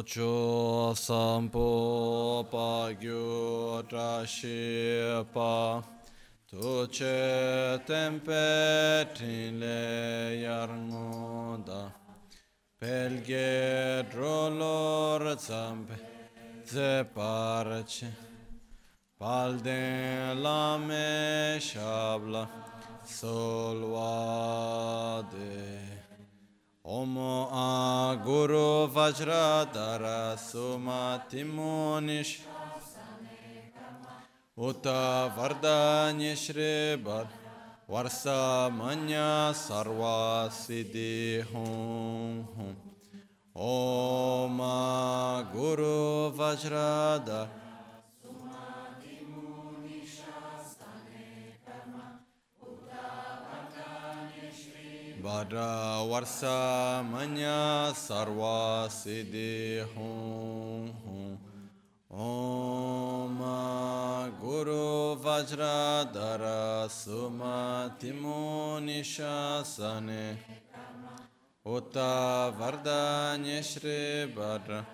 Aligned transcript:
Chocho 0.00 0.96
sampo 0.96 2.46
pa 2.50 2.90
gyu 2.98 3.82
tra 3.86 4.24
shi 4.24 5.22
pa 5.30 5.82
tu 6.48 6.88
che 6.88 7.78
tempe 7.84 9.06
trile 9.12 10.40
yar 10.40 10.70
ngoda 10.88 11.92
pelge 12.80 14.06
drolor 14.10 15.36
zampe 15.36 15.96
ze 16.64 17.04
parche 17.14 18.10
palde 19.18 20.34
lame 20.34 21.58
shabla 21.60 22.48
solvade 23.04 24.40
Omo 26.90 27.48
a 27.52 28.16
Guru 28.16 28.88
Vajradhara 28.88 30.36
Sumatimonish 30.36 32.40
Uta 34.58 35.32
Vardanya 35.36 36.34
Shribar 36.34 37.28
Varsa 37.88 38.72
Manya 38.76 39.52
Sarva 39.54 40.50
Siddhi 40.50 41.44
Hum 41.52 42.48
Hum. 42.56 42.76
Om 43.54 44.58
Guru 45.52 46.32
Vajradhara 46.32 47.69
Vajra 55.22 56.00
Varsa 56.08 57.04
Manya 57.10 57.92
Sarva 57.92 58.88
Siddhi 58.88 59.84
Hum 59.94 60.92
Hum 61.04 61.38
Om 62.10 63.38
Guru 64.40 65.16
Vajra 65.16 66.10
Dara 66.10 66.88
Sumati 66.88 68.12
Munishasane 68.12 69.16
Utta 71.66 72.52
Vardanya 72.58 73.62
Shri 73.62 74.32
Vajra 74.34 74.86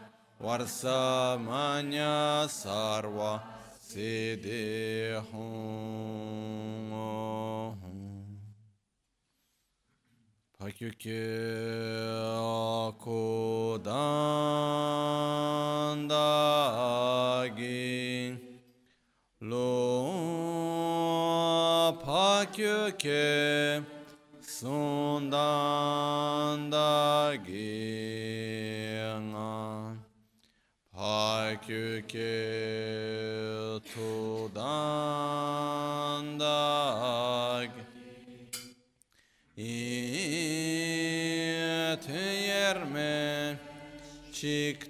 Varsa 0.43 1.39
Manya 1.41 2.47
Sarva 2.49 3.41
Siddhi 3.81 5.15
Hum 5.31 6.67
Pakyuke 10.59 11.21
Akodandagi 12.97 13.93
Lo 19.43 20.03
Pakyuke 22.01 23.85
Sundandagi 24.41 25.37
Pakyuke 30.97 32.33
Tudandagi 33.93 36.06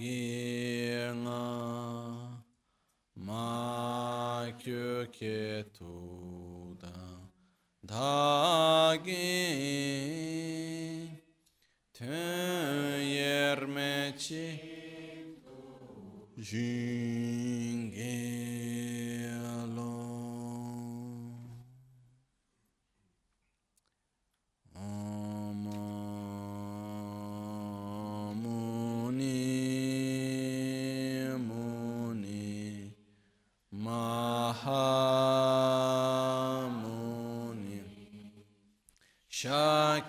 Gingam 0.00 1.30
Makyo 3.20 5.04
ketu 5.12 5.92
dagi 7.84 9.36
tön 11.92 13.04
yermeçi 13.04 14.48
jingi. 16.38 18.49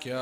क्या 0.01 0.19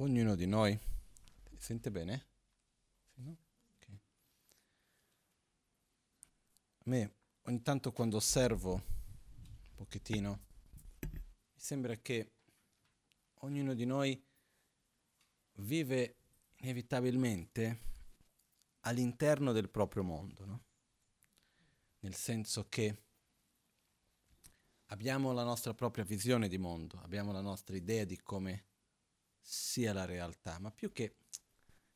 Ognuno 0.00 0.34
di 0.34 0.46
noi 0.46 0.78
sente 1.58 1.90
bene? 1.90 2.26
Sì, 3.12 3.20
no? 3.22 3.36
okay. 3.74 4.00
A 6.78 6.82
me 6.84 7.14
ogni 7.42 7.60
tanto 7.60 7.92
quando 7.92 8.16
osservo 8.16 8.72
un 8.72 9.74
pochettino 9.74 10.40
mi 11.00 11.20
sembra 11.54 11.96
che 11.96 12.32
ognuno 13.40 13.74
di 13.74 13.84
noi 13.84 14.18
vive 15.56 16.16
inevitabilmente 16.60 17.80
all'interno 18.80 19.52
del 19.52 19.68
proprio 19.68 20.02
mondo, 20.02 20.46
no? 20.46 20.64
nel 21.98 22.14
senso 22.14 22.66
che 22.70 23.02
abbiamo 24.86 25.32
la 25.32 25.44
nostra 25.44 25.74
propria 25.74 26.04
visione 26.04 26.48
di 26.48 26.56
mondo, 26.56 26.98
abbiamo 27.02 27.32
la 27.32 27.42
nostra 27.42 27.76
idea 27.76 28.04
di 28.04 28.18
come 28.22 28.68
sia 29.40 29.92
la 29.92 30.04
realtà, 30.04 30.58
ma 30.58 30.70
più 30.70 30.92
che 30.92 31.14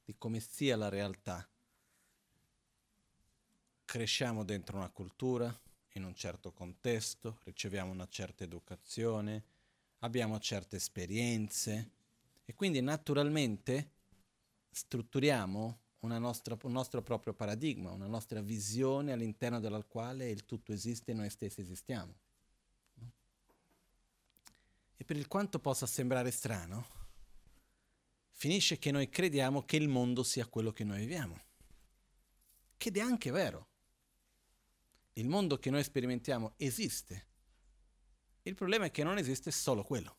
di 0.04 0.14
come 0.18 0.40
sia 0.40 0.76
la 0.76 0.88
realtà, 0.88 1.46
cresciamo 3.84 4.44
dentro 4.44 4.76
una 4.76 4.90
cultura, 4.90 5.56
in 5.92 6.04
un 6.04 6.14
certo 6.14 6.52
contesto, 6.52 7.38
riceviamo 7.44 7.92
una 7.92 8.08
certa 8.08 8.44
educazione, 8.44 9.44
abbiamo 10.00 10.38
certe 10.40 10.76
esperienze 10.76 11.90
e 12.44 12.54
quindi 12.54 12.80
naturalmente 12.80 13.90
strutturiamo 14.70 15.78
nostra, 16.18 16.56
un 16.62 16.72
nostro 16.72 17.02
proprio 17.02 17.32
paradigma, 17.32 17.90
una 17.90 18.06
nostra 18.06 18.40
visione 18.42 19.12
all'interno 19.12 19.60
della 19.60 19.82
quale 19.82 20.28
il 20.28 20.44
tutto 20.44 20.72
esiste 20.72 21.12
e 21.12 21.14
noi 21.14 21.30
stessi 21.30 21.60
esistiamo. 21.60 22.12
E 24.96 25.04
per 25.04 25.16
il 25.16 25.28
quanto 25.28 25.58
possa 25.58 25.86
sembrare 25.86 26.30
strano, 26.30 27.03
finisce 28.44 28.78
che 28.78 28.90
noi 28.90 29.08
crediamo 29.08 29.64
che 29.64 29.76
il 29.76 29.88
mondo 29.88 30.22
sia 30.22 30.46
quello 30.46 30.70
che 30.70 30.84
noi 30.84 30.98
viviamo. 30.98 31.40
Che 32.76 32.90
è 32.90 33.00
anche 33.00 33.30
vero. 33.30 33.68
Il 35.14 35.28
mondo 35.28 35.58
che 35.58 35.70
noi 35.70 35.82
sperimentiamo 35.82 36.52
esiste. 36.58 37.26
Il 38.42 38.54
problema 38.54 38.84
è 38.84 38.90
che 38.90 39.02
non 39.02 39.16
esiste 39.16 39.50
solo 39.50 39.82
quello. 39.82 40.18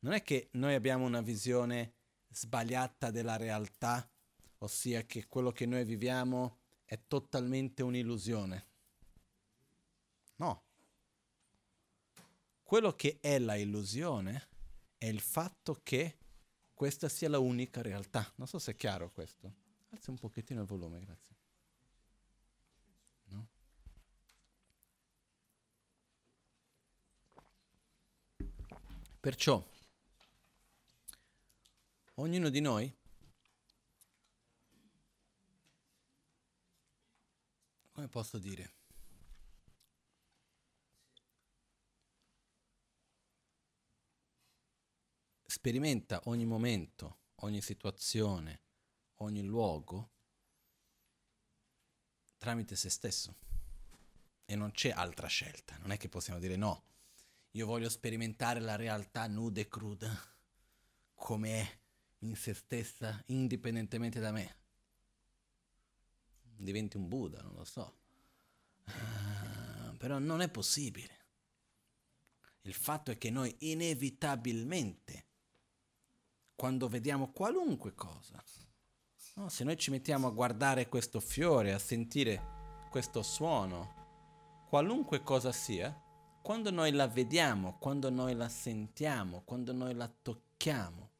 Non 0.00 0.12
è 0.12 0.24
che 0.24 0.48
noi 0.54 0.74
abbiamo 0.74 1.06
una 1.06 1.20
visione 1.20 1.92
sbagliata 2.30 3.12
della 3.12 3.36
realtà, 3.36 4.10
ossia 4.58 5.04
che 5.04 5.28
quello 5.28 5.52
che 5.52 5.66
noi 5.66 5.84
viviamo 5.84 6.58
è 6.84 6.98
totalmente 7.06 7.84
un'illusione. 7.84 8.66
No. 10.34 10.64
Quello 12.64 12.96
che 12.96 13.18
è 13.20 13.38
la 13.38 13.54
illusione 13.54 14.47
è 14.98 15.06
il 15.06 15.20
fatto 15.20 15.80
che 15.82 16.18
questa 16.74 17.08
sia 17.08 17.28
la 17.28 17.38
unica 17.38 17.80
realtà. 17.80 18.30
Non 18.36 18.46
so 18.46 18.58
se 18.58 18.72
è 18.72 18.76
chiaro 18.76 19.10
questo. 19.10 19.54
Alza 19.90 20.10
un 20.10 20.18
pochettino 20.18 20.60
il 20.60 20.66
volume, 20.66 21.00
grazie. 21.00 21.36
No? 23.24 23.48
Perciò, 29.20 29.64
ognuno 32.14 32.48
di 32.48 32.60
noi 32.60 32.96
come 37.98 38.10
posso 38.10 38.38
dire? 38.38 38.77
Sperimenta 45.58 46.20
ogni 46.26 46.46
momento, 46.46 47.18
ogni 47.40 47.60
situazione, 47.60 48.60
ogni 49.16 49.42
luogo 49.42 50.10
tramite 52.36 52.76
se 52.76 52.88
stesso. 52.88 53.34
E 54.44 54.54
non 54.54 54.70
c'è 54.70 54.90
altra 54.90 55.26
scelta, 55.26 55.76
non 55.78 55.90
è 55.90 55.96
che 55.96 56.08
possiamo 56.08 56.38
dire 56.38 56.54
no, 56.54 56.84
io 57.50 57.66
voglio 57.66 57.88
sperimentare 57.88 58.60
la 58.60 58.76
realtà 58.76 59.26
nuda 59.26 59.60
e 59.60 59.66
cruda, 59.66 60.08
come 61.14 61.60
è 61.60 61.78
in 62.18 62.36
se 62.36 62.54
stessa, 62.54 63.20
indipendentemente 63.26 64.20
da 64.20 64.30
me. 64.30 64.56
Diventi 66.40 66.96
un 66.96 67.08
Buddha, 67.08 67.42
non 67.42 67.54
lo 67.54 67.64
so. 67.64 67.98
Uh, 68.84 69.96
però 69.96 70.20
non 70.20 70.40
è 70.40 70.48
possibile. 70.48 71.16
Il 72.62 72.74
fatto 72.74 73.10
è 73.10 73.18
che 73.18 73.30
noi 73.30 73.54
inevitabilmente 73.58 75.26
quando 76.58 76.88
vediamo 76.88 77.30
qualunque 77.30 77.94
cosa. 77.94 78.42
No, 79.34 79.48
se 79.48 79.62
noi 79.62 79.76
ci 79.76 79.92
mettiamo 79.92 80.26
a 80.26 80.32
guardare 80.32 80.88
questo 80.88 81.20
fiore, 81.20 81.72
a 81.72 81.78
sentire 81.78 82.88
questo 82.90 83.22
suono, 83.22 84.64
qualunque 84.68 85.22
cosa 85.22 85.52
sia, 85.52 85.96
quando 86.42 86.72
noi 86.72 86.90
la 86.90 87.06
vediamo, 87.06 87.78
quando 87.78 88.10
noi 88.10 88.34
la 88.34 88.48
sentiamo, 88.48 89.42
quando 89.44 89.72
noi 89.72 89.94
la 89.94 90.08
tocchiamo, 90.08 91.10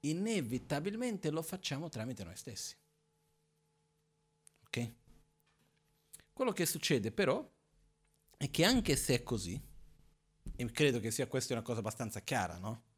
inevitabilmente 0.00 1.30
lo 1.30 1.42
facciamo 1.42 1.88
tramite 1.88 2.24
noi 2.24 2.36
stessi. 2.36 2.76
Ok? 4.66 4.92
Quello 6.32 6.50
che 6.50 6.66
succede 6.66 7.12
però 7.12 7.48
è 8.36 8.50
che 8.50 8.64
anche 8.64 8.96
se 8.96 9.14
è 9.14 9.22
così, 9.22 9.62
e 10.56 10.70
credo 10.72 10.98
che 10.98 11.12
sia 11.12 11.28
questa 11.28 11.52
una 11.52 11.62
cosa 11.62 11.78
abbastanza 11.78 12.22
chiara, 12.22 12.58
no? 12.58 12.92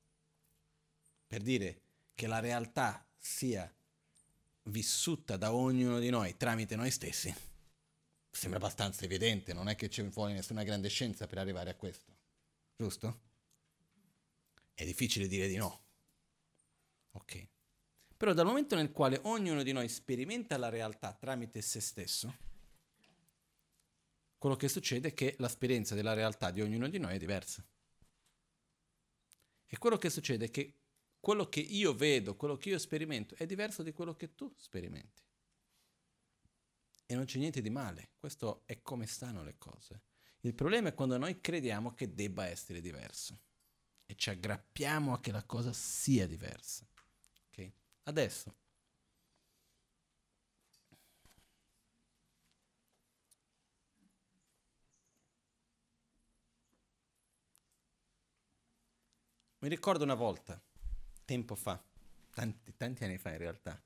Per 1.26 1.42
dire 1.42 1.82
che 2.14 2.26
la 2.26 2.38
realtà 2.38 3.06
sia 3.16 3.72
vissuta 4.64 5.36
da 5.36 5.52
ognuno 5.52 5.98
di 5.98 6.10
noi 6.10 6.36
tramite 6.36 6.76
noi 6.76 6.90
stessi, 6.90 7.34
sembra 8.30 8.58
abbastanza 8.58 9.04
evidente, 9.04 9.52
non 9.52 9.68
è 9.68 9.76
che 9.76 9.88
ci 9.88 10.02
vuole 10.02 10.32
nessuna 10.32 10.62
grande 10.62 10.88
scienza 10.88 11.26
per 11.26 11.38
arrivare 11.38 11.70
a 11.70 11.74
questo, 11.74 12.12
giusto? 12.76 13.20
È 14.74 14.84
difficile 14.84 15.26
dire 15.26 15.48
di 15.48 15.56
no. 15.56 15.84
Ok. 17.12 17.46
Però 18.16 18.32
dal 18.32 18.46
momento 18.46 18.74
nel 18.74 18.92
quale 18.92 19.20
ognuno 19.24 19.62
di 19.62 19.72
noi 19.72 19.88
sperimenta 19.88 20.56
la 20.56 20.68
realtà 20.68 21.12
tramite 21.12 21.60
se 21.60 21.80
stesso, 21.80 22.34
quello 24.38 24.56
che 24.56 24.68
succede 24.68 25.08
è 25.08 25.14
che 25.14 25.34
l'esperienza 25.38 25.94
della 25.94 26.12
realtà 26.12 26.50
di 26.50 26.60
ognuno 26.60 26.88
di 26.88 26.98
noi 26.98 27.14
è 27.14 27.18
diversa. 27.18 27.64
E 29.66 29.78
quello 29.78 29.96
che 29.96 30.10
succede 30.10 30.46
è 30.46 30.50
che 30.50 30.74
quello 31.26 31.48
che 31.48 31.58
io 31.58 31.92
vedo, 31.92 32.36
quello 32.36 32.56
che 32.56 32.68
io 32.68 32.78
sperimento 32.78 33.34
è 33.34 33.46
diverso 33.46 33.82
di 33.82 33.92
quello 33.92 34.14
che 34.14 34.36
tu 34.36 34.54
sperimenti. 34.56 35.24
E 37.04 37.16
non 37.16 37.24
c'è 37.24 37.38
niente 37.38 37.60
di 37.60 37.68
male, 37.68 38.10
questo 38.16 38.62
è 38.64 38.80
come 38.80 39.06
stanno 39.06 39.42
le 39.42 39.56
cose. 39.58 40.02
Il 40.42 40.54
problema 40.54 40.90
è 40.90 40.94
quando 40.94 41.18
noi 41.18 41.40
crediamo 41.40 41.94
che 41.94 42.14
debba 42.14 42.46
essere 42.46 42.80
diverso 42.80 43.40
e 44.06 44.14
ci 44.14 44.30
aggrappiamo 44.30 45.14
a 45.14 45.20
che 45.20 45.32
la 45.32 45.42
cosa 45.42 45.72
sia 45.72 46.28
diversa. 46.28 46.86
Okay? 47.48 47.74
Adesso. 48.04 48.54
Mi 59.58 59.68
ricordo 59.68 60.04
una 60.04 60.14
volta 60.14 60.62
tempo 61.26 61.54
fa, 61.54 61.82
tanti, 62.30 62.74
tanti 62.76 63.04
anni 63.04 63.18
fa 63.18 63.32
in 63.32 63.38
realtà, 63.38 63.78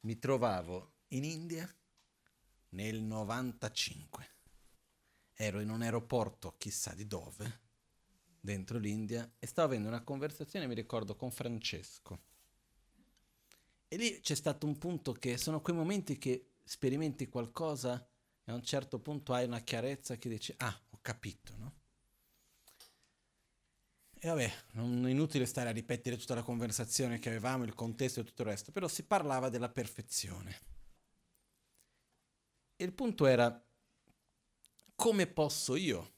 mi 0.00 0.18
trovavo 0.18 0.92
in 1.08 1.24
India 1.24 1.68
nel 2.70 3.02
95. 3.02 4.28
Ero 5.32 5.60
in 5.60 5.70
un 5.70 5.82
aeroporto 5.82 6.54
chissà 6.56 6.94
di 6.94 7.08
dove, 7.08 7.60
dentro 8.38 8.78
l'India, 8.78 9.34
e 9.40 9.46
stavo 9.48 9.68
avendo 9.68 9.88
una 9.88 10.02
conversazione, 10.02 10.68
mi 10.68 10.74
ricordo, 10.74 11.16
con 11.16 11.32
Francesco. 11.32 12.20
E 13.88 13.96
lì 13.96 14.20
c'è 14.20 14.34
stato 14.34 14.66
un 14.66 14.78
punto 14.78 15.12
che 15.12 15.36
sono 15.36 15.60
quei 15.60 15.74
momenti 15.74 16.18
che 16.18 16.52
sperimenti 16.62 17.28
qualcosa 17.28 18.08
e 18.44 18.52
a 18.52 18.54
un 18.54 18.62
certo 18.62 19.00
punto 19.00 19.32
hai 19.32 19.46
una 19.46 19.60
chiarezza 19.60 20.16
che 20.16 20.28
dici, 20.28 20.54
ah, 20.58 20.80
ho 20.90 20.98
capito, 21.00 21.56
no? 21.56 21.82
E 24.24 24.28
vabbè, 24.28 24.50
non 24.72 25.06
è 25.06 25.10
inutile 25.10 25.44
stare 25.44 25.68
a 25.68 25.72
ripetere 25.72 26.16
tutta 26.16 26.34
la 26.34 26.42
conversazione 26.42 27.18
che 27.18 27.28
avevamo, 27.28 27.64
il 27.64 27.74
contesto 27.74 28.20
e 28.20 28.24
tutto 28.24 28.40
il 28.40 28.48
resto, 28.48 28.72
però 28.72 28.88
si 28.88 29.02
parlava 29.02 29.50
della 29.50 29.68
perfezione. 29.68 30.60
E 32.74 32.84
il 32.84 32.94
punto 32.94 33.26
era 33.26 33.62
come 34.94 35.26
posso 35.26 35.76
io 35.76 36.14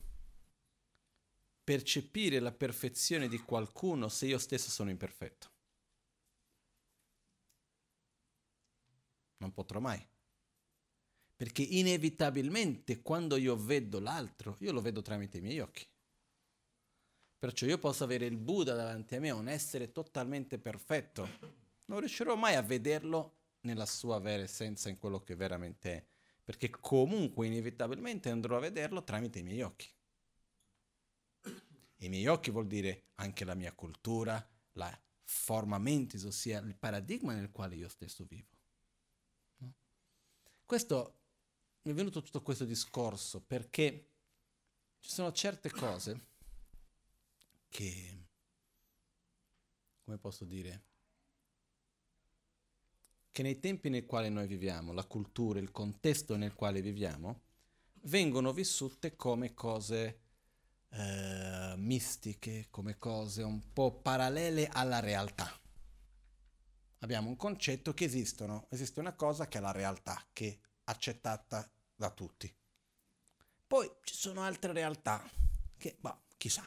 percepire 1.65 2.39
la 2.39 2.53
perfezione 2.53 3.27
di 3.27 3.41
qualcuno 3.41 4.09
se 4.09 4.27
io 4.27 4.39
stesso 4.39 4.71
sono 4.71 4.91
imperfetto? 4.91 5.51
Non 9.39 9.53
potrò 9.53 9.81
mai. 9.81 10.01
Perché 11.35 11.63
inevitabilmente 11.63 13.03
quando 13.03 13.35
io 13.35 13.57
vedo 13.57 13.99
l'altro, 13.99 14.57
io 14.61 14.71
lo 14.71 14.81
vedo 14.81 15.03
tramite 15.03 15.39
i 15.39 15.41
miei 15.41 15.59
occhi. 15.59 15.95
Perciò 17.39 17.67
io 17.67 17.79
posso 17.79 18.05
avere 18.05 18.25
il 18.27 18.39
Buddha 18.39 18.75
davanti 18.75 19.15
a 19.15 19.21
me, 19.21 19.31
un 19.31 19.49
essere 19.49 19.93
totalmente 19.93 20.59
perfetto. 20.59 21.29
Non 21.87 22.01
riuscirò 22.01 22.35
mai 22.35 22.55
a 22.55 22.63
vederlo 22.63 23.35
nella 23.61 23.87
sua 23.87 24.19
vera 24.19 24.43
essenza, 24.43 24.89
in 24.89 24.99
quello 24.99 25.23
che 25.23 25.37
veramente 25.37 25.93
è. 25.93 26.07
Perché 26.43 26.71
comunque 26.71 27.47
inevitabilmente 27.47 28.31
andrò 28.31 28.57
a 28.57 28.61
vederlo 28.61 29.05
tramite 29.05 29.41
i 29.41 29.43
miei 29.43 29.63
occhi. 29.63 29.89
I 32.01 32.09
miei 32.09 32.27
occhi 32.27 32.51
vuol 32.51 32.67
dire 32.67 33.09
anche 33.17 33.45
la 33.45 33.55
mia 33.55 33.73
cultura, 33.73 34.45
la 34.73 34.99
forma 35.23 35.79
mentis, 35.79 36.25
ossia 36.25 36.61
il 36.61 36.77
paradigma 36.77 37.35
nel 37.35 37.51
quale 37.51 37.75
io 37.75 37.89
stesso 37.89 38.25
vivo. 38.25 38.57
No? 39.59 39.75
Questo 40.65 41.19
mi 41.83 41.93
è 41.93 41.95
venuto 41.95 42.23
tutto 42.23 42.43
questo 42.43 42.65
discorso 42.65 43.41
perché 43.41 44.11
ci 44.99 45.11
sono 45.11 45.33
certe 45.33 45.71
cose 45.71 46.35
che, 47.69 48.27
come 50.03 50.19
posso 50.19 50.45
dire, 50.45 50.85
che 53.31 53.43
nei 53.43 53.61
tempi 53.61 53.91
nei 53.91 54.07
quali 54.07 54.31
noi 54.31 54.47
viviamo, 54.47 54.93
la 54.93 55.05
cultura, 55.05 55.59
il 55.59 55.71
contesto 55.71 56.37
nel 56.37 56.55
quale 56.55 56.81
viviamo, 56.81 57.43
vengono 58.05 58.53
vissute 58.53 59.15
come 59.15 59.53
cose 59.53 60.21
eh, 60.91 61.75
mistiche, 61.77 62.69
come 62.71 62.97
cose 62.97 63.43
un 63.43 63.73
po' 63.73 64.01
parallele 64.01 64.69
alla 64.69 65.01
realtà. 65.01 65.61
Abbiamo 67.01 67.29
un 67.29 67.37
concetto 67.37 67.93
che 67.93 68.05
esistono, 68.05 68.67
esiste 68.71 69.01
una 69.01 69.13
cosa 69.15 69.49
che 69.49 69.59
è 69.59 69.61
la 69.61 69.73
realtà, 69.73 70.27
che 70.33 70.49
è 70.49 70.59
accettata 70.85 71.71
da 71.95 72.11
tutti. 72.11 72.51
Poi 73.67 73.91
ci 74.03 74.15
sono 74.15 74.43
altre 74.43 74.73
realtà 74.73 75.29
che, 75.77 75.97
boh, 76.01 76.23
chissà, 76.39 76.67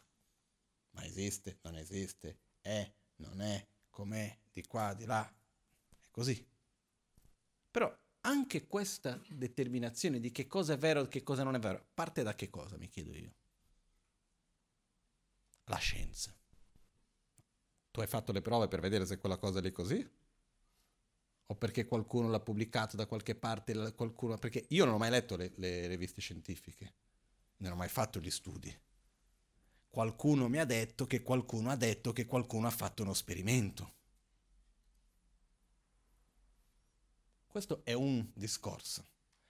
ma 0.99 1.05
esiste, 1.05 1.59
non 1.61 1.77
esiste, 1.77 2.39
è, 2.59 2.91
non 3.17 3.41
è, 3.41 3.65
com'è, 3.89 4.37
di 4.51 4.65
qua, 4.65 4.93
di 4.93 5.05
là, 5.05 5.25
è 5.25 6.07
così. 6.11 6.45
Però 7.71 7.97
anche 8.21 8.67
questa 8.67 9.21
determinazione 9.29 10.19
di 10.19 10.31
che 10.31 10.45
cosa 10.45 10.73
è 10.73 10.77
vero 10.77 11.03
e 11.03 11.07
che 11.07 11.23
cosa 11.23 11.43
non 11.43 11.55
è 11.55 11.59
vero, 11.59 11.87
parte 11.93 12.21
da 12.21 12.35
che 12.35 12.49
cosa, 12.49 12.77
mi 12.77 12.89
chiedo 12.89 13.13
io? 13.13 13.33
La 15.65 15.77
scienza. 15.77 16.35
Tu 17.91 18.01
hai 18.01 18.07
fatto 18.07 18.33
le 18.33 18.41
prove 18.41 18.67
per 18.67 18.81
vedere 18.81 19.05
se 19.05 19.19
quella 19.19 19.37
cosa 19.37 19.61
è 19.61 19.71
così? 19.71 20.17
O 21.51 21.55
perché 21.55 21.85
qualcuno 21.85 22.29
l'ha 22.29 22.39
pubblicato 22.41 22.97
da 22.97 23.07
qualche 23.07 23.35
parte, 23.35 23.93
qualcuno... 23.93 24.37
perché 24.37 24.65
io 24.69 24.85
non 24.85 24.95
ho 24.95 24.97
mai 24.97 25.09
letto 25.09 25.35
le, 25.35 25.51
le 25.55 25.87
riviste 25.87 26.21
scientifiche, 26.21 26.93
non 27.57 27.71
ho 27.71 27.75
mai 27.75 27.89
fatto 27.89 28.19
gli 28.19 28.29
studi. 28.29 28.87
Qualcuno 29.89 30.47
mi 30.47 30.59
ha 30.59 30.65
detto 30.65 31.05
che 31.05 31.21
qualcuno 31.21 31.71
ha 31.71 31.75
detto 31.75 32.13
che 32.13 32.25
qualcuno 32.25 32.67
ha 32.67 32.71
fatto 32.71 33.01
uno 33.01 33.11
esperimento. 33.11 33.97
Questo 37.47 37.81
è 37.83 37.93
un 37.93 38.29
discorso. 38.33 39.07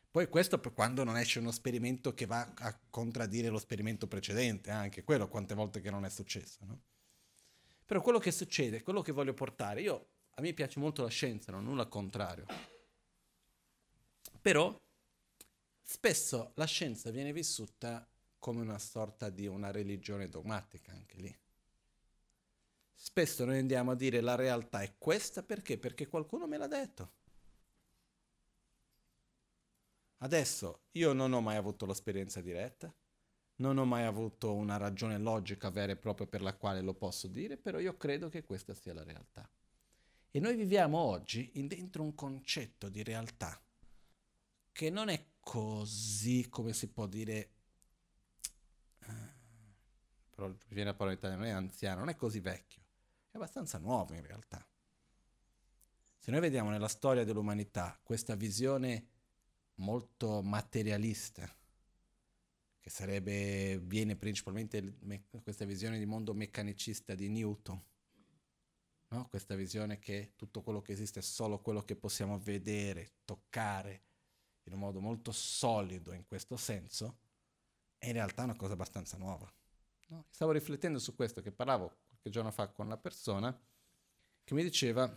Poi 0.09 0.27
questo 0.29 0.57
per 0.57 0.73
quando 0.73 1.03
non 1.03 1.17
esce 1.17 1.39
uno 1.39 1.49
esperimento 1.49 2.13
che 2.13 2.25
va 2.25 2.53
a 2.55 2.79
contraddire 2.89 3.49
lo 3.49 3.59
sperimento 3.59 4.07
precedente, 4.07 4.71
anche 4.71 5.03
quello 5.03 5.27
quante 5.27 5.53
volte 5.53 5.81
che 5.81 5.91
non 5.91 6.05
è 6.05 6.09
successo, 6.09 6.65
no? 6.65 6.81
Però 7.85 8.01
quello 8.01 8.19
che 8.19 8.31
succede, 8.31 8.81
quello 8.81 9.01
che 9.01 9.11
voglio 9.11 9.33
portare, 9.33 9.81
io 9.81 10.07
a 10.35 10.41
me 10.41 10.53
piace 10.53 10.79
molto 10.79 11.03
la 11.03 11.09
scienza, 11.09 11.51
non 11.51 11.65
nulla 11.65 11.83
al 11.83 11.89
contrario. 11.89 12.45
Però 14.41 14.79
spesso 15.83 16.53
la 16.55 16.65
scienza 16.65 17.11
viene 17.11 17.33
vissuta 17.33 18.07
come 18.39 18.61
una 18.61 18.79
sorta 18.79 19.29
di 19.29 19.45
una 19.45 19.69
religione 19.71 20.29
dogmatica 20.29 20.91
anche 20.91 21.17
lì. 21.17 21.37
Spesso 22.95 23.45
noi 23.45 23.59
andiamo 23.59 23.91
a 23.91 23.95
dire 23.95 24.21
la 24.21 24.35
realtà 24.35 24.81
è 24.81 24.95
questa 24.97 25.43
perché? 25.43 25.77
Perché 25.77 26.07
qualcuno 26.07 26.47
me 26.47 26.57
l'ha 26.57 26.67
detto. 26.67 27.11
Adesso 30.17 30.87
io 30.91 31.13
non 31.13 31.31
ho 31.31 31.39
mai 31.39 31.55
avuto 31.55 31.85
l'esperienza 31.85 32.41
diretta, 32.41 32.93
non 33.57 33.77
ho 33.77 33.85
mai 33.85 34.03
avuto 34.03 34.53
una 34.53 34.77
ragione 34.77 35.17
logica 35.17 35.69
vera 35.69 35.93
e 35.93 35.97
propria 35.97 36.27
per 36.27 36.41
la 36.41 36.55
quale 36.55 36.81
lo 36.81 36.93
posso 36.93 37.27
dire, 37.27 37.57
però 37.57 37.79
io 37.79 37.95
credo 37.95 38.27
che 38.27 38.43
questa 38.43 38.73
sia 38.73 38.93
la 38.93 39.03
realtà. 39.03 39.49
E 40.31 40.39
noi 40.39 40.55
viviamo 40.55 40.97
oggi 40.97 41.51
in 41.53 41.67
dentro 41.67 42.03
un 42.03 42.13
concetto 42.15 42.89
di 42.89 43.01
realtà 43.01 43.61
che 44.71 44.89
non 44.89 45.09
è 45.09 45.25
così, 45.39 46.47
come 46.49 46.73
si 46.73 46.87
può 46.87 47.07
dire, 47.07 47.49
però 50.39 50.55
viene 50.69 50.91
la 50.91 50.95
parola 50.95 51.15
italiana, 51.15 51.41
non 51.41 51.51
è 51.51 51.53
anziano, 51.53 51.99
non 51.99 52.09
è 52.09 52.15
così 52.15 52.39
vecchio, 52.39 52.81
è 53.29 53.35
abbastanza 53.35 53.77
nuovo 53.77 54.13
in 54.13 54.25
realtà. 54.25 54.65
Se 56.17 56.31
noi 56.31 56.39
vediamo 56.39 56.69
nella 56.69 56.87
storia 56.87 57.25
dell'umanità 57.25 57.99
questa 58.01 58.35
visione 58.35 59.07
molto 59.75 60.41
materialista, 60.41 61.53
che 62.79 62.89
sarebbe, 62.89 63.79
viene 63.79 64.15
principalmente 64.15 64.95
me, 65.01 65.25
questa 65.43 65.65
visione 65.65 65.99
di 65.99 66.05
mondo 66.05 66.33
meccanicista 66.33 67.15
di 67.15 67.27
Newton, 67.27 67.83
no? 69.09 69.27
questa 69.27 69.55
visione 69.55 69.99
che 69.99 70.33
tutto 70.37 70.61
quello 70.61 70.81
che 70.81 70.93
esiste 70.93 71.19
è 71.19 71.23
solo 71.23 71.59
quello 71.59 71.81
che 71.83 71.97
possiamo 71.97 72.39
vedere, 72.39 73.15
toccare, 73.25 74.03
in 74.63 74.73
un 74.73 74.79
modo 74.79 75.01
molto 75.01 75.33
solido 75.33 76.13
in 76.13 76.25
questo 76.25 76.55
senso, 76.55 77.17
è 77.97 78.07
in 78.07 78.13
realtà 78.13 78.43
una 78.43 78.55
cosa 78.55 78.73
abbastanza 78.73 79.17
nuova. 79.17 79.51
No? 80.09 80.25
Stavo 80.29 80.51
riflettendo 80.51 80.99
su 80.99 81.15
questo, 81.15 81.41
che 81.41 81.51
parlavo 81.51 81.97
qualche 82.07 82.29
giorno 82.29 82.51
fa 82.51 82.67
con 82.69 82.87
una 82.87 82.97
persona 82.97 83.57
che 84.43 84.53
mi 84.53 84.63
diceva 84.63 85.07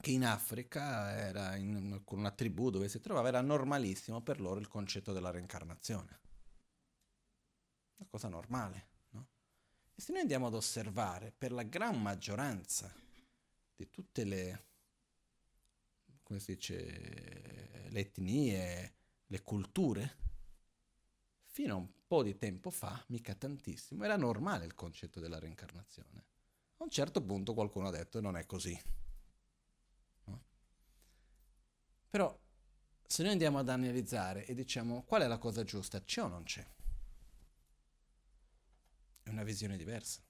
che 0.00 0.10
in 0.10 0.24
Africa, 0.24 1.12
era 1.12 1.54
in, 1.54 2.02
con 2.04 2.18
una 2.18 2.32
tribù 2.32 2.70
dove 2.70 2.88
si 2.88 3.00
trovava, 3.00 3.28
era 3.28 3.40
normalissimo 3.40 4.20
per 4.20 4.40
loro 4.40 4.58
il 4.58 4.66
concetto 4.66 5.12
della 5.12 5.30
reincarnazione. 5.30 6.20
Una 7.98 8.08
cosa 8.10 8.28
normale, 8.28 8.86
no? 9.10 9.28
E 9.94 10.00
se 10.00 10.10
noi 10.10 10.22
andiamo 10.22 10.48
ad 10.48 10.54
osservare, 10.54 11.32
per 11.36 11.52
la 11.52 11.62
gran 11.62 12.02
maggioranza 12.02 12.92
di 13.76 13.88
tutte 13.90 14.24
le, 14.24 14.64
come 16.24 16.40
si 16.40 16.54
dice, 16.54 17.88
le 17.88 18.00
etnie, 18.00 18.94
le 19.26 19.42
culture, 19.42 20.16
fino 21.44 21.74
a 21.74 21.76
un 21.76 21.88
po' 22.12 22.22
di 22.22 22.36
tempo 22.36 22.68
fa, 22.68 23.02
mica 23.08 23.34
tantissimo, 23.34 24.04
era 24.04 24.18
normale 24.18 24.66
il 24.66 24.74
concetto 24.74 25.18
della 25.18 25.38
reincarnazione. 25.38 26.24
A 26.76 26.84
un 26.84 26.90
certo 26.90 27.22
punto 27.22 27.54
qualcuno 27.54 27.88
ha 27.88 27.90
detto 27.90 28.20
non 28.20 28.36
è 28.36 28.44
così 28.44 28.78
Però 32.10 32.38
se 33.06 33.22
noi 33.22 33.32
andiamo 33.32 33.58
ad 33.60 33.70
analizzare 33.70 34.44
e 34.44 34.52
diciamo 34.54 35.04
qual 35.04 35.22
è 35.22 35.26
la 35.26 35.38
cosa 35.38 35.64
giusta, 35.64 36.02
c'è 36.02 36.20
o 36.22 36.26
non 36.28 36.42
c'è? 36.42 36.66
È 39.22 39.30
una 39.30 39.42
visione 39.42 39.78
diversa. 39.78 40.20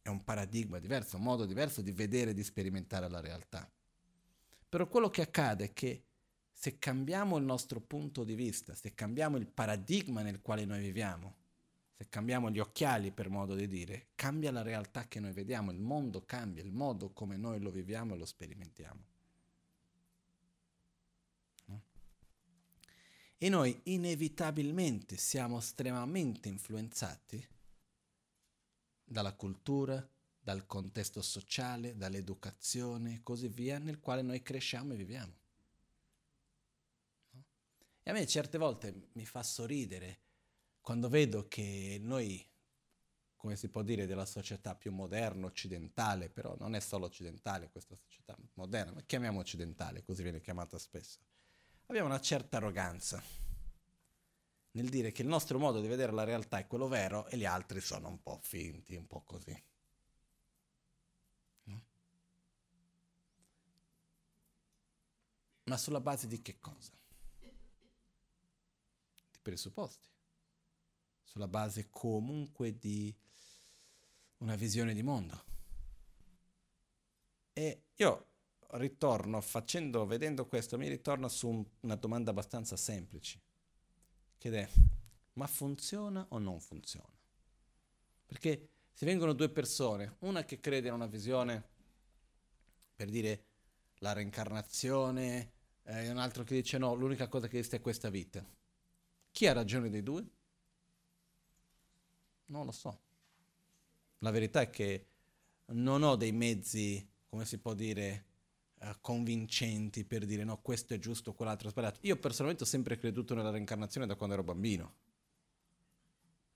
È 0.00 0.08
un 0.08 0.24
paradigma 0.24 0.78
diverso, 0.78 1.18
un 1.18 1.24
modo 1.24 1.44
diverso 1.44 1.82
di 1.82 1.92
vedere 1.92 2.30
e 2.30 2.34
di 2.34 2.42
sperimentare 2.42 3.10
la 3.10 3.20
realtà. 3.20 3.70
Però 4.66 4.88
quello 4.88 5.10
che 5.10 5.20
accade 5.20 5.64
è 5.64 5.72
che 5.74 6.07
se 6.60 6.80
cambiamo 6.80 7.36
il 7.36 7.44
nostro 7.44 7.80
punto 7.80 8.24
di 8.24 8.34
vista, 8.34 8.74
se 8.74 8.92
cambiamo 8.92 9.36
il 9.36 9.46
paradigma 9.46 10.22
nel 10.22 10.42
quale 10.42 10.64
noi 10.64 10.80
viviamo, 10.80 11.36
se 11.94 12.08
cambiamo 12.08 12.50
gli 12.50 12.58
occhiali 12.58 13.12
per 13.12 13.28
modo 13.30 13.54
di 13.54 13.68
dire, 13.68 14.08
cambia 14.16 14.50
la 14.50 14.62
realtà 14.62 15.06
che 15.06 15.20
noi 15.20 15.30
vediamo, 15.30 15.70
il 15.70 15.78
mondo 15.78 16.24
cambia, 16.24 16.64
il 16.64 16.72
modo 16.72 17.10
come 17.10 17.36
noi 17.36 17.60
lo 17.60 17.70
viviamo 17.70 18.14
e 18.14 18.18
lo 18.18 18.26
sperimentiamo. 18.26 19.04
E 23.38 23.48
noi 23.48 23.80
inevitabilmente 23.84 25.16
siamo 25.16 25.58
estremamente 25.58 26.48
influenzati 26.48 27.46
dalla 29.04 29.32
cultura, 29.32 30.04
dal 30.40 30.66
contesto 30.66 31.22
sociale, 31.22 31.96
dall'educazione 31.96 33.14
e 33.14 33.22
così 33.22 33.46
via 33.46 33.78
nel 33.78 34.00
quale 34.00 34.22
noi 34.22 34.42
cresciamo 34.42 34.94
e 34.94 34.96
viviamo. 34.96 35.37
E 38.08 38.10
a 38.10 38.14
me 38.14 38.26
certe 38.26 38.56
volte 38.56 39.10
mi 39.12 39.26
fa 39.26 39.42
sorridere 39.42 40.20
quando 40.80 41.10
vedo 41.10 41.46
che 41.46 41.98
noi, 42.00 42.42
come 43.36 43.54
si 43.54 43.68
può 43.68 43.82
dire, 43.82 44.06
della 44.06 44.24
società 44.24 44.74
più 44.74 44.92
moderna, 44.92 45.44
occidentale, 45.44 46.30
però 46.30 46.56
non 46.58 46.74
è 46.74 46.80
solo 46.80 47.04
occidentale 47.04 47.68
questa 47.68 47.94
società 47.96 48.34
moderna, 48.54 48.92
ma 48.92 49.02
chiamiamo 49.02 49.40
occidentale, 49.40 50.02
così 50.02 50.22
viene 50.22 50.40
chiamata 50.40 50.78
spesso 50.78 51.18
abbiamo 51.84 52.08
una 52.08 52.18
certa 52.18 52.56
arroganza 52.56 53.22
nel 54.70 54.88
dire 54.88 55.12
che 55.12 55.20
il 55.20 55.28
nostro 55.28 55.58
modo 55.58 55.78
di 55.78 55.86
vedere 55.86 56.12
la 56.12 56.24
realtà 56.24 56.56
è 56.56 56.66
quello 56.66 56.88
vero 56.88 57.26
e 57.26 57.36
gli 57.36 57.44
altri 57.44 57.82
sono 57.82 58.08
un 58.08 58.22
po' 58.22 58.38
finti, 58.40 58.96
un 58.96 59.06
po' 59.06 59.20
così. 59.20 59.64
Ma 65.64 65.76
sulla 65.76 66.00
base 66.00 66.26
di 66.26 66.40
che 66.40 66.58
cosa? 66.58 66.97
Presupposti. 69.48 70.06
Sulla 71.22 71.48
base 71.48 71.88
comunque 71.88 72.76
di 72.76 73.14
una 74.38 74.56
visione 74.56 74.92
di 74.92 75.02
mondo. 75.02 75.42
E 77.54 77.84
io 77.94 78.26
ritorno 78.72 79.40
facendo, 79.40 80.04
vedendo 80.04 80.46
questo, 80.46 80.76
mi 80.76 80.86
ritorno 80.86 81.28
su 81.28 81.48
un, 81.48 81.64
una 81.80 81.94
domanda 81.94 82.30
abbastanza 82.30 82.76
semplice, 82.76 83.40
che 84.36 84.50
è, 84.50 84.68
ma 85.32 85.46
funziona 85.46 86.26
o 86.28 86.38
non 86.38 86.60
funziona? 86.60 87.16
Perché 88.26 88.68
se 88.92 89.06
vengono 89.06 89.32
due 89.32 89.48
persone, 89.48 90.16
una 90.18 90.44
che 90.44 90.60
crede 90.60 90.88
in 90.88 90.94
una 90.94 91.06
visione, 91.06 91.66
per 92.94 93.08
dire, 93.08 93.44
la 94.00 94.12
reincarnazione, 94.12 95.52
eh, 95.84 96.04
e 96.04 96.10
un 96.10 96.18
altro 96.18 96.44
che 96.44 96.54
dice 96.54 96.76
no, 96.76 96.92
l'unica 96.92 97.28
cosa 97.28 97.48
che 97.48 97.56
esiste 97.56 97.76
è 97.76 97.80
questa 97.80 98.10
vita. 98.10 98.56
Chi 99.38 99.46
ha 99.46 99.52
ragione 99.52 99.88
dei 99.88 100.02
due? 100.02 100.26
Non 102.46 102.64
lo 102.64 102.72
so. 102.72 102.98
La 104.18 104.32
verità 104.32 104.62
è 104.62 104.68
che 104.68 105.06
non 105.66 106.02
ho 106.02 106.16
dei 106.16 106.32
mezzi, 106.32 107.08
come 107.28 107.44
si 107.44 107.58
può 107.58 107.72
dire, 107.72 108.24
uh, 108.80 108.86
convincenti 109.00 110.04
per 110.04 110.26
dire 110.26 110.42
no, 110.42 110.60
questo 110.60 110.94
è 110.94 110.98
giusto, 110.98 111.34
quell'altro 111.34 111.68
è 111.68 111.70
sbagliato. 111.70 112.00
Io 112.02 112.16
personalmente 112.16 112.64
ho 112.64 112.66
sempre 112.66 112.98
creduto 112.98 113.36
nella 113.36 113.50
reincarnazione 113.50 114.08
da 114.08 114.16
quando 114.16 114.34
ero 114.34 114.42
bambino. 114.42 114.94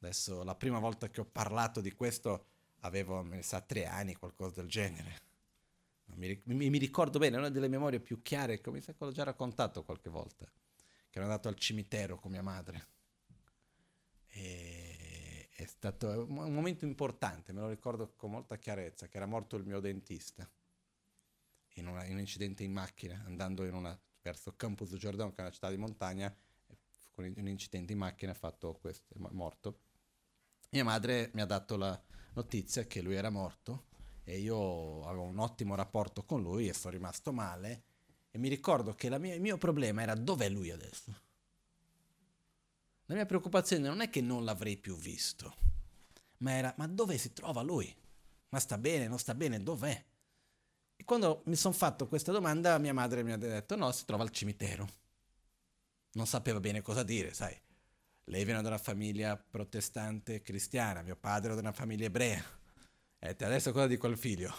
Adesso 0.01 0.43
la 0.43 0.57
prima 0.57 0.81
volta 0.81 1.09
che 1.09 1.21
ho 1.21 1.25
parlato 1.31 1.81
di 1.81 1.93
questo 1.93 2.47
avevo, 2.81 3.23
mi 3.23 3.45
sa, 3.45 3.61
tre 3.61 3.87
anni, 3.87 4.17
qualcosa 4.17 4.61
del 4.61 4.69
genere. 4.69 5.21
Mi, 6.17 6.43
mi, 6.47 6.69
mi, 6.69 6.79
ricordo 6.79 7.21
bene, 7.21 7.37
è 7.37 7.39
una 7.39 7.49
delle 7.49 7.69
memorie 7.69 8.01
più 8.01 8.23
chiare, 8.23 8.61
come 8.61 8.81
se 8.81 8.97
l'ho 8.99 9.13
già 9.13 9.23
raccontato 9.23 9.85
qualche 9.85 10.11
volta, 10.11 10.51
che 11.13 11.19
ero 11.19 11.27
andato 11.27 11.49
al 11.49 11.57
cimitero 11.57 12.19
con 12.19 12.31
mia 12.31 12.43
madre. 12.43 12.89
E 14.29 15.51
è 15.55 15.67
stato 15.67 16.09
un 16.09 16.55
momento 16.55 16.87
importante, 16.87 17.53
me 17.53 17.61
lo 17.61 17.69
ricordo 17.69 18.15
con 18.17 18.31
molta 18.31 18.57
chiarezza, 18.57 19.09
che 19.09 19.19
era 19.19 19.27
morto 19.27 19.57
il 19.57 19.65
mio 19.67 19.79
dentista 19.79 20.51
in, 21.75 21.87
una, 21.87 22.07
in 22.07 22.15
un 22.15 22.21
incidente 22.21 22.65
in 22.65 22.73
macchina, 22.73 23.23
andando 23.27 23.67
in 23.67 23.75
una, 23.75 23.97
verso 24.23 24.57
Campus 24.57 24.95
Giordano, 24.95 25.33
che 25.33 25.37
è 25.37 25.41
una 25.43 25.51
città 25.51 25.69
di 25.69 25.77
montagna, 25.77 26.35
con 27.11 27.31
un 27.37 27.47
incidente 27.47 27.93
in 27.93 27.99
macchina 27.99 28.33
fatto 28.33 28.73
questo, 28.81 29.13
è 29.15 29.19
morto. 29.19 29.81
Mia 30.71 30.85
madre 30.85 31.31
mi 31.35 31.43
ha 31.43 31.47
dato 31.47 31.77
la 31.77 32.03
notizia 32.33 32.87
che 32.87 33.03
lui 33.03 33.17
era 33.17 33.29
morto 33.29 33.89
e 34.25 34.39
io 34.39 35.03
avevo 35.03 35.25
un 35.25 35.39
ottimo 35.39 35.75
rapporto 35.75 36.25
con 36.25 36.41
lui 36.41 36.69
e 36.69 36.73
sono 36.73 36.95
rimasto 36.95 37.35
male 37.35 37.85
e 38.33 38.39
mi 38.39 38.49
ricordo 38.49 38.95
che 38.95 39.17
mia, 39.21 39.35
il 39.35 39.41
mio 39.41 39.57
problema 39.59 40.03
era 40.03 40.15
dov'è 40.15 40.49
lui 40.49 40.71
adesso. 40.71 41.15
La 43.07 43.15
mia 43.15 43.27
preoccupazione 43.27 43.87
non 43.87 44.01
è 44.01 44.11
che 44.11 44.21
non 44.21 44.45
l'avrei 44.45 44.77
più 44.77 44.97
visto, 44.97 45.55
ma 46.39 46.53
era 46.53 46.75
ma 46.79 46.89
dove 46.89 47.19
si 47.19 47.33
trova 47.33 47.63
lui? 47.63 47.95
Ma 48.49 48.59
sta 48.59 48.77
bene, 48.79 49.07
non 49.07 49.19
sta 49.19 49.35
bene, 49.35 49.63
dov'è? 49.63 50.05
E 50.97 51.05
quando 51.05 51.43
mi 51.47 51.57
sono 51.57 51.75
fatto 51.75 52.09
questa 52.09 52.33
domanda 52.33 52.79
mia 52.79 52.93
madre 52.93 53.23
mi 53.23 53.33
ha 53.33 53.37
detto 53.37 53.77
no, 53.77 53.93
si 53.93 54.05
trova 54.05 54.25
al 54.25 54.31
cimitero. 54.31 54.89
Non 56.15 56.27
sapeva 56.27 56.59
bene 56.59 56.83
cosa 56.83 57.03
dire, 57.03 57.33
sai. 57.33 57.57
Lei 58.25 58.45
viene 58.45 58.63
da 58.63 58.69
una 58.69 58.79
famiglia 58.79 59.37
protestante 59.37 60.43
cristiana, 60.43 61.03
mio 61.03 61.17
padre 61.17 61.55
da 61.55 61.61
una 61.61 61.73
famiglia 61.73 62.07
ebrea 62.07 62.61
e 63.25 63.37
adesso 63.39 63.71
cosa 63.71 63.87
dico 63.87 64.09
al 64.09 64.19
figlio? 64.19 64.53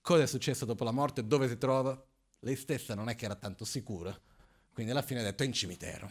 Cosa 0.00 0.24
è 0.24 0.26
successo 0.26 0.64
dopo 0.64 0.82
la 0.82 0.90
morte? 0.90 1.24
Dove 1.24 1.46
si 1.46 1.56
trova? 1.56 1.96
Lei 2.44 2.56
stessa 2.56 2.94
non 2.94 3.08
è 3.08 3.14
che 3.14 3.24
era 3.24 3.36
tanto 3.36 3.64
sicura, 3.64 4.16
quindi 4.72 4.90
alla 4.90 5.02
fine 5.02 5.20
ha 5.20 5.22
detto 5.22 5.44
è 5.44 5.46
in 5.46 5.52
cimitero. 5.52 6.10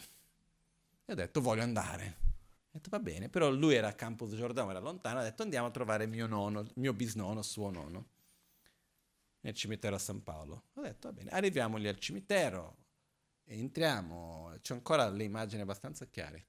E 1.04 1.12
ha 1.12 1.16
detto 1.16 1.42
voglio 1.42 1.62
andare. 1.62 2.06
Ha 2.06 2.70
detto 2.72 2.90
va 2.90 3.00
bene, 3.00 3.28
però 3.28 3.50
lui 3.50 3.74
era 3.74 3.90
a 3.90 3.94
Campus 3.94 4.34
Giordano, 4.34 4.70
era 4.70 4.80
lontano, 4.80 5.20
ha 5.20 5.24
detto 5.24 5.44
andiamo 5.44 5.68
a 5.68 5.72
trovare 5.72 6.06
mio 6.06 6.28
nonno, 6.28 6.66
mio 6.76 6.94
bisnonno, 6.94 7.42
suo 7.42 7.70
nonno, 7.70 8.06
nel 9.42 9.54
cimitero 9.54 9.96
a 9.96 10.00
San 10.00 10.24
Paolo. 10.24 10.64
Ho 10.76 10.82
detto 10.82 11.10
va 11.10 11.14
bene, 11.14 11.32
arriviamo 11.32 11.76
lì 11.76 11.90
al 11.90 12.00
cimitero, 12.00 12.78
entriamo, 13.44 14.58
c'è 14.62 14.74
ancora 14.74 15.10
le 15.10 15.26
immagini 15.26 15.62
abbastanza 15.62 16.06
chiare. 16.06 16.46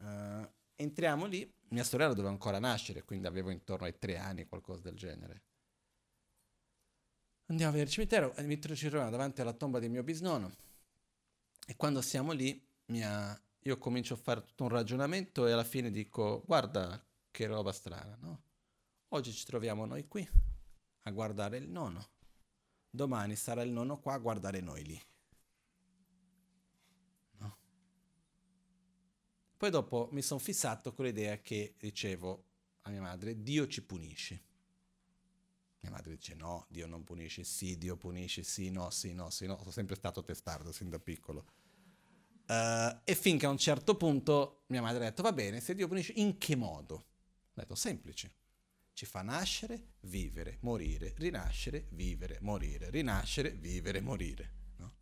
Uh, 0.00 0.46
entriamo 0.76 1.24
lì, 1.24 1.50
mia 1.68 1.84
sorella 1.84 2.12
doveva 2.12 2.28
ancora 2.28 2.58
nascere, 2.58 3.02
quindi 3.02 3.26
avevo 3.26 3.48
intorno 3.48 3.86
ai 3.86 3.98
tre 3.98 4.18
anni, 4.18 4.46
qualcosa 4.46 4.82
del 4.82 4.94
genere. 4.94 5.42
Andiamo 7.50 7.70
a 7.70 7.74
vedere 7.74 7.88
il 7.88 7.94
cimitero 7.94 8.34
e 8.34 8.42
mi 8.42 8.58
troviamo 8.58 9.10
davanti 9.10 9.40
alla 9.40 9.52
tomba 9.52 9.78
di 9.78 9.88
mio 9.88 10.02
bisnonno. 10.02 10.52
E 11.66 11.76
quando 11.76 12.02
siamo 12.02 12.32
lì, 12.32 12.62
mia, 12.86 13.38
io 13.60 13.78
comincio 13.78 14.14
a 14.14 14.18
fare 14.18 14.42
tutto 14.42 14.64
un 14.64 14.68
ragionamento 14.68 15.46
e 15.46 15.52
alla 15.52 15.64
fine 15.64 15.90
dico, 15.90 16.42
guarda 16.44 17.02
che 17.30 17.46
roba 17.46 17.72
strana, 17.72 18.16
no? 18.20 18.42
Oggi 19.08 19.32
ci 19.32 19.46
troviamo 19.46 19.86
noi 19.86 20.06
qui 20.06 20.28
a 21.02 21.10
guardare 21.10 21.56
il 21.56 21.68
nonno. 21.68 22.10
Domani 22.90 23.34
sarà 23.36 23.62
il 23.62 23.70
nonno 23.70 23.98
qua 23.98 24.14
a 24.14 24.18
guardare 24.18 24.60
noi 24.60 24.84
lì. 24.84 25.02
Poi 29.58 29.70
dopo 29.70 30.08
mi 30.12 30.22
sono 30.22 30.38
fissato 30.38 30.92
con 30.92 31.04
l'idea 31.04 31.40
che 31.40 31.74
dicevo 31.78 32.44
a 32.82 32.90
mia 32.90 33.00
madre, 33.00 33.42
Dio 33.42 33.66
ci 33.66 33.82
punisce. 33.82 34.47
Mia 35.80 35.90
madre 35.90 36.16
dice 36.16 36.34
no, 36.34 36.66
Dio 36.68 36.86
non 36.86 37.04
punisce, 37.04 37.44
sì, 37.44 37.78
Dio 37.78 37.96
punisce, 37.96 38.42
sì, 38.42 38.70
no, 38.70 38.90
sì, 38.90 39.12
no, 39.12 39.30
sì, 39.30 39.46
no. 39.46 39.56
Sono 39.58 39.70
sempre 39.70 39.94
stato 39.96 40.24
testardo 40.24 40.72
sin 40.72 40.88
da 40.88 40.98
piccolo. 40.98 41.44
Uh, 42.48 42.98
e 43.04 43.14
finché 43.14 43.46
a 43.46 43.50
un 43.50 43.58
certo 43.58 43.96
punto 43.96 44.62
mia 44.68 44.80
madre 44.80 45.06
ha 45.06 45.08
detto, 45.10 45.22
va 45.22 45.32
bene, 45.32 45.60
se 45.60 45.74
Dio 45.74 45.86
punisce, 45.86 46.12
in 46.16 46.38
che 46.38 46.56
modo? 46.56 46.94
Ho 46.94 47.52
detto, 47.52 47.74
semplice. 47.74 48.32
Ci 48.92 49.06
fa 49.06 49.22
nascere, 49.22 49.94
vivere, 50.00 50.58
morire, 50.62 51.14
rinascere, 51.18 51.86
vivere, 51.90 52.38
morire, 52.40 52.90
rinascere, 52.90 53.50
vivere, 53.50 54.00
morire. 54.00 54.52
No? 54.76 54.94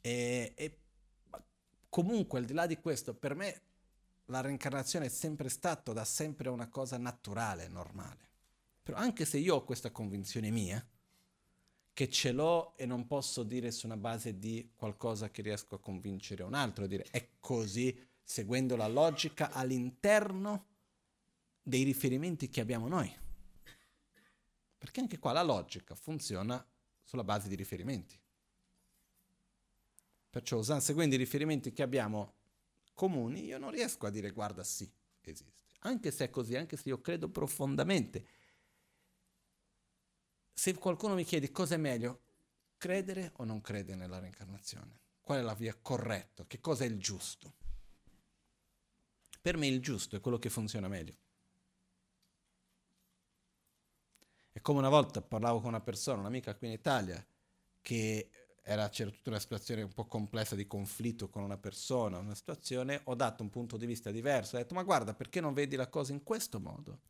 E, 0.00 0.52
e 0.56 0.78
comunque 1.88 2.40
al 2.40 2.46
di 2.46 2.52
là 2.52 2.66
di 2.66 2.78
questo, 2.80 3.14
per 3.14 3.36
me 3.36 3.62
la 4.26 4.40
reincarnazione 4.40 5.06
è 5.06 5.08
sempre 5.08 5.48
stato 5.48 5.92
da 5.92 6.04
sempre 6.04 6.48
una 6.48 6.68
cosa 6.68 6.96
naturale, 6.96 7.68
normale. 7.68 8.29
Però 8.90 9.02
anche 9.02 9.24
se 9.24 9.38
io 9.38 9.54
ho 9.54 9.62
questa 9.62 9.92
convinzione 9.92 10.50
mia, 10.50 10.84
che 11.92 12.08
ce 12.08 12.32
l'ho 12.32 12.76
e 12.76 12.86
non 12.86 13.06
posso 13.06 13.44
dire 13.44 13.70
su 13.70 13.86
una 13.86 13.96
base 13.96 14.36
di 14.36 14.72
qualcosa 14.74 15.30
che 15.30 15.42
riesco 15.42 15.76
a 15.76 15.78
convincere 15.78 16.42
un 16.42 16.54
altro, 16.54 16.88
dire 16.88 17.06
è 17.12 17.34
così, 17.38 17.96
seguendo 18.20 18.74
la 18.74 18.88
logica 18.88 19.52
all'interno 19.52 20.66
dei 21.62 21.84
riferimenti 21.84 22.48
che 22.48 22.60
abbiamo 22.60 22.88
noi. 22.88 23.16
Perché 24.76 24.98
anche 24.98 25.20
qua 25.20 25.30
la 25.30 25.44
logica 25.44 25.94
funziona 25.94 26.60
sulla 27.04 27.22
base 27.22 27.46
di 27.46 27.54
riferimenti. 27.54 28.20
Perciò 30.30 30.60
seguendo 30.80 31.14
i 31.14 31.18
riferimenti 31.18 31.72
che 31.72 31.84
abbiamo 31.84 32.34
comuni, 32.94 33.44
io 33.44 33.58
non 33.58 33.70
riesco 33.70 34.06
a 34.06 34.10
dire 34.10 34.32
guarda 34.32 34.64
sì, 34.64 34.90
esiste. 35.20 35.62
Anche 35.82 36.10
se 36.10 36.24
è 36.24 36.30
così, 36.30 36.56
anche 36.56 36.76
se 36.76 36.88
io 36.88 37.00
credo 37.00 37.28
profondamente. 37.28 38.38
Se 40.60 40.74
qualcuno 40.74 41.14
mi 41.14 41.24
chiede 41.24 41.50
cosa 41.50 41.76
è 41.76 41.78
meglio, 41.78 42.20
credere 42.76 43.32
o 43.36 43.44
non 43.44 43.62
credere 43.62 43.96
nella 43.96 44.18
reincarnazione? 44.18 44.98
Qual 45.22 45.38
è 45.38 45.40
la 45.40 45.54
via 45.54 45.74
corretta? 45.80 46.44
Che 46.46 46.60
cosa 46.60 46.84
è 46.84 46.86
il 46.86 46.98
giusto? 46.98 47.54
Per 49.40 49.56
me 49.56 49.68
il 49.68 49.80
giusto 49.80 50.16
è 50.16 50.20
quello 50.20 50.38
che 50.38 50.50
funziona 50.50 50.86
meglio. 50.86 51.14
È 54.52 54.60
come 54.60 54.80
una 54.80 54.90
volta 54.90 55.22
parlavo 55.22 55.60
con 55.60 55.68
una 55.68 55.80
persona, 55.80 56.20
un'amica 56.20 56.54
qui 56.54 56.66
in 56.66 56.74
Italia, 56.74 57.26
che 57.80 58.28
era, 58.60 58.86
c'era 58.90 59.08
tutta 59.08 59.30
una 59.30 59.40
situazione 59.40 59.80
un 59.80 59.94
po' 59.94 60.04
complessa 60.04 60.56
di 60.56 60.66
conflitto 60.66 61.30
con 61.30 61.42
una 61.42 61.56
persona, 61.56 62.18
una 62.18 62.34
situazione, 62.34 63.00
ho 63.04 63.14
dato 63.14 63.42
un 63.42 63.48
punto 63.48 63.78
di 63.78 63.86
vista 63.86 64.10
diverso, 64.10 64.56
ho 64.56 64.58
detto 64.58 64.74
ma 64.74 64.82
guarda 64.82 65.14
perché 65.14 65.40
non 65.40 65.54
vedi 65.54 65.74
la 65.76 65.88
cosa 65.88 66.12
in 66.12 66.22
questo 66.22 66.60
modo? 66.60 67.00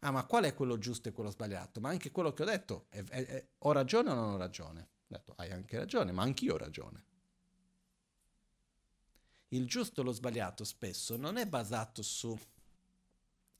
Ah 0.00 0.10
ma 0.12 0.24
qual 0.24 0.44
è 0.44 0.54
quello 0.54 0.78
giusto 0.78 1.08
e 1.08 1.12
quello 1.12 1.30
sbagliato? 1.30 1.80
Ma 1.80 1.88
anche 1.88 2.10
quello 2.10 2.32
che 2.32 2.42
ho 2.42 2.46
detto, 2.46 2.86
è, 2.90 3.02
è, 3.02 3.26
è, 3.26 3.48
ho 3.58 3.72
ragione 3.72 4.10
o 4.10 4.14
non 4.14 4.34
ho 4.34 4.36
ragione? 4.36 4.80
Ho 4.80 5.06
detto 5.06 5.34
hai 5.36 5.50
anche 5.50 5.76
ragione, 5.76 6.12
ma 6.12 6.22
anch'io 6.22 6.54
ho 6.54 6.58
ragione. 6.58 7.04
Il 9.48 9.66
giusto 9.66 10.02
e 10.02 10.04
lo 10.04 10.12
sbagliato 10.12 10.62
spesso 10.62 11.16
non 11.16 11.36
è 11.36 11.46
basato 11.46 12.02
su 12.02 12.38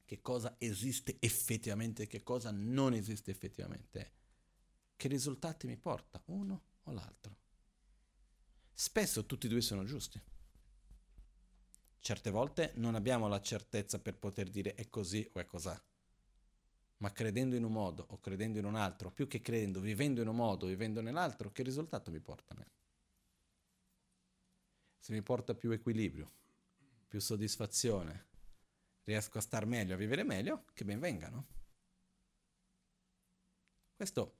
che 0.04 0.20
cosa 0.20 0.54
esiste 0.58 1.16
effettivamente 1.20 2.04
e 2.04 2.06
che 2.06 2.22
cosa 2.22 2.50
non 2.50 2.94
esiste 2.94 3.30
effettivamente. 3.30 4.12
Che 4.96 5.08
risultati 5.08 5.66
mi 5.66 5.76
porta 5.76 6.22
uno 6.26 6.62
o 6.84 6.92
l'altro. 6.92 7.36
Spesso 8.72 9.26
tutti 9.26 9.46
e 9.46 9.48
due 9.48 9.60
sono 9.60 9.84
giusti. 9.84 10.20
Certe 12.00 12.30
volte 12.30 12.72
non 12.76 12.94
abbiamo 12.94 13.28
la 13.28 13.40
certezza 13.40 13.98
per 13.98 14.16
poter 14.18 14.48
dire 14.48 14.74
è 14.74 14.88
così 14.88 15.28
o 15.34 15.40
è 15.40 15.44
cos'ha. 15.44 15.82
Ma 16.98 17.12
credendo 17.12 17.54
in 17.54 17.64
un 17.64 17.72
modo 17.72 18.06
o 18.08 18.18
credendo 18.20 18.58
in 18.58 18.64
un 18.64 18.74
altro, 18.74 19.10
più 19.10 19.28
che 19.28 19.40
credendo, 19.40 19.80
vivendo 19.80 20.20
in 20.20 20.28
un 20.28 20.36
modo 20.36 20.66
o 20.66 20.68
vivendo 20.68 21.00
nell'altro, 21.00 21.52
che 21.52 21.62
risultato 21.62 22.10
mi 22.10 22.20
porta 22.20 22.54
a 22.54 22.56
me? 22.58 22.70
Se 24.98 25.12
mi 25.12 25.22
porta 25.22 25.54
più 25.54 25.70
equilibrio, 25.70 26.30
più 27.06 27.20
soddisfazione, 27.20 28.26
riesco 29.04 29.38
a 29.38 29.40
star 29.40 29.64
meglio, 29.64 29.94
a 29.94 29.96
vivere 29.96 30.24
meglio, 30.24 30.64
che 30.74 30.84
ben 30.84 30.98
vengano. 30.98 31.46
Questo 33.96 34.36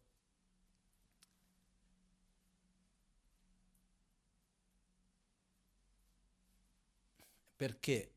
perché, 7.58 8.14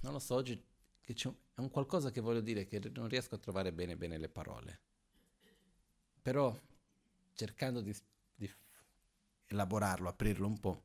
non 0.00 0.12
lo 0.12 0.18
so, 0.18 0.34
oggi 0.34 0.60
è 1.54 1.60
un 1.60 1.70
qualcosa 1.70 2.10
che 2.10 2.20
voglio 2.20 2.40
dire 2.40 2.66
che 2.66 2.80
non 2.94 3.08
riesco 3.08 3.34
a 3.34 3.38
trovare 3.38 3.72
bene 3.72 3.96
bene 3.96 4.18
le 4.18 4.28
parole. 4.28 4.80
Però 6.22 6.58
cercando 7.34 7.80
di, 7.80 7.94
di 8.34 8.50
elaborarlo, 9.46 10.08
aprirlo 10.08 10.46
un 10.46 10.58
po', 10.60 10.82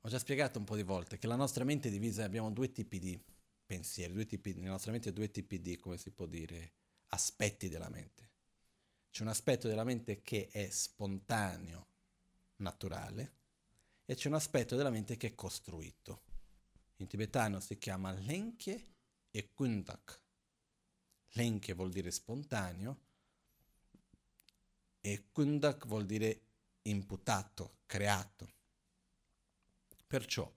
ho 0.00 0.08
già 0.08 0.18
spiegato 0.18 0.58
un 0.58 0.64
po' 0.64 0.76
di 0.76 0.82
volte 0.82 1.18
che 1.18 1.26
la 1.26 1.36
nostra 1.36 1.64
mente 1.64 1.88
è 1.88 1.90
divisa, 1.90 2.24
abbiamo 2.24 2.50
due 2.50 2.72
tipi 2.72 2.98
di 2.98 3.20
pensieri, 3.66 4.14
due 4.14 4.26
tipi, 4.26 4.54
nella 4.54 4.70
nostra 4.70 4.92
mente 4.92 5.12
due 5.12 5.30
tipi 5.30 5.60
di, 5.60 5.76
come 5.76 5.98
si 5.98 6.10
può 6.10 6.26
dire, 6.26 6.72
aspetti 7.08 7.68
della 7.68 7.90
mente. 7.90 8.30
C'è 9.10 9.22
un 9.22 9.28
aspetto 9.28 9.68
della 9.68 9.84
mente 9.84 10.22
che 10.22 10.48
è 10.50 10.68
spontaneo, 10.70 11.86
naturale, 12.56 13.32
e 14.06 14.14
c'è 14.14 14.28
un 14.28 14.34
aspetto 14.34 14.76
della 14.76 14.90
mente 14.90 15.16
che 15.18 15.28
è 15.28 15.34
costruito. 15.34 16.22
In 17.00 17.06
tibetano 17.06 17.60
si 17.60 17.78
chiama 17.78 18.12
Lenkye 18.12 18.94
e 19.30 19.52
Kundak. 19.52 20.20
Lenkye 21.32 21.74
vuol 21.74 21.90
dire 21.90 22.10
spontaneo 22.10 23.06
e 25.00 25.28
Kundak 25.30 25.86
vuol 25.86 26.06
dire 26.06 26.42
imputato, 26.82 27.78
creato. 27.86 28.52
Perciò 30.06 30.50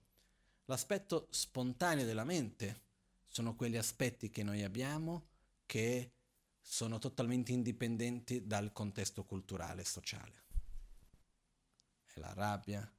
l'aspetto 0.65 1.27
spontaneo 1.29 2.05
della 2.05 2.23
mente 2.23 2.81
sono 3.27 3.55
quegli 3.55 3.77
aspetti 3.77 4.29
che 4.29 4.43
noi 4.43 4.63
abbiamo 4.63 5.27
che 5.65 6.13
sono 6.59 6.99
totalmente 6.99 7.51
indipendenti 7.51 8.47
dal 8.47 8.71
contesto 8.71 9.25
culturale 9.25 9.81
e 9.81 9.85
sociale. 9.85 10.43
È 12.05 12.19
la 12.19 12.33
rabbia 12.33 12.91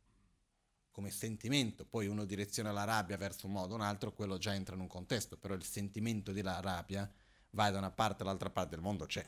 come 0.93 1.11
sentimento, 1.11 1.85
poi 1.85 2.07
uno 2.07 2.25
direziona 2.25 2.71
la 2.71 2.85
rabbia 2.85 3.17
verso 3.17 3.47
un 3.47 3.53
modo 3.53 3.73
o 3.73 3.77
un 3.77 3.83
altro, 3.83 4.13
quello 4.13 4.39
già 4.39 4.55
entra 4.55 4.75
in 4.75 4.83
un 4.83 4.87
contesto, 4.87 5.37
però 5.37 5.55
il 5.55 5.65
sentimento 5.65 6.31
di 6.31 6.43
la 6.43 6.61
rabbia 6.61 7.11
va 7.51 7.71
da 7.71 7.79
una 7.79 7.91
parte 7.91 8.23
all'altra 8.23 8.51
parte 8.51 8.77
del 8.77 8.85
mondo 8.85 9.07
c'è. 9.07 9.27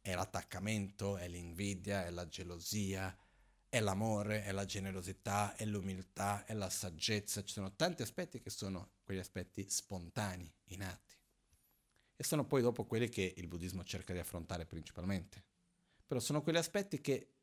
È 0.00 0.14
l'attaccamento, 0.14 1.16
è 1.16 1.26
l'invidia, 1.26 2.04
è 2.04 2.10
la 2.10 2.28
gelosia, 2.28 3.16
è 3.68 3.80
l'amore, 3.80 4.44
è 4.44 4.52
la 4.52 4.64
generosità, 4.64 5.54
è 5.56 5.64
l'umiltà, 5.64 6.44
è 6.44 6.54
la 6.54 6.68
saggezza, 6.70 7.42
ci 7.42 7.54
sono 7.54 7.74
tanti 7.74 8.02
aspetti 8.02 8.40
che 8.40 8.50
sono 8.50 8.92
quegli 9.02 9.18
aspetti 9.18 9.68
spontanei, 9.68 10.52
innati. 10.66 11.16
E 12.16 12.24
sono 12.24 12.46
poi 12.46 12.60
dopo 12.60 12.84
quelli 12.84 13.08
che 13.08 13.32
il 13.36 13.46
buddismo 13.48 13.84
cerca 13.84 14.12
di 14.12 14.18
affrontare 14.18 14.66
principalmente. 14.66 15.44
Però 16.06 16.20
sono 16.20 16.42
quegli 16.42 16.56
aspetti 16.56 17.00
che 17.00 17.36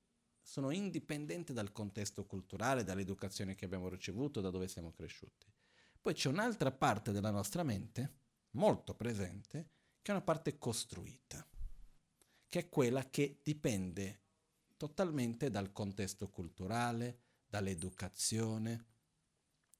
sono 0.48 0.72
indipendenti 0.72 1.52
dal 1.52 1.74
contesto 1.74 2.26
culturale, 2.26 2.86
dall'educazione 2.86 3.54
che 3.54 3.66
abbiamo 3.66 3.90
ricevuto, 3.90 4.40
da 4.40 4.50
dove 4.50 4.70
siamo 4.70 4.94
cresciuti. 4.94 5.46
Poi 6.00 6.14
c'è 6.14 6.30
un'altra 6.30 6.72
parte 6.72 7.12
della 7.12 7.32
nostra 7.32 7.64
mente, 7.64 8.20
molto 8.52 8.96
presente, 8.96 9.72
che 10.02 10.10
è 10.10 10.16
una 10.16 10.24
parte 10.24 10.58
costruita, 10.58 11.46
che 12.48 12.60
è 12.60 12.70
quella 12.70 13.10
che 13.10 13.42
dipende 13.44 14.22
totalmente 14.78 15.50
dal 15.50 15.74
contesto 15.74 16.30
culturale, 16.30 17.20
dall'educazione, 17.46 18.86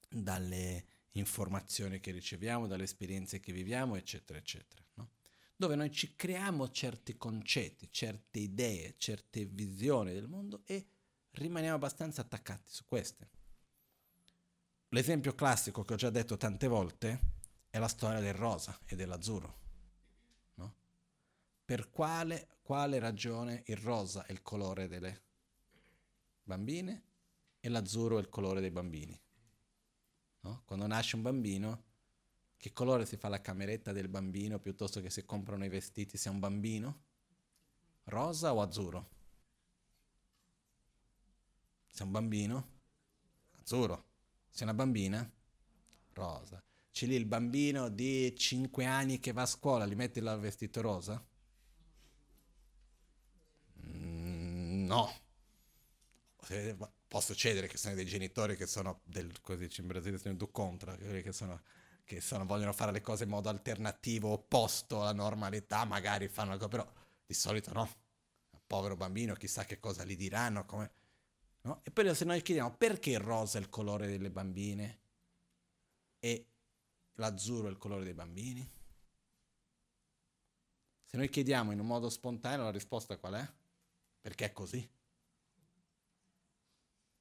dalle 0.06 0.84
informazioni 1.12 1.98
che 1.98 2.10
riceviamo, 2.10 2.66
dalle 2.66 2.84
esperienze 2.84 3.40
che 3.40 3.52
viviamo, 3.52 3.96
eccetera, 3.96 4.38
eccetera. 4.38 4.84
No? 4.96 5.12
Dove 5.60 5.74
noi 5.74 5.90
ci 5.90 6.14
creiamo 6.14 6.70
certi 6.70 7.16
concetti, 7.16 7.90
certe 7.90 8.38
idee, 8.38 8.94
certe 8.96 9.44
visioni 9.44 10.12
del 10.12 10.28
mondo 10.28 10.62
e 10.64 10.86
rimaniamo 11.32 11.74
abbastanza 11.74 12.20
attaccati 12.20 12.70
su 12.70 12.84
queste. 12.84 13.28
L'esempio 14.90 15.34
classico 15.34 15.84
che 15.84 15.94
ho 15.94 15.96
già 15.96 16.10
detto 16.10 16.36
tante 16.36 16.68
volte 16.68 17.20
è 17.70 17.80
la 17.80 17.88
storia 17.88 18.20
del 18.20 18.34
rosa 18.34 18.78
e 18.86 18.94
dell'azzurro. 18.94 19.58
No? 20.54 20.76
Per 21.64 21.90
quale 21.90 22.58
quale 22.68 23.00
ragione 23.00 23.62
il 23.66 23.78
rosa 23.78 24.26
è 24.26 24.30
il 24.32 24.42
colore 24.42 24.86
delle 24.86 25.22
bambine 26.44 27.02
e 27.58 27.68
l'azzurro 27.68 28.18
è 28.18 28.20
il 28.20 28.28
colore 28.28 28.60
dei 28.60 28.70
bambini. 28.70 29.20
No? 30.40 30.62
Quando 30.66 30.86
nasce 30.86 31.16
un 31.16 31.22
bambino, 31.22 31.82
che 32.58 32.72
colore 32.72 33.06
si 33.06 33.16
fa 33.16 33.28
la 33.28 33.40
cameretta 33.40 33.92
del 33.92 34.08
bambino 34.08 34.58
piuttosto 34.58 35.00
che 35.00 35.08
se 35.08 35.24
comprano 35.24 35.64
i 35.64 35.68
vestiti 35.68 36.18
se 36.18 36.28
è 36.28 36.32
un 36.32 36.40
bambino? 36.40 37.04
Rosa 38.04 38.52
o 38.52 38.60
azzurro? 38.60 39.08
Se 41.90 42.02
è 42.02 42.06
un 42.06 42.12
bambino? 42.12 42.68
Azzurro. 43.60 44.06
Se 44.50 44.60
è 44.60 44.62
una 44.64 44.74
bambina? 44.74 45.30
Rosa. 46.12 46.62
C'è 46.90 47.06
lì 47.06 47.14
il 47.14 47.26
bambino 47.26 47.88
di 47.88 48.34
5 48.36 48.84
anni 48.84 49.20
che 49.20 49.32
va 49.32 49.42
a 49.42 49.46
scuola, 49.46 49.86
gli 49.86 49.94
metti 49.94 50.18
il 50.18 50.38
vestito 50.40 50.80
rosa? 50.80 51.24
no. 54.88 55.12
Può 57.06 57.20
succedere 57.20 57.68
che 57.68 57.76
sono 57.76 57.94
dei 57.94 58.04
genitori 58.06 58.56
che 58.56 58.66
sono, 58.66 59.00
del, 59.04 59.40
così 59.40 59.68
in 59.78 59.86
Brasile, 59.86 60.18
sono 60.18 60.34
du 60.34 60.50
contra, 60.50 60.96
che, 60.96 61.32
sono, 61.32 61.62
che 62.08 62.22
sono, 62.22 62.46
vogliono 62.46 62.72
fare 62.72 62.90
le 62.90 63.02
cose 63.02 63.24
in 63.24 63.28
modo 63.28 63.50
alternativo, 63.50 64.30
opposto 64.30 65.02
alla 65.02 65.12
normalità, 65.12 65.84
magari 65.84 66.26
fanno 66.28 66.54
cosa, 66.54 66.68
però 66.68 66.92
di 67.26 67.34
solito 67.34 67.70
no. 67.74 67.86
povero 68.66 68.96
bambino, 68.96 69.34
chissà 69.34 69.64
che 69.66 69.78
cosa 69.78 70.04
gli 70.04 70.16
diranno, 70.16 70.64
come... 70.64 70.92
No? 71.60 71.80
E 71.82 71.90
poi 71.90 72.14
se 72.14 72.24
noi 72.24 72.40
chiediamo 72.40 72.74
perché 72.76 73.10
il 73.10 73.20
rosa 73.20 73.58
è 73.58 73.60
il 73.60 73.68
colore 73.68 74.06
delle 74.06 74.30
bambine 74.30 75.00
e 76.18 76.46
l'azzurro 77.16 77.66
è 77.66 77.70
il 77.70 77.76
colore 77.76 78.04
dei 78.04 78.14
bambini? 78.14 78.72
Se 81.04 81.16
noi 81.18 81.28
chiediamo 81.28 81.72
in 81.72 81.80
un 81.80 81.86
modo 81.86 82.08
spontaneo 82.08 82.64
la 82.64 82.70
risposta 82.70 83.18
qual 83.18 83.34
è? 83.34 83.52
perché 84.20 84.46
è 84.46 84.52
così. 84.52 84.90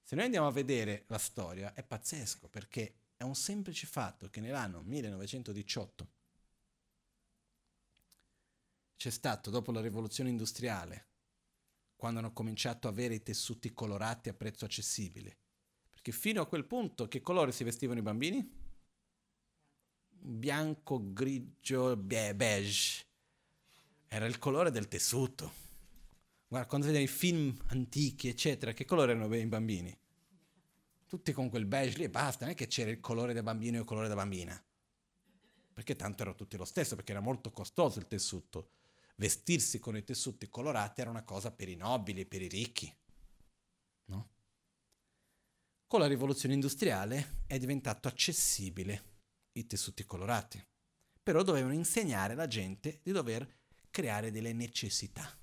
Se 0.01 0.15
noi 0.15 0.25
andiamo 0.25 0.47
a 0.47 0.51
vedere 0.51 1.03
la 1.07 1.17
storia 1.17 1.73
è 1.73 1.83
pazzesco 1.83 2.47
perché 2.47 2.93
è 3.17 3.23
un 3.23 3.35
semplice 3.35 3.87
fatto 3.87 4.29
che 4.29 4.39
nell'anno 4.39 4.81
1918 4.83 6.07
c'è 8.95 9.09
stato 9.09 9.49
dopo 9.49 9.71
la 9.71 9.81
rivoluzione 9.81 10.29
industriale, 10.29 11.07
quando 11.95 12.19
hanno 12.19 12.31
cominciato 12.31 12.87
a 12.87 12.91
avere 12.91 13.15
i 13.15 13.23
tessuti 13.23 13.73
colorati 13.73 14.29
a 14.29 14.33
prezzo 14.33 14.65
accessibile. 14.65 15.37
Perché 15.91 16.11
fino 16.11 16.41
a 16.41 16.47
quel 16.47 16.65
punto 16.65 17.07
che 17.07 17.21
colore 17.21 17.51
si 17.51 17.63
vestivano 17.63 17.99
i 17.99 18.03
bambini? 18.03 18.65
Bianco, 20.09 21.11
grigio, 21.13 21.95
beige. 21.97 23.05
Era 24.07 24.25
il 24.25 24.37
colore 24.39 24.71
del 24.71 24.87
tessuto. 24.87 25.65
Guarda, 26.47 26.67
quando 26.67 26.87
vedi 26.87 27.03
i 27.03 27.07
film 27.07 27.55
antichi, 27.67 28.27
eccetera, 28.29 28.73
che 28.73 28.85
colore 28.85 29.11
erano 29.11 29.33
i 29.35 29.45
bambini? 29.45 29.95
Tutti 31.07 31.31
con 31.31 31.49
quel 31.49 31.65
beige 31.65 31.97
lì 31.97 32.03
e 32.03 32.09
basta, 32.09 32.43
non 32.43 32.53
è 32.53 32.57
che 32.57 32.67
c'era 32.67 32.91
il 32.91 32.99
colore 32.99 33.31
da 33.31 33.41
bambino 33.41 33.77
e 33.77 33.79
il 33.79 33.85
colore 33.85 34.09
da 34.09 34.15
bambina. 34.15 34.61
Perché 35.73 35.95
tanto 35.95 36.23
erano 36.23 36.35
tutti 36.35 36.57
lo 36.57 36.65
stesso, 36.65 36.95
perché 36.95 37.13
era 37.13 37.21
molto 37.21 37.49
costoso 37.51 37.99
il 37.99 38.07
tessuto. 38.07 38.71
Vestirsi 39.15 39.79
con 39.79 39.95
i 39.95 40.03
tessuti 40.03 40.49
colorati 40.49 40.99
era 40.99 41.09
una 41.09 41.23
cosa 41.23 41.51
per 41.51 41.69
i 41.69 41.75
nobili, 41.75 42.25
per 42.25 42.41
i 42.41 42.47
ricchi. 42.47 42.93
No? 44.05 44.29
Con 45.87 46.01
la 46.01 46.07
rivoluzione 46.07 46.55
industriale 46.55 47.43
è 47.47 47.57
diventato 47.57 48.09
accessibile 48.09 49.03
i 49.53 49.65
tessuti 49.65 50.05
colorati. 50.05 50.61
Però 51.23 51.41
dovevano 51.41 51.73
insegnare 51.73 52.33
alla 52.33 52.47
gente 52.47 52.99
di 53.01 53.13
dover 53.13 53.47
creare 53.89 54.29
delle 54.29 54.51
necessità. 54.51 55.39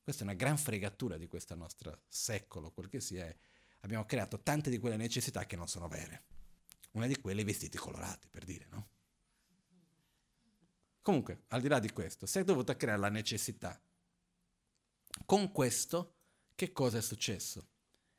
Questa 0.00 0.22
è 0.22 0.26
una 0.26 0.36
gran 0.36 0.58
fregatura 0.58 1.16
di 1.16 1.26
questo 1.26 1.56
nostro 1.56 2.02
secolo, 2.06 2.70
quel 2.70 2.88
che 2.88 3.00
sia. 3.00 3.34
Abbiamo 3.84 4.06
creato 4.06 4.40
tante 4.40 4.70
di 4.70 4.78
quelle 4.78 4.96
necessità 4.96 5.44
che 5.44 5.56
non 5.56 5.68
sono 5.68 5.88
vere. 5.88 6.24
Una 6.92 7.06
di 7.06 7.20
quelle 7.20 7.42
i 7.42 7.44
vestiti 7.44 7.76
colorati, 7.76 8.28
per 8.30 8.44
dire, 8.44 8.66
no? 8.70 8.88
Comunque, 11.02 11.42
al 11.48 11.60
di 11.60 11.68
là 11.68 11.78
di 11.80 11.92
questo, 11.92 12.24
si 12.24 12.38
è 12.38 12.44
dovuta 12.44 12.76
creare 12.76 12.98
la 12.98 13.10
necessità. 13.10 13.78
Con 15.26 15.52
questo, 15.52 16.14
che 16.54 16.72
cosa 16.72 16.96
è 16.96 17.02
successo? 17.02 17.68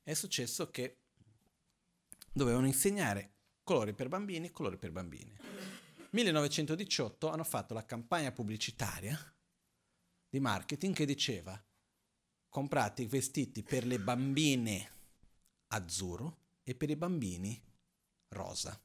È 0.04 0.14
successo 0.14 0.70
che 0.70 1.00
dovevano 2.32 2.68
insegnare 2.68 3.34
colori 3.64 3.96
per 3.96 4.08
bambini, 4.08 4.52
colori 4.52 4.78
per 4.78 4.92
bambine. 4.92 5.34
1918 6.12 7.28
hanno 7.28 7.44
fatto 7.44 7.74
la 7.74 7.86
campagna 7.86 8.32
pubblicitaria 8.32 9.20
di 10.30 10.40
marketing 10.40 10.94
che 10.94 11.06
diceva 11.08 11.60
comprate 12.50 13.02
i 13.02 13.08
vestiti 13.08 13.64
per 13.64 13.84
le 13.88 14.00
bambine 14.00 14.94
azzurro 15.76 16.38
e 16.64 16.74
per 16.74 16.90
i 16.90 16.96
bambini 16.96 17.62
rosa. 18.30 18.80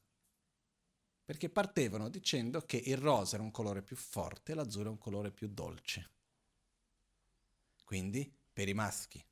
Perché 1.23 1.49
partevano 1.49 2.09
dicendo 2.09 2.61
che 2.65 2.77
il 2.77 2.97
rosa 2.97 3.35
era 3.35 3.43
un 3.43 3.51
colore 3.51 3.81
più 3.81 3.95
forte 3.95 4.51
e 4.51 4.55
l'azzurro 4.55 4.87
è 4.87 4.91
un 4.91 4.97
colore 4.97 5.31
più 5.31 5.47
dolce. 5.47 6.09
Quindi 7.85 8.31
per 8.51 8.67
i 8.67 8.73
maschi 8.73 9.23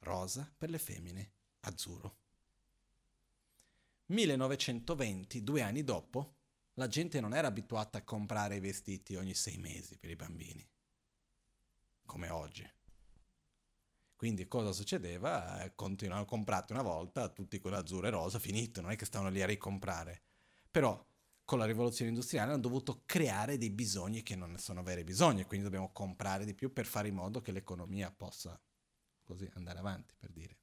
rosa, 0.00 0.50
per 0.56 0.70
le 0.70 0.78
femmine 0.78 1.32
azzurro. 1.60 2.16
1920, 4.06 5.42
due 5.42 5.62
anni 5.62 5.82
dopo, 5.82 6.34
la 6.74 6.86
gente 6.86 7.20
non 7.20 7.34
era 7.34 7.48
abituata 7.48 7.98
a 7.98 8.04
comprare 8.04 8.56
i 8.56 8.60
vestiti 8.60 9.16
ogni 9.16 9.34
sei 9.34 9.58
mesi 9.58 9.98
per 9.98 10.10
i 10.10 10.16
bambini, 10.16 10.66
come 12.04 12.28
oggi. 12.30 12.75
Quindi 14.16 14.48
cosa 14.48 14.72
succedeva? 14.72 15.62
Eh, 15.62 15.74
continuavano 15.74 16.26
a 16.26 16.28
comprare 16.28 16.66
una 16.70 16.82
volta, 16.82 17.28
tutti 17.28 17.58
con 17.58 17.74
azzurro 17.74 18.06
e 18.06 18.10
rosa, 18.10 18.38
finito, 18.38 18.80
non 18.80 18.90
è 18.90 18.96
che 18.96 19.04
stavano 19.04 19.30
lì 19.30 19.42
a 19.42 19.46
ricomprare. 19.46 20.22
Però 20.70 21.06
con 21.44 21.58
la 21.58 21.66
rivoluzione 21.66 22.10
industriale 22.10 22.50
hanno 22.52 22.60
dovuto 22.60 23.02
creare 23.04 23.58
dei 23.58 23.70
bisogni 23.70 24.22
che 24.22 24.34
non 24.34 24.58
sono 24.58 24.82
veri 24.82 25.04
bisogni, 25.04 25.44
quindi 25.44 25.66
dobbiamo 25.66 25.92
comprare 25.92 26.44
di 26.44 26.54
più 26.54 26.72
per 26.72 26.86
fare 26.86 27.08
in 27.08 27.14
modo 27.14 27.40
che 27.40 27.52
l'economia 27.52 28.10
possa 28.10 28.60
così 29.22 29.48
andare 29.54 29.78
avanti, 29.78 30.14
per 30.18 30.32
dire. 30.32 30.56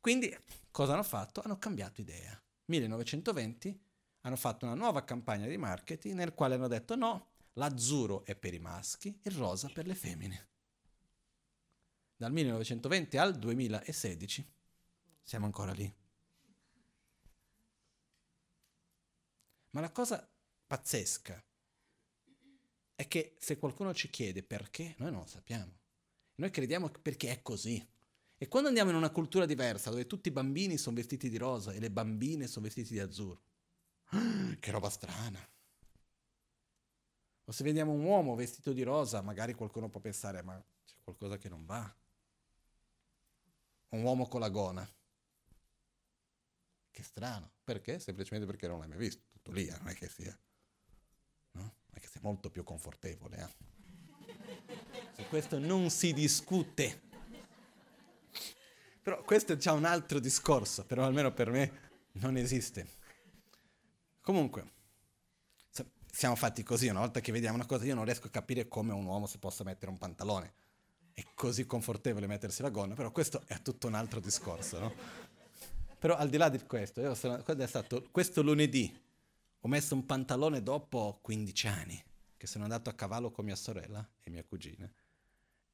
Quindi 0.00 0.34
cosa 0.70 0.94
hanno 0.94 1.04
fatto? 1.04 1.42
Hanno 1.42 1.58
cambiato 1.58 2.00
idea. 2.00 2.42
1920 2.64 3.80
hanno 4.22 4.36
fatto 4.36 4.64
una 4.64 4.74
nuova 4.74 5.04
campagna 5.04 5.46
di 5.46 5.56
marketing 5.56 6.14
nel 6.14 6.34
quale 6.34 6.54
hanno 6.54 6.68
detto 6.68 6.96
no, 6.96 7.32
l'azzurro 7.54 8.24
è 8.24 8.34
per 8.34 8.54
i 8.54 8.58
maschi, 8.58 9.20
il 9.22 9.32
rosa 9.32 9.68
per 9.68 9.86
le 9.86 9.94
femmine. 9.94 10.51
Dal 12.22 12.30
1920 12.30 13.18
al 13.18 13.36
2016 13.36 14.48
siamo 15.24 15.46
ancora 15.46 15.72
lì. 15.72 15.92
Ma 19.70 19.80
la 19.80 19.90
cosa 19.90 20.30
pazzesca 20.64 21.44
è 22.94 23.08
che 23.08 23.34
se 23.40 23.58
qualcuno 23.58 23.92
ci 23.92 24.08
chiede 24.08 24.44
perché, 24.44 24.94
noi 24.98 25.10
non 25.10 25.22
lo 25.22 25.26
sappiamo. 25.26 25.72
Noi 26.36 26.50
crediamo 26.52 26.90
perché 26.90 27.32
è 27.32 27.42
così. 27.42 27.84
E 28.38 28.46
quando 28.46 28.68
andiamo 28.68 28.90
in 28.90 28.96
una 28.98 29.10
cultura 29.10 29.44
diversa, 29.44 29.90
dove 29.90 30.06
tutti 30.06 30.28
i 30.28 30.32
bambini 30.32 30.78
sono 30.78 30.94
vestiti 30.94 31.28
di 31.28 31.38
rosa 31.38 31.72
e 31.72 31.80
le 31.80 31.90
bambine 31.90 32.46
sono 32.46 32.66
vestiti 32.66 32.92
di 32.92 33.00
azzurro, 33.00 33.42
che 34.60 34.70
roba 34.70 34.90
strana. 34.90 35.44
O 37.46 37.50
se 37.50 37.64
vediamo 37.64 37.90
un 37.90 38.04
uomo 38.04 38.36
vestito 38.36 38.72
di 38.72 38.84
rosa, 38.84 39.22
magari 39.22 39.54
qualcuno 39.54 39.88
può 39.88 39.98
pensare, 39.98 40.40
ma 40.42 40.64
c'è 40.86 40.94
qualcosa 41.02 41.36
che 41.36 41.48
non 41.48 41.66
va. 41.66 41.92
Un 43.92 44.02
uomo 44.02 44.26
con 44.26 44.40
la 44.40 44.48
gona. 44.48 44.88
Che 46.90 47.02
strano. 47.02 47.52
Perché? 47.64 47.98
Semplicemente 47.98 48.46
perché 48.50 48.66
non 48.66 48.78
l'hai 48.78 48.88
mai 48.88 48.98
visto. 48.98 49.22
Tutto 49.30 49.52
lì, 49.52 49.66
eh, 49.66 49.76
non 49.78 49.88
è 49.88 49.94
che 49.94 50.08
sia. 50.08 50.36
No? 51.52 51.74
È 51.90 52.00
che 52.00 52.08
sia 52.08 52.20
molto 52.22 52.50
più 52.50 52.64
confortevole. 52.64 53.36
Eh? 53.36 53.70
Su 55.14 55.24
questo 55.28 55.58
non 55.58 55.90
si 55.90 56.12
discute. 56.12 57.10
Però 59.02 59.22
questo 59.24 59.54
è 59.54 59.56
già 59.56 59.72
un 59.72 59.84
altro 59.84 60.20
discorso, 60.20 60.86
però 60.86 61.04
almeno 61.04 61.32
per 61.32 61.50
me 61.50 61.90
non 62.12 62.36
esiste. 62.36 62.88
Comunque, 64.20 64.70
siamo 66.12 66.36
fatti 66.36 66.62
così, 66.62 66.88
una 66.88 67.00
volta 67.00 67.20
che 67.20 67.32
vediamo 67.32 67.56
una 67.56 67.66
cosa 67.66 67.84
io 67.84 67.94
non 67.94 68.04
riesco 68.04 68.28
a 68.28 68.30
capire 68.30 68.68
come 68.68 68.92
un 68.92 69.04
uomo 69.04 69.26
si 69.26 69.38
possa 69.38 69.64
mettere 69.64 69.90
un 69.90 69.98
pantalone. 69.98 70.54
È 71.12 71.24
così 71.34 71.66
confortevole 71.66 72.26
mettersi 72.26 72.62
la 72.62 72.70
gonna, 72.70 72.94
però 72.94 73.10
questo 73.12 73.42
è 73.46 73.60
tutto 73.60 73.86
un 73.86 73.94
altro 73.94 74.20
discorso, 74.20 74.78
no? 74.78 74.94
Però 75.98 76.16
al 76.16 76.28
di 76.28 76.36
là 76.36 76.48
di 76.48 76.58
questo, 76.64 77.00
io 77.00 77.14
sono, 77.14 77.44
è 77.44 77.66
stato, 77.66 78.08
questo 78.10 78.42
lunedì 78.42 79.00
ho 79.60 79.68
messo 79.68 79.94
un 79.94 80.04
pantalone 80.04 80.62
dopo 80.62 81.18
15 81.22 81.66
anni, 81.68 82.04
che 82.36 82.46
sono 82.48 82.64
andato 82.64 82.90
a 82.90 82.94
cavallo 82.94 83.30
con 83.30 83.44
mia 83.44 83.54
sorella 83.54 84.04
e 84.20 84.30
mia 84.30 84.42
cugina. 84.42 84.90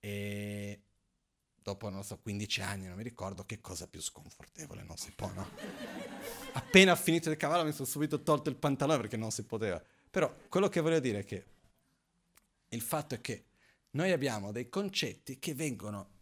E 0.00 0.82
dopo, 1.62 1.88
non 1.88 2.04
so, 2.04 2.18
15 2.18 2.60
anni, 2.60 2.86
non 2.86 2.96
mi 2.96 3.02
ricordo 3.02 3.44
che 3.46 3.60
cosa 3.60 3.86
più 3.86 4.02
sconfortevole, 4.02 4.82
non 4.82 4.98
si 4.98 5.12
può, 5.12 5.32
no? 5.32 5.48
Appena 6.52 6.94
finito 6.96 7.30
il 7.30 7.36
cavallo 7.36 7.64
mi 7.64 7.72
sono 7.72 7.86
subito 7.86 8.22
tolto 8.22 8.50
il 8.50 8.56
pantalone 8.56 9.00
perché 9.00 9.16
non 9.16 9.30
si 9.30 9.44
poteva. 9.44 9.82
Però 10.10 10.30
quello 10.48 10.68
che 10.68 10.80
voglio 10.80 11.00
dire 11.00 11.20
è 11.20 11.24
che 11.24 11.44
il 12.68 12.80
fatto 12.82 13.14
è 13.14 13.20
che 13.20 13.44
noi 13.90 14.12
abbiamo 14.12 14.52
dei 14.52 14.68
concetti 14.68 15.38
che 15.38 15.54
vengono 15.54 16.16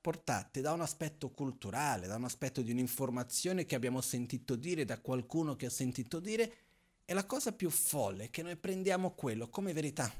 portati 0.00 0.60
da 0.60 0.72
un 0.72 0.80
aspetto 0.80 1.30
culturale, 1.30 2.06
da 2.06 2.16
un 2.16 2.24
aspetto 2.24 2.62
di 2.62 2.70
un'informazione 2.70 3.66
che 3.66 3.74
abbiamo 3.74 4.00
sentito 4.00 4.56
dire, 4.56 4.84
da 4.84 5.00
qualcuno 5.00 5.56
che 5.56 5.66
ha 5.66 5.70
sentito 5.70 6.18
dire, 6.18 6.52
e 7.04 7.12
la 7.14 7.26
cosa 7.26 7.52
più 7.52 7.68
folle 7.70 8.24
è 8.24 8.30
che 8.30 8.42
noi 8.42 8.56
prendiamo 8.56 9.14
quello 9.14 9.48
come 9.48 9.72
verità. 9.72 10.10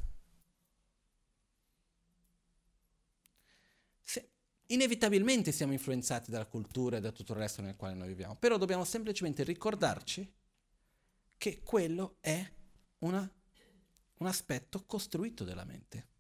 inevitabilmente 4.68 5.52
siamo 5.52 5.72
influenzati 5.72 6.30
dalla 6.30 6.46
cultura 6.46 6.96
e 6.96 7.00
da 7.00 7.12
tutto 7.12 7.32
il 7.32 7.38
resto 7.38 7.62
nel 7.62 7.76
quale 7.76 7.94
noi 7.94 8.08
viviamo, 8.08 8.36
però 8.36 8.56
dobbiamo 8.56 8.84
semplicemente 8.84 9.44
ricordarci 9.44 10.32
che 11.36 11.60
quello 11.62 12.16
è 12.20 12.44
una, 12.98 13.30
un 14.18 14.26
aspetto 14.26 14.84
costruito 14.84 15.44
della 15.44 15.64
mente. 15.64 16.14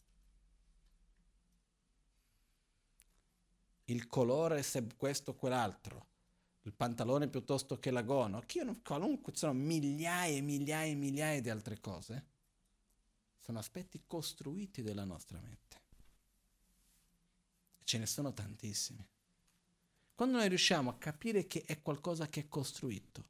Il 3.84 4.06
colore 4.06 4.62
se 4.62 4.84
questo 4.96 5.30
o 5.30 5.34
quell'altro, 5.34 6.06
il 6.62 6.72
pantalone 6.72 7.28
piuttosto 7.28 7.78
che 7.78 7.90
la 7.90 8.02
gonna, 8.02 8.44
qualunque, 8.82 9.32
ci 9.32 9.38
sono 9.38 9.52
migliaia 9.52 10.36
e 10.36 10.40
migliaia 10.40 10.90
e 10.90 10.96
migliaia 10.96 11.40
di 11.40 11.48
altre 11.48 11.80
cose, 11.80 12.26
sono 13.38 13.60
aspetti 13.60 14.02
costruiti 14.04 14.82
della 14.82 15.04
nostra 15.04 15.38
mente. 15.38 15.84
Ce 17.84 17.96
ne 17.98 18.06
sono 18.06 18.32
tantissimi. 18.32 19.06
Quando 20.16 20.38
noi 20.38 20.48
riusciamo 20.48 20.90
a 20.90 20.96
capire 20.96 21.46
che 21.46 21.62
è 21.62 21.80
qualcosa 21.80 22.26
che 22.26 22.40
è 22.40 22.48
costruito, 22.48 23.28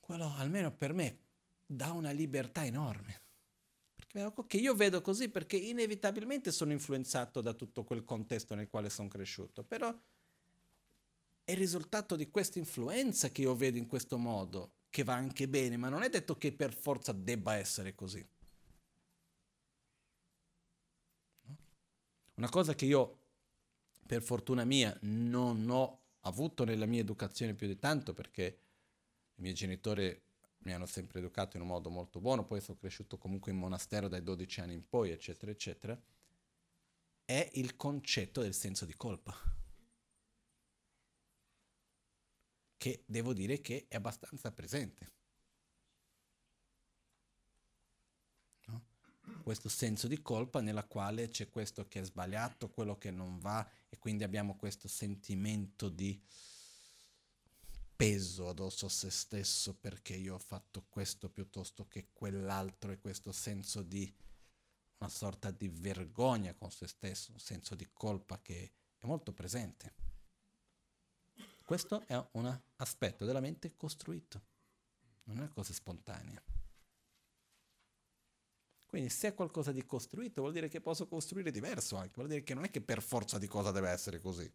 quello 0.00 0.34
almeno 0.34 0.72
per 0.72 0.92
me 0.92 1.18
dà 1.74 1.92
una 1.92 2.10
libertà 2.10 2.64
enorme. 2.64 3.20
Perché 3.94 4.24
ok, 4.24 4.54
io 4.54 4.74
vedo 4.74 5.00
così 5.00 5.28
perché 5.28 5.56
inevitabilmente 5.56 6.52
sono 6.52 6.72
influenzato 6.72 7.40
da 7.40 7.54
tutto 7.54 7.84
quel 7.84 8.04
contesto 8.04 8.54
nel 8.54 8.68
quale 8.68 8.90
sono 8.90 9.08
cresciuto, 9.08 9.62
però 9.64 9.96
è 11.44 11.50
il 11.52 11.56
risultato 11.56 12.16
di 12.16 12.30
questa 12.30 12.58
influenza 12.58 13.30
che 13.30 13.42
io 13.42 13.54
vedo 13.54 13.78
in 13.78 13.86
questo 13.86 14.16
modo, 14.18 14.72
che 14.90 15.02
va 15.02 15.14
anche 15.14 15.48
bene, 15.48 15.76
ma 15.76 15.88
non 15.88 16.02
è 16.02 16.08
detto 16.08 16.36
che 16.36 16.52
per 16.52 16.72
forza 16.74 17.12
debba 17.12 17.54
essere 17.56 17.94
così. 17.94 18.24
Una 22.34 22.48
cosa 22.48 22.74
che 22.74 22.86
io, 22.86 23.18
per 24.06 24.22
fortuna 24.22 24.64
mia, 24.64 24.96
non 25.02 25.68
ho 25.68 26.00
avuto 26.20 26.64
nella 26.64 26.86
mia 26.86 27.00
educazione 27.00 27.54
più 27.54 27.66
di 27.66 27.78
tanto 27.78 28.12
perché 28.12 28.58
i 29.36 29.40
miei 29.42 29.54
genitori 29.54 30.20
mi 30.64 30.72
hanno 30.72 30.86
sempre 30.86 31.18
educato 31.18 31.56
in 31.56 31.62
un 31.62 31.68
modo 31.68 31.90
molto 31.90 32.20
buono, 32.20 32.44
poi 32.44 32.60
sono 32.60 32.78
cresciuto 32.78 33.18
comunque 33.18 33.52
in 33.52 33.58
monastero 33.58 34.08
dai 34.08 34.22
12 34.22 34.60
anni 34.60 34.74
in 34.74 34.88
poi, 34.88 35.10
eccetera, 35.10 35.50
eccetera, 35.50 36.00
è 37.24 37.50
il 37.54 37.76
concetto 37.76 38.42
del 38.42 38.54
senso 38.54 38.84
di 38.84 38.94
colpa. 38.94 39.34
Che 42.76 43.04
devo 43.06 43.32
dire 43.32 43.60
che 43.60 43.86
è 43.88 43.96
abbastanza 43.96 44.50
presente. 44.52 45.10
questo 49.42 49.68
senso 49.68 50.06
di 50.06 50.22
colpa 50.22 50.60
nella 50.60 50.84
quale 50.84 51.28
c'è 51.28 51.50
questo 51.50 51.86
che 51.88 52.00
è 52.00 52.04
sbagliato, 52.04 52.70
quello 52.70 52.96
che 52.96 53.10
non 53.10 53.38
va 53.38 53.68
e 53.88 53.98
quindi 53.98 54.24
abbiamo 54.24 54.56
questo 54.56 54.88
sentimento 54.88 55.88
di 55.88 56.20
peso 58.02 58.48
addosso 58.48 58.86
a 58.86 58.88
se 58.88 59.10
stesso 59.10 59.74
perché 59.74 60.16
io 60.16 60.34
ho 60.34 60.38
fatto 60.38 60.86
questo 60.88 61.30
piuttosto 61.30 61.86
che 61.86 62.08
quell'altro 62.12 62.90
e 62.90 62.98
questo 62.98 63.30
senso 63.30 63.80
di 63.82 64.12
una 64.98 65.08
sorta 65.08 65.52
di 65.52 65.68
vergogna 65.68 66.52
con 66.52 66.72
se 66.72 66.88
stesso, 66.88 67.30
un 67.30 67.38
senso 67.38 67.76
di 67.76 67.88
colpa 67.92 68.40
che 68.42 68.72
è 68.98 69.06
molto 69.06 69.32
presente. 69.32 69.94
Questo 71.64 72.04
è 72.08 72.20
un 72.32 72.60
aspetto 72.74 73.24
della 73.24 73.38
mente 73.38 73.76
costruito, 73.76 74.42
non 75.26 75.36
è 75.36 75.40
una 75.42 75.52
cosa 75.52 75.72
spontanea. 75.72 76.42
Quindi 78.88 79.10
se 79.10 79.28
è 79.28 79.34
qualcosa 79.34 79.70
di 79.70 79.86
costruito 79.86 80.40
vuol 80.40 80.52
dire 80.52 80.68
che 80.68 80.80
posso 80.80 81.06
costruire 81.06 81.52
diverso 81.52 81.94
anche, 81.94 82.14
vuol 82.16 82.26
dire 82.26 82.42
che 82.42 82.54
non 82.54 82.64
è 82.64 82.70
che 82.70 82.80
per 82.80 83.00
forza 83.00 83.38
di 83.38 83.46
cosa 83.46 83.70
deve 83.70 83.90
essere 83.90 84.18
così. 84.18 84.52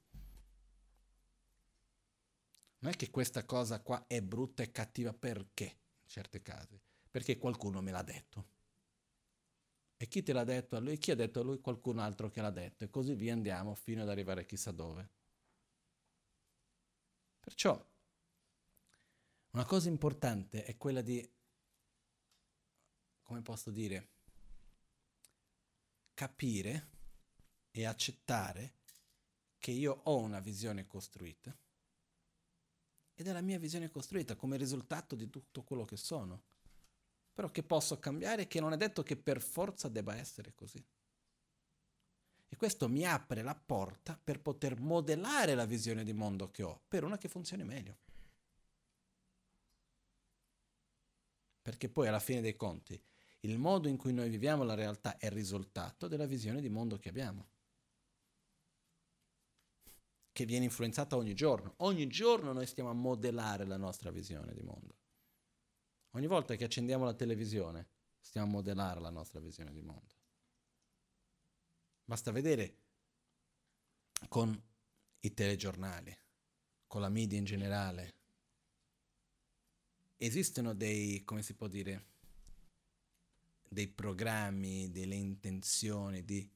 Non 2.88 2.96
è 2.96 3.00
che 3.00 3.10
questa 3.10 3.44
cosa 3.44 3.82
qua 3.82 4.08
è 4.08 4.22
brutta 4.22 4.64
e 4.64 4.72
cattiva 4.72 5.12
perché, 5.12 5.66
in 5.66 6.08
certi 6.08 6.42
casi, 6.42 6.80
perché 7.12 7.38
qualcuno 7.38 7.82
me 7.82 7.92
l'ha 7.92 8.02
detto. 8.02 8.48
E 9.98 10.08
chi 10.08 10.24
te 10.24 10.32
l'ha 10.32 10.46
detto 10.46 10.78
a 10.78 10.80
lui? 10.80 10.98
Chi 10.98 11.12
ha 11.12 11.16
detto 11.16 11.42
a 11.42 11.44
lui? 11.44 11.60
Qualcun 11.60 12.00
altro 12.00 12.30
che 12.30 12.40
l'ha 12.40 12.50
detto. 12.50 12.86
E 12.86 12.90
così 12.90 13.14
via 13.14 13.34
andiamo 13.34 13.76
fino 13.76 14.04
ad 14.04 14.08
arrivare 14.08 14.46
chissà 14.46 14.72
dove. 14.72 15.10
Perciò 17.42 17.86
Una 19.52 19.66
cosa 19.66 19.90
importante 19.90 20.64
è 20.64 20.78
quella 20.78 21.02
di, 21.02 21.30
come 23.24 23.42
posso 23.42 23.70
dire, 23.70 24.08
capire 26.14 26.88
e 27.70 27.86
accettare 27.86 28.76
che 29.58 29.72
io 29.72 29.92
ho 30.04 30.20
una 30.20 30.40
visione 30.40 30.88
costruita 30.88 31.54
ed 33.20 33.28
è 33.28 33.32
la 33.32 33.42
mia 33.42 33.58
visione 33.58 33.90
costruita 33.90 34.36
come 34.36 34.58
risultato 34.58 35.16
di 35.16 35.28
tutto 35.28 35.64
quello 35.64 35.86
che 35.86 35.98
sono, 35.98 36.44
però 37.34 37.50
che 37.50 37.64
posso 37.64 37.98
cambiare 37.98 38.46
che 38.46 38.60
non 38.60 38.74
è 38.74 38.78
detto 38.78 39.02
che 39.02 39.18
per 39.18 39.42
forza 39.42 39.90
debba 39.90 40.16
essere 40.16 40.54
così. 40.54 40.84
E 42.48 42.56
questo 42.56 42.88
mi 42.88 43.08
apre 43.08 43.42
la 43.42 43.56
porta 43.56 44.20
per 44.24 44.40
poter 44.40 44.80
modellare 44.80 45.56
la 45.56 45.66
visione 45.66 46.04
di 46.04 46.14
mondo 46.14 46.52
che 46.52 46.62
ho, 46.62 46.84
per 46.88 47.04
una 47.04 47.18
che 47.18 47.28
funzioni 47.28 47.64
meglio. 47.64 47.98
Perché 51.60 51.90
poi 51.90 52.08
alla 52.08 52.20
fine 52.20 52.42
dei 52.42 52.56
conti 52.56 53.02
il 53.42 53.58
modo 53.58 53.88
in 53.88 53.98
cui 53.98 54.14
noi 54.14 54.30
viviamo 54.30 54.64
la 54.64 54.76
realtà 54.76 55.18
è 55.18 55.26
il 55.26 55.32
risultato 55.32 56.08
della 56.08 56.28
visione 56.28 56.62
di 56.62 56.70
mondo 56.70 57.00
che 57.00 57.10
abbiamo 57.10 57.50
che 60.38 60.46
viene 60.46 60.66
influenzata 60.66 61.16
ogni 61.16 61.34
giorno. 61.34 61.74
Ogni 61.78 62.06
giorno 62.06 62.54
noi 62.54 62.68
stiamo 62.68 62.92
a 62.92 62.94
modellare 62.94 63.66
la 63.66 63.76
nostra 63.76 64.12
visione 64.12 64.54
di 64.54 64.62
mondo. 64.62 64.96
Ogni 66.12 66.28
volta 66.28 66.54
che 66.54 66.64
accendiamo 66.64 67.06
la 67.06 67.16
televisione 67.16 67.88
stiamo 68.20 68.46
a 68.46 68.52
modellare 68.52 69.00
la 69.00 69.10
nostra 69.10 69.40
visione 69.40 69.74
di 69.74 69.82
mondo. 69.82 70.14
Basta 72.06 72.30
vedere 72.30 72.76
con 74.30 74.56
i 75.22 75.34
telegiornali, 75.34 76.16
con 76.86 77.02
la 77.02 77.10
media 77.10 77.40
in 77.40 77.46
generale. 77.46 78.14
Esistono 80.18 80.76
dei, 80.76 81.24
come 81.24 81.42
si 81.42 81.56
può 81.56 81.68
dire, 81.68 82.06
dei 83.68 83.88
programmi, 83.88 84.92
delle 84.92 85.16
intenzioni 85.16 86.24
di 86.24 86.48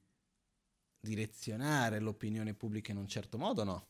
direzionare 1.01 1.99
l'opinione 1.99 2.53
pubblica 2.53 2.91
in 2.91 2.97
un 2.97 3.07
certo 3.07 3.37
modo 3.37 3.61
o 3.61 3.65
no? 3.65 3.87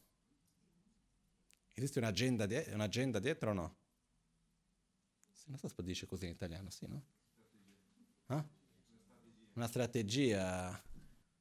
Esiste 1.74 2.00
un'agenda, 2.00 2.46
die- 2.46 2.70
un'agenda 2.74 3.20
dietro 3.20 3.52
o 3.52 3.54
no? 3.54 3.76
Non 5.46 5.58
so 5.58 5.68
se 5.68 5.84
dice 5.84 6.06
così 6.06 6.26
in 6.26 6.32
italiano, 6.32 6.70
sì, 6.70 6.88
no? 6.88 7.04
Eh? 8.28 8.44
Una 9.54 9.68
strategia. 9.68 10.82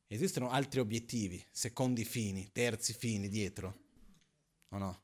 Esistono 0.08 0.50
altri 0.50 0.80
obiettivi, 0.80 1.44
secondi 1.52 2.04
fini, 2.04 2.50
terzi 2.50 2.92
fini 2.92 3.28
dietro? 3.28 3.78
O 4.70 4.78
no? 4.78 5.02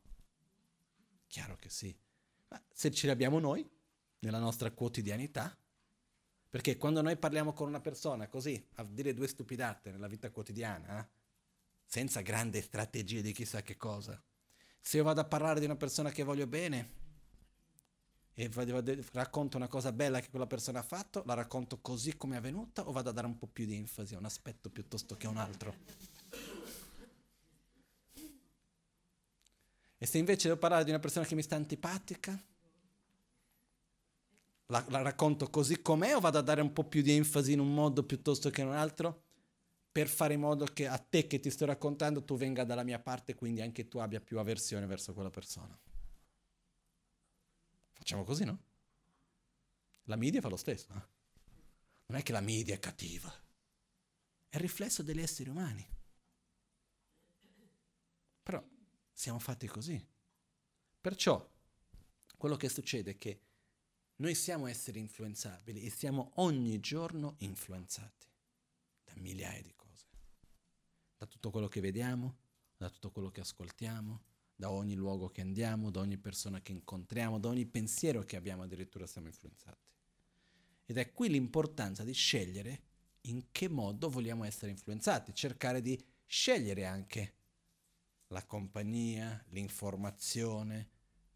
Chiaro 1.29 1.57
che 1.57 1.69
sì. 1.69 1.97
Ma 2.49 2.61
se 2.73 2.91
ce 2.91 3.07
li 3.07 3.13
abbiamo 3.13 3.39
noi, 3.39 3.69
nella 4.21 4.41
nostra 4.41 4.73
quotidianità, 4.73 5.57
perché 6.49 6.77
quando 6.77 7.03
noi 7.03 7.17
parliamo 7.17 7.53
con 7.53 7.69
una 7.69 7.81
persona 7.81 8.29
così, 8.29 8.65
a 8.75 8.85
dire 8.85 9.15
due 9.15 9.27
stupidate 9.27 9.91
nella 9.91 10.09
vita 10.09 10.31
quotidiana, 10.31 11.01
eh, 11.01 11.09
senza 11.85 12.21
grandi 12.21 12.61
strategie 12.61 13.23
di 13.23 13.33
chissà 13.33 13.63
che 13.63 13.77
cosa, 13.77 14.21
se 14.81 14.97
io 14.97 15.05
vado 15.05 15.21
a 15.21 15.25
parlare 15.25 15.59
di 15.59 15.67
una 15.67 15.77
persona 15.77 16.11
che 16.11 16.23
voglio 16.23 16.47
bene 16.47 17.05
e 18.35 18.51
racconto 19.13 19.57
una 19.57 19.67
cosa 19.67 19.93
bella 19.93 20.21
che 20.21 20.29
quella 20.29 20.47
persona 20.47 20.81
ha 20.81 20.83
fatto, 20.83 21.23
la 21.25 21.35
racconto 21.35 21.79
così 21.81 22.17
come 22.17 22.35
è 22.35 22.39
avvenuta 22.39 22.87
o 22.87 22.93
vado 22.93 23.09
a 23.09 23.13
dare 23.13 23.27
un 23.27 23.39
po' 23.39 23.47
più 23.47 23.65
di 23.65 23.75
enfasi 23.75 24.15
a 24.15 24.19
un 24.19 24.27
aspetto 24.27 24.69
piuttosto 24.69 25.17
che 25.17 25.27
a 25.27 25.31
un 25.31 25.39
altro? 25.39 25.75
E 29.99 30.05
se 30.05 30.19
invece 30.19 30.49
devo 30.49 30.61
parlare 30.61 30.85
di 30.85 30.91
una 30.91 30.99
persona 30.99 31.25
che 31.25 31.35
mi 31.35 31.43
sta 31.43 31.57
antipatica, 31.57 32.39
la, 34.67 34.85
la 34.89 35.03
racconto 35.03 35.49
così 35.49 35.81
com'è 35.81 36.15
o 36.17 36.21
vado 36.21 36.39
a 36.39 36.43
dare 36.43 36.61
un 36.61 36.73
po' 36.73 36.85
più 36.85 37.03
di 37.03 37.13
enfasi 37.13 37.53
in 37.53 37.61
un 37.61 37.73
modo 37.73 38.05
piuttosto 38.05 38.51
che 38.51 38.63
in 38.63 38.69
un 38.69 38.75
altro? 38.75 39.25
Per 39.93 40.09
fare 40.09 40.35
in 40.35 40.41
modo 40.41 40.65
che 40.67 40.87
a 40.87 40.99
te 40.99 41.27
che 41.27 41.41
ti 41.41 41.51
sto 41.51 41.65
raccontando 41.65 42.25
tu 42.25 42.37
venga 42.37 42.65
dalla 42.65 42.83
mia 42.83 42.99
parte, 42.99 43.35
quindi 43.35 43.63
anche 43.63 43.89
tu 43.89 43.99
abbia 43.99 44.21
più 44.21 44.39
avversione 44.39 44.87
verso 44.87 45.15
quella 45.15 45.31
persona. 45.31 45.79
Facciamo 47.93 48.25
così, 48.25 48.45
no? 48.45 48.63
La 50.05 50.17
media 50.17 50.41
fa 50.41 50.49
lo 50.49 50.57
stesso. 50.57 50.89
Eh? 50.91 51.03
Non 52.07 52.19
è 52.19 52.23
che 52.23 52.33
la 52.33 52.41
media 52.41 52.75
è 52.75 52.79
cattiva, 52.79 53.33
è 54.49 54.57
il 54.57 54.61
riflesso 54.61 55.03
degli 55.03 55.21
esseri 55.21 55.49
umani. 55.49 55.89
Però 58.43 58.63
siamo 59.13 59.39
fatti 59.39 59.67
così. 59.67 60.07
Perciò 61.01 61.51
quello 62.37 62.57
che 62.57 62.69
succede 62.69 63.13
è 63.13 63.17
che 63.17 63.46
noi 64.17 64.35
siamo 64.35 64.67
esseri 64.67 64.99
influenzabili 64.99 65.83
e 65.83 65.91
siamo 65.91 66.33
ogni 66.37 66.81
giorno 66.81 67.35
influenzati 67.41 68.27
da 69.05 69.13
migliaia 69.17 69.61
di 69.61 69.75
cose. 69.77 70.07
Da 71.19 71.27
tutto 71.27 71.51
quello 71.51 71.69
che 71.69 71.81
vediamo, 71.81 72.37
da 72.79 72.89
tutto 72.89 73.11
quello 73.11 73.31
che 73.31 73.41
ascoltiamo, 73.41 74.23
da 74.55 74.71
ogni 74.71 74.95
luogo 74.95 75.29
che 75.29 75.43
andiamo, 75.43 75.91
da 75.91 76.01
ogni 76.01 76.17
persona 76.17 76.63
che 76.63 76.73
incontriamo, 76.73 77.39
da 77.39 77.49
ogni 77.49 77.67
pensiero 77.67 78.23
che 78.23 78.37
abbiamo 78.37 78.63
addirittura 78.63 79.07
siamo 79.07 79.27
influenzati. 79.27 79.85
Ed 80.87 80.97
è 80.97 81.13
qui 81.13 81.29
l'importanza 81.29 82.03
di 82.03 82.13
scegliere 82.13 82.85
in 83.23 83.51
che 83.51 83.69
modo 83.69 84.09
vogliamo 84.09 84.45
essere 84.45 84.71
influenzati, 84.71 85.35
cercare 85.35 85.83
di 85.83 86.03
scegliere 86.25 86.87
anche 86.87 87.35
la 88.29 88.45
compagnia, 88.47 89.45
l'informazione, 89.49 90.89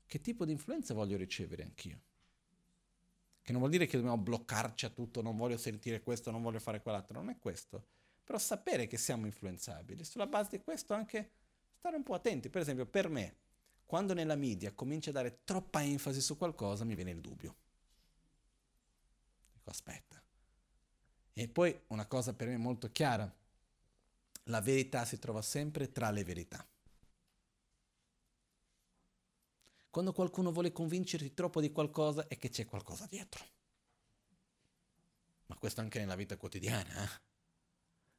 che 0.07 0.21
tipo 0.23 0.47
di 0.47 0.53
influenza 0.53 0.95
voglio 0.95 1.19
ricevere 1.19 1.63
anch'io 1.63 2.01
che 3.51 3.53
non 3.53 3.61
vuol 3.61 3.73
dire 3.73 3.87
che 3.87 3.97
dobbiamo 3.97 4.23
bloccarci 4.23 4.87
a 4.87 4.91
tutto, 4.91 5.23
non 5.23 5.37
voglio 5.37 5.57
sentire 5.57 6.03
questo, 6.03 6.31
non 6.31 6.41
voglio 6.41 6.61
fare 6.61 6.81
quell'altro, 6.81 7.19
non 7.19 7.31
è 7.31 7.39
questo. 7.39 7.85
Però 8.23 8.39
sapere 8.39 8.87
che 8.87 8.97
siamo 8.97 9.27
influenzabili, 9.27 10.05
sulla 10.05 10.27
base 10.27 10.51
di 10.57 10.63
questo 10.63 10.95
anche 10.95 11.33
stare 11.77 11.97
un 11.97 12.05
po' 12.05 12.15
attenti. 12.15 12.49
Per 12.49 12.61
esempio, 12.61 12.87
per 12.87 13.09
me, 13.09 13.39
quando 13.85 14.15
nella 14.15 14.37
media 14.37 14.73
comincia 14.73 15.11
a 15.11 15.15
dare 15.15 15.41
troppa 15.43 15.83
enfasi 15.83 16.21
su 16.21 16.37
qualcosa, 16.37 16.85
mi 16.85 16.95
viene 16.95 17.11
il 17.11 17.21
dubbio. 17.21 17.57
Dico, 19.53 19.71
aspetta. 19.71 20.23
E 21.33 21.49
poi 21.49 21.77
una 21.89 22.07
cosa 22.07 22.33
per 22.35 22.47
me 22.47 22.57
molto 22.57 22.93
chiara, 22.93 23.29
la 24.45 24.61
verità 24.61 25.05
si 25.05 25.19
trova 25.19 25.43
sempre 25.43 25.91
tra 25.91 26.11
le 26.11 26.23
verità. 26.23 26.65
Quando 29.91 30.13
qualcuno 30.13 30.53
vuole 30.53 30.71
convincerti 30.71 31.35
troppo 31.35 31.61
di 31.61 31.73
qualcosa 31.73 32.29
è 32.29 32.39
che 32.39 32.49
c'è 32.49 32.65
qualcosa 32.65 33.07
dietro. 33.07 33.45
Ma 35.47 35.57
questo 35.57 35.81
anche 35.81 35.99
nella 35.99 36.15
vita 36.15 36.37
quotidiana. 36.37 37.03
Eh? 37.03 37.21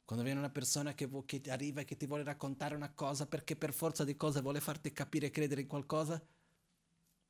Quando 0.03 0.25
viene 0.25 0.39
una 0.39 0.49
persona 0.49 0.93
che, 0.93 1.05
vo- 1.05 1.23
che 1.23 1.41
arriva 1.47 1.79
e 1.79 1.86
che 1.86 1.95
ti 1.95 2.05
vuole 2.05 2.23
raccontare 2.23 2.75
una 2.75 2.91
cosa 2.91 3.25
perché 3.25 3.55
per 3.55 3.71
forza 3.71 4.03
di 4.03 4.17
cose 4.17 4.41
vuole 4.41 4.60
farti 4.60 4.91
capire 4.91 5.27
e 5.27 5.31
credere 5.31 5.62
in 5.62 5.67
qualcosa, 5.67 6.21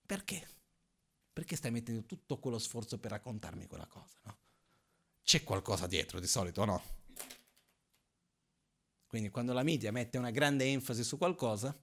perché? 0.04 0.48
Perché 1.32 1.56
stai 1.56 1.70
mettendo 1.70 2.04
tutto 2.06 2.40
quello 2.40 2.58
sforzo 2.58 2.98
per 2.98 3.12
raccontarmi 3.12 3.68
quella 3.68 3.86
cosa, 3.86 4.20
no? 4.24 4.38
C'è 5.24 5.44
qualcosa 5.44 5.86
dietro 5.86 6.20
di 6.20 6.26
solito, 6.26 6.66
no? 6.66 6.82
Quindi 9.06 9.30
quando 9.30 9.54
la 9.54 9.62
media 9.62 9.92
mette 9.92 10.18
una 10.18 10.32
grande 10.32 10.66
enfasi 10.66 11.04
su 11.04 11.20
qualcosa, 11.20 11.80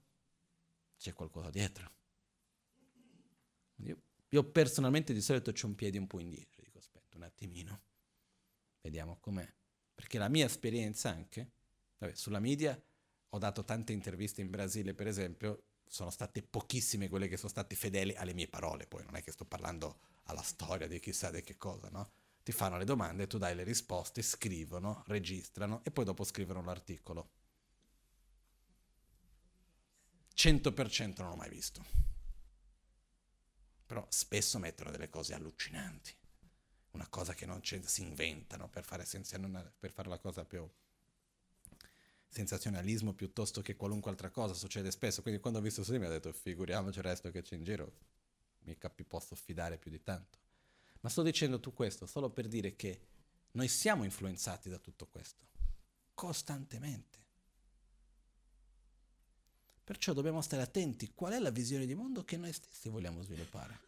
c'è 0.98 1.12
qualcosa 1.12 1.50
dietro. 1.50 1.97
Io, 3.82 3.96
io 4.28 4.44
personalmente 4.44 5.12
di 5.12 5.20
solito 5.20 5.50
ho 5.50 5.66
un 5.66 5.74
piede 5.74 5.98
un 5.98 6.06
po' 6.06 6.20
indietro, 6.20 6.62
dico 6.62 6.78
aspetta 6.78 7.16
un 7.16 7.22
attimino, 7.22 7.80
vediamo 8.80 9.18
com'è. 9.20 9.46
Perché 9.94 10.18
la 10.18 10.28
mia 10.28 10.46
esperienza 10.46 11.10
anche, 11.10 11.50
vabbè, 11.98 12.14
sulla 12.14 12.40
media 12.40 12.80
ho 13.30 13.38
dato 13.38 13.64
tante 13.64 13.92
interviste 13.92 14.40
in 14.40 14.50
Brasile 14.50 14.94
per 14.94 15.06
esempio, 15.06 15.64
sono 15.86 16.10
state 16.10 16.42
pochissime 16.42 17.08
quelle 17.08 17.28
che 17.28 17.36
sono 17.36 17.48
state 17.48 17.74
fedeli 17.74 18.14
alle 18.14 18.34
mie 18.34 18.48
parole, 18.48 18.86
poi 18.86 19.02
non 19.04 19.16
è 19.16 19.22
che 19.22 19.32
sto 19.32 19.44
parlando 19.44 20.00
alla 20.24 20.42
storia 20.42 20.86
di 20.86 21.00
chissà 21.00 21.30
di 21.30 21.42
che 21.42 21.56
cosa, 21.56 21.88
no? 21.88 22.10
Ti 22.42 22.52
fanno 22.52 22.78
le 22.78 22.84
domande, 22.84 23.26
tu 23.26 23.38
dai 23.38 23.54
le 23.54 23.64
risposte, 23.64 24.22
scrivono, 24.22 25.02
registrano 25.06 25.82
e 25.84 25.90
poi 25.90 26.04
dopo 26.04 26.24
scrivono 26.24 26.62
l'articolo. 26.62 27.30
100% 30.34 31.22
non 31.22 31.32
ho 31.32 31.36
mai 31.36 31.50
visto 31.50 32.08
però 33.88 34.06
spesso 34.10 34.58
mettono 34.58 34.90
delle 34.90 35.08
cose 35.08 35.32
allucinanti, 35.32 36.14
una 36.90 37.08
cosa 37.08 37.32
che 37.32 37.46
non 37.46 37.62
si 37.64 38.02
inventano 38.02 38.68
per 38.68 38.84
fare, 38.84 39.06
per 39.78 39.90
fare 39.90 40.08
la 40.10 40.18
cosa 40.18 40.44
più 40.44 40.68
sensazionalismo 42.28 43.14
piuttosto 43.14 43.62
che 43.62 43.76
qualunque 43.76 44.10
altra 44.10 44.28
cosa, 44.28 44.52
succede 44.52 44.90
spesso, 44.90 45.22
quindi 45.22 45.40
quando 45.40 45.58
ho 45.58 45.62
visto 45.62 45.80
così 45.80 45.98
mi 45.98 46.04
ha 46.04 46.10
detto 46.10 46.30
figuriamoci 46.30 46.98
il 46.98 47.04
resto 47.04 47.30
che 47.30 47.40
c'è 47.40 47.54
in 47.54 47.64
giro, 47.64 47.92
mica 48.64 48.90
più 48.90 49.06
posso 49.06 49.34
fidare 49.34 49.78
più 49.78 49.90
di 49.90 50.02
tanto. 50.02 50.36
Ma 51.00 51.08
sto 51.08 51.22
dicendo 51.22 51.58
tu 51.58 51.72
questo 51.72 52.04
solo 52.04 52.28
per 52.28 52.46
dire 52.46 52.76
che 52.76 53.00
noi 53.52 53.68
siamo 53.68 54.04
influenzati 54.04 54.68
da 54.68 54.76
tutto 54.76 55.06
questo, 55.06 55.46
costantemente. 56.12 57.27
Perciò 59.88 60.12
dobbiamo 60.12 60.42
stare 60.42 60.60
attenti 60.60 61.14
qual 61.14 61.32
è 61.32 61.38
la 61.38 61.48
visione 61.48 61.86
di 61.86 61.94
mondo 61.94 62.22
che 62.22 62.36
noi 62.36 62.52
stessi 62.52 62.90
vogliamo 62.90 63.22
sviluppare. 63.22 63.80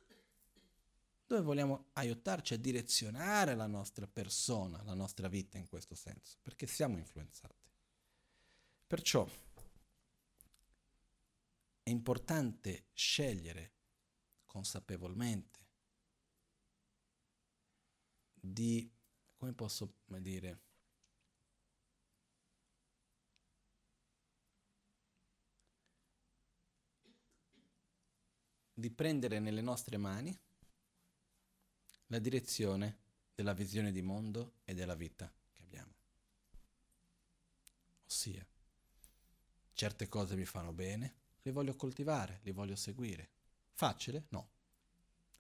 dove 1.26 1.42
vogliamo 1.42 1.90
aiutarci 1.92 2.54
a 2.54 2.56
direzionare 2.56 3.54
la 3.54 3.66
nostra 3.66 4.06
persona, 4.06 4.82
la 4.82 4.94
nostra 4.94 5.28
vita 5.28 5.58
in 5.58 5.68
questo 5.68 5.94
senso, 5.94 6.38
perché 6.40 6.66
siamo 6.66 6.96
influenzati. 6.96 7.68
Perciò 8.86 9.28
è 11.82 11.90
importante 11.90 12.86
scegliere 12.94 13.72
consapevolmente 14.46 15.58
di, 18.32 18.90
come 19.36 19.52
posso 19.52 19.98
dire, 20.06 20.60
di 28.80 28.90
prendere 28.90 29.38
nelle 29.38 29.60
nostre 29.60 29.96
mani 29.96 30.36
la 32.06 32.18
direzione 32.18 32.98
della 33.34 33.52
visione 33.52 33.92
di 33.92 34.02
mondo 34.02 34.54
e 34.64 34.74
della 34.74 34.94
vita 34.94 35.32
che 35.52 35.62
abbiamo. 35.62 35.92
Ossia, 38.06 38.44
certe 39.72 40.08
cose 40.08 40.34
mi 40.34 40.44
fanno 40.44 40.72
bene, 40.72 41.14
le 41.42 41.52
voglio 41.52 41.76
coltivare, 41.76 42.40
le 42.42 42.52
voglio 42.52 42.74
seguire. 42.74 43.30
Facile? 43.72 44.26
No. 44.30 44.50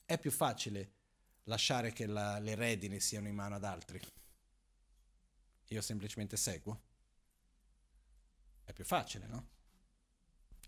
È 0.04 0.18
più 0.18 0.30
facile 0.30 0.92
lasciare 1.44 1.92
che 1.92 2.06
la, 2.06 2.38
le 2.38 2.54
redini 2.54 3.00
siano 3.00 3.26
in 3.28 3.34
mano 3.34 3.56
ad 3.56 3.64
altri. 3.64 4.00
Io 5.68 5.80
semplicemente 5.82 6.36
seguo. 6.36 6.80
È 8.64 8.72
più 8.72 8.84
facile, 8.84 9.26
no? 9.26 9.48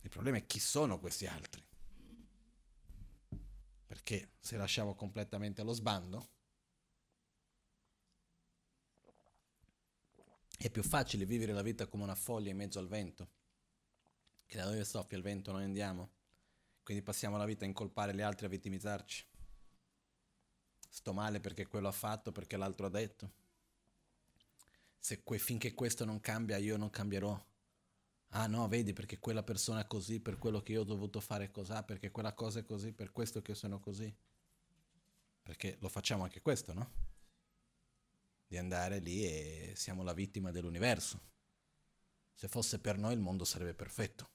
Il 0.00 0.10
problema 0.10 0.38
è 0.38 0.46
chi 0.46 0.58
sono 0.58 0.98
questi 0.98 1.26
altri. 1.26 1.64
Perché 4.02 4.32
se 4.40 4.56
lasciamo 4.56 4.96
completamente 4.96 5.60
allo 5.60 5.72
sbando, 5.72 6.28
è 10.58 10.68
più 10.70 10.82
facile 10.82 11.24
vivere 11.24 11.52
la 11.52 11.62
vita 11.62 11.86
come 11.86 12.02
una 12.02 12.16
foglia 12.16 12.50
in 12.50 12.56
mezzo 12.56 12.80
al 12.80 12.88
vento, 12.88 13.30
che 14.44 14.56
da 14.56 14.64
dove 14.64 14.84
soffia 14.84 15.16
il 15.16 15.22
vento 15.22 15.52
noi 15.52 15.62
andiamo. 15.62 16.10
Quindi 16.82 17.04
passiamo 17.04 17.36
la 17.36 17.44
vita 17.44 17.64
a 17.64 17.68
incolpare 17.68 18.12
gli 18.12 18.22
altri, 18.22 18.46
a 18.46 18.48
vittimizzarci. 18.48 19.24
Sto 20.88 21.12
male 21.12 21.38
perché 21.38 21.68
quello 21.68 21.86
ha 21.86 21.92
fatto, 21.92 22.32
perché 22.32 22.56
l'altro 22.56 22.86
ha 22.86 22.90
detto. 22.90 23.32
Se 24.98 25.22
que- 25.22 25.38
finché 25.38 25.74
questo 25.74 26.04
non 26.04 26.20
cambia, 26.20 26.56
io 26.56 26.76
non 26.76 26.90
cambierò. 26.90 27.40
Ah 28.34 28.46
no, 28.46 28.66
vedi 28.66 28.94
perché 28.94 29.18
quella 29.18 29.42
persona 29.42 29.80
è 29.80 29.86
così, 29.86 30.18
per 30.20 30.38
quello 30.38 30.62
che 30.62 30.72
io 30.72 30.80
ho 30.80 30.84
dovuto 30.84 31.20
fare 31.20 31.50
così, 31.50 31.74
perché 31.84 32.10
quella 32.10 32.32
cosa 32.32 32.60
è 32.60 32.64
così, 32.64 32.92
per 32.92 33.12
questo 33.12 33.42
che 33.42 33.54
sono 33.54 33.78
così. 33.78 34.14
Perché 35.42 35.76
lo 35.80 35.88
facciamo 35.88 36.22
anche 36.22 36.40
questo, 36.40 36.72
no? 36.72 36.90
Di 38.46 38.56
andare 38.56 39.00
lì 39.00 39.24
e 39.24 39.72
siamo 39.76 40.02
la 40.02 40.14
vittima 40.14 40.50
dell'universo. 40.50 41.20
Se 42.32 42.48
fosse 42.48 42.78
per 42.78 42.96
noi 42.96 43.12
il 43.12 43.20
mondo 43.20 43.44
sarebbe 43.44 43.74
perfetto. 43.74 44.30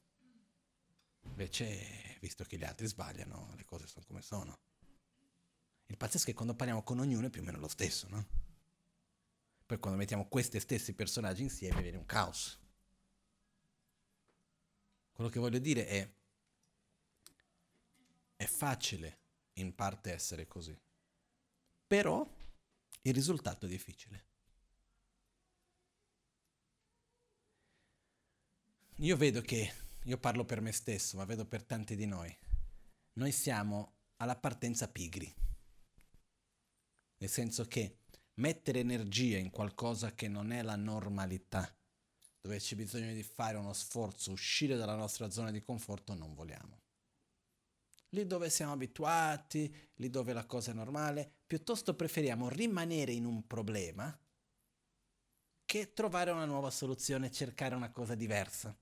Invece, 1.22 2.18
visto 2.20 2.44
che 2.44 2.58
gli 2.58 2.64
altri 2.64 2.86
sbagliano, 2.86 3.54
le 3.56 3.66
cose 3.66 3.88
sono 3.88 4.06
come 4.06 4.22
sono. 4.22 4.60
Il 5.88 5.98
pazzesco 5.98 6.26
è 6.26 6.28
che 6.28 6.34
quando 6.36 6.54
parliamo 6.54 6.84
con 6.84 7.00
ognuno 7.00 7.28
è 7.28 7.30
più 7.32 7.42
o 7.42 7.46
meno 7.46 7.58
lo 7.58 7.68
stesso, 7.68 8.08
no? 8.10 8.28
Poi 9.66 9.80
quando 9.80 9.98
mettiamo 9.98 10.28
questi 10.28 10.60
stessi 10.60 10.94
personaggi 10.94 11.42
insieme 11.42 11.82
viene 11.82 11.98
un 11.98 12.06
caos. 12.06 12.60
Quello 15.18 15.32
che 15.32 15.40
voglio 15.40 15.58
dire 15.58 15.88
è, 15.88 16.14
è 18.36 18.46
facile 18.46 19.20
in 19.54 19.74
parte 19.74 20.14
essere 20.14 20.46
così, 20.46 20.80
però 21.88 22.24
il 23.02 23.14
risultato 23.16 23.66
è 23.66 23.68
difficile. 23.68 24.26
Io 28.98 29.18
vedo 29.18 29.42
che, 29.42 29.74
io 30.04 30.20
parlo 30.20 30.46
per 30.46 30.62
me 30.62 30.72
stesso, 30.72 31.18
ma 31.18 31.26
vedo 31.26 31.48
per 31.48 31.64
tanti 31.64 31.96
di 31.96 32.06
noi, 32.06 32.38
noi 33.14 33.32
siamo 33.32 33.96
alla 34.18 34.36
partenza 34.36 34.88
pigri, 34.88 35.34
nel 37.18 37.30
senso 37.30 37.66
che 37.66 38.02
mettere 38.36 38.82
energia 38.82 39.40
in 39.40 39.50
qualcosa 39.50 40.14
che 40.14 40.28
non 40.28 40.52
è 40.52 40.62
la 40.62 40.76
normalità, 40.76 41.76
dove 42.48 42.60
c'è 42.60 42.76
bisogno 42.78 43.14
di 43.14 43.24
fare 43.24 43.58
uno 43.58 43.74
sforzo, 43.74 44.32
uscire 44.32 44.78
dalla 44.78 44.96
nostra 44.96 45.30
zona 45.30 45.52
di 45.52 45.62
conforto, 45.62 46.14
non 46.14 46.34
vogliamo. 46.34 46.80
Lì 48.12 48.26
dove 48.26 48.50
siamo 48.50 48.72
abituati, 48.72 49.92
lì 49.96 50.10
dove 50.10 50.32
la 50.32 50.46
cosa 50.46 50.72
è 50.72 50.74
normale, 50.74 51.30
piuttosto 51.46 51.94
preferiamo 51.94 52.48
rimanere 52.48 53.12
in 53.12 53.26
un 53.26 53.46
problema 53.46 54.18
che 55.66 55.94
trovare 55.94 56.32
una 56.32 56.46
nuova 56.46 56.72
soluzione, 56.72 57.30
cercare 57.30 57.76
una 57.76 57.92
cosa 57.92 58.16
diversa. 58.16 58.76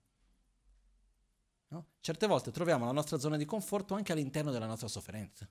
No? 1.70 1.88
Certe 2.00 2.28
volte 2.28 2.52
troviamo 2.52 2.86
la 2.86 2.92
nostra 2.92 3.18
zona 3.18 3.36
di 3.36 3.46
conforto 3.46 3.96
anche 3.96 4.12
all'interno 4.12 4.52
della 4.52 4.68
nostra 4.68 4.88
sofferenza. 4.88 5.50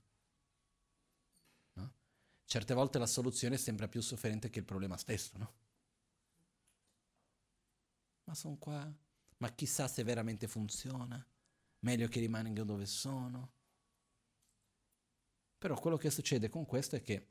No? 1.73 1.93
Certe 2.45 2.73
volte 2.73 2.97
la 2.97 3.07
soluzione 3.07 3.57
sembra 3.57 3.89
più 3.89 4.01
sofferente 4.01 4.49
che 4.49 4.59
il 4.59 4.65
problema 4.65 4.95
stesso, 4.95 5.37
no? 5.37 5.53
Ma 8.25 8.33
sono 8.33 8.57
qua, 8.57 8.93
ma 9.37 9.53
chissà 9.53 9.87
se 9.87 10.03
veramente 10.03 10.47
funziona, 10.47 11.25
meglio 11.79 12.07
che 12.07 12.19
rimanga 12.19 12.63
dove 12.63 12.85
sono. 12.85 13.53
Però 15.57 15.79
quello 15.79 15.97
che 15.97 16.11
succede 16.11 16.49
con 16.49 16.65
questo 16.65 16.95
è 16.95 17.01
che 17.01 17.27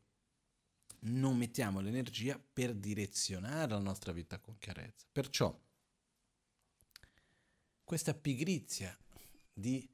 non 1.00 1.36
mettiamo 1.36 1.80
l'energia 1.80 2.38
per 2.38 2.74
direzionare 2.74 3.72
la 3.72 3.78
nostra 3.78 4.12
vita 4.12 4.38
con 4.38 4.58
chiarezza. 4.58 5.06
Perciò 5.12 5.56
questa 7.84 8.14
pigrizia 8.14 8.96
di, 9.52 9.88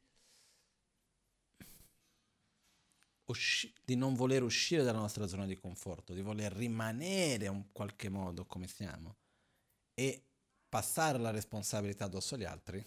usci- 3.25 3.75
di 3.85 3.97
non 3.97 4.15
voler 4.15 4.43
uscire 4.43 4.85
dalla 4.85 5.01
nostra 5.01 5.27
zona 5.27 5.47
di 5.47 5.57
conforto, 5.57 6.15
di 6.15 6.23
voler 6.23 6.53
rimanere 6.53 7.47
in 7.47 7.73
qualche 7.73 8.09
modo 8.09 8.47
come 8.47 8.69
siamo 8.69 9.17
e 9.95 10.30
passare 10.71 11.19
la 11.19 11.31
responsabilità 11.31 12.05
addosso 12.05 12.37
agli 12.37 12.45
altri 12.45 12.79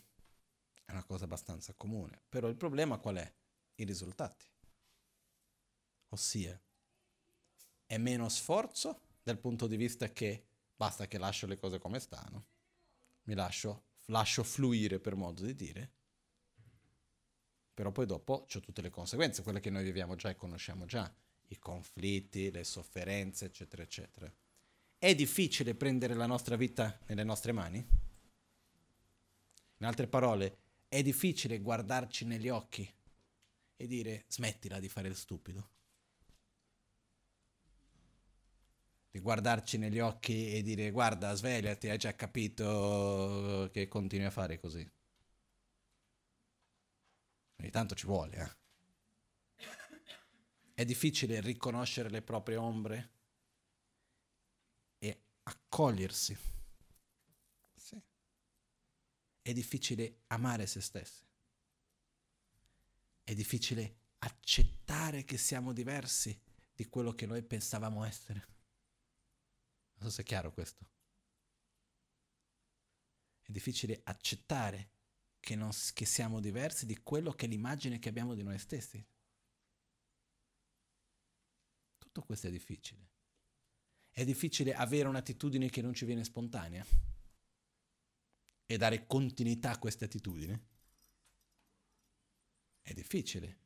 è 0.86 0.92
una 0.92 1.04
cosa 1.04 1.26
abbastanza 1.26 1.74
comune. 1.76 2.22
Però 2.30 2.48
il 2.48 2.56
problema 2.56 2.98
qual 2.98 3.18
è? 3.18 3.34
I 3.76 3.84
risultati. 3.84 4.46
Ossia, 6.10 6.60
è 7.86 7.98
meno 7.98 8.30
sforzo 8.30 9.02
dal 9.22 9.38
punto 9.38 9.68
di 9.68 9.76
vista 9.76 10.12
che 10.12 10.46
basta 10.76 11.08
che 11.08 11.18
lascio 11.18 11.46
le 11.46 11.58
cose 11.58 11.78
come 11.78 12.00
stanno, 12.00 12.46
mi 13.24 13.36
lascio, 13.36 13.84
lascio 14.06 14.44
fluire 14.44 15.00
per 15.00 15.16
modo 15.16 15.44
di 15.44 15.56
dire, 15.56 15.92
però 17.74 17.92
poi 17.92 18.06
dopo 18.06 18.46
ho 18.52 18.60
tutte 18.60 18.82
le 18.82 18.90
conseguenze, 18.90 19.44
quelle 19.44 19.60
che 19.60 19.70
noi 19.70 19.84
viviamo 19.84 20.16
già 20.16 20.30
e 20.30 20.36
conosciamo 20.36 20.86
già, 20.86 21.12
i 21.48 21.60
conflitti, 21.60 22.52
le 22.52 22.64
sofferenze, 22.64 23.46
eccetera, 23.46 23.84
eccetera. 23.84 24.32
È 25.04 25.14
difficile 25.16 25.76
prendere 25.76 26.14
la 26.14 26.26
nostra 26.26 26.56
vita 26.56 26.98
nelle 27.08 27.26
nostre 27.26 27.52
mani? 27.52 27.86
In 29.80 29.86
altre 29.86 30.08
parole, 30.08 30.60
è 30.88 31.02
difficile 31.02 31.60
guardarci 31.60 32.24
negli 32.24 32.48
occhi 32.48 32.90
e 33.76 33.86
dire 33.86 34.24
smettila 34.30 34.80
di 34.80 34.88
fare 34.88 35.10
il 35.10 35.18
stupido. 35.18 35.70
Di 39.12 39.20
guardarci 39.20 39.78
negli 39.78 40.00
occhi 40.00 40.54
e 40.54 40.62
dire 40.62 40.90
guarda, 40.92 41.34
svegliati, 41.34 41.90
hai 41.90 41.98
già 41.98 42.16
capito 42.16 43.70
che 43.74 43.90
continui 43.90 44.28
a 44.28 44.32
fare 44.32 44.58
così. 44.58 44.90
Ogni 47.60 47.70
tanto 47.72 47.94
ci 47.94 48.06
vuole, 48.06 48.38
eh. 48.38 49.66
È 50.74 50.86
difficile 50.86 51.42
riconoscere 51.42 52.10
le 52.10 52.22
proprie 52.22 52.56
ombre 52.56 53.12
accogliersi. 55.44 56.38
Sì. 57.76 58.02
È 59.42 59.54
difficile 59.54 60.22
amare 60.28 60.66
se 60.68 60.82
stessi. 60.82 61.24
È 63.24 63.34
difficile 63.34 64.02
accettare 64.20 65.24
che 65.24 65.38
siamo 65.38 65.74
diversi 65.74 66.40
di 66.74 66.88
quello 66.88 67.14
che 67.14 67.26
noi 67.26 67.44
pensavamo 67.44 68.04
essere. 68.04 68.48
Non 69.96 70.10
so 70.10 70.16
se 70.16 70.22
è 70.22 70.26
chiaro 70.26 70.52
questo. 70.54 70.86
È 73.42 73.52
difficile 73.52 74.02
accettare 74.04 74.92
che, 75.40 75.56
non, 75.56 75.72
che 75.94 76.06
siamo 76.06 76.40
diversi 76.40 76.86
di 76.86 77.02
quello 77.04 77.32
che 77.32 77.46
è 77.46 77.50
l'immagine 77.50 78.00
che 78.00 78.10
abbiamo 78.10 78.34
di 78.34 78.44
noi 78.44 78.58
stessi. 78.58 79.06
Tutto 81.98 82.22
questo 82.22 82.48
è 82.48 82.52
difficile. 82.52 83.13
È 84.16 84.24
difficile 84.24 84.74
avere 84.76 85.10
un'attitudine 85.10 85.70
che 85.70 85.82
non 85.82 85.94
ci 85.94 86.06
viene 86.06 86.24
spontanea 86.24 86.86
e 88.66 88.78
dare 88.78 89.08
continuità 89.08 89.72
a 89.72 89.80
questa 89.80 90.06
attitudine. 90.06 90.62
È 92.82 92.94
difficile. 92.94 93.58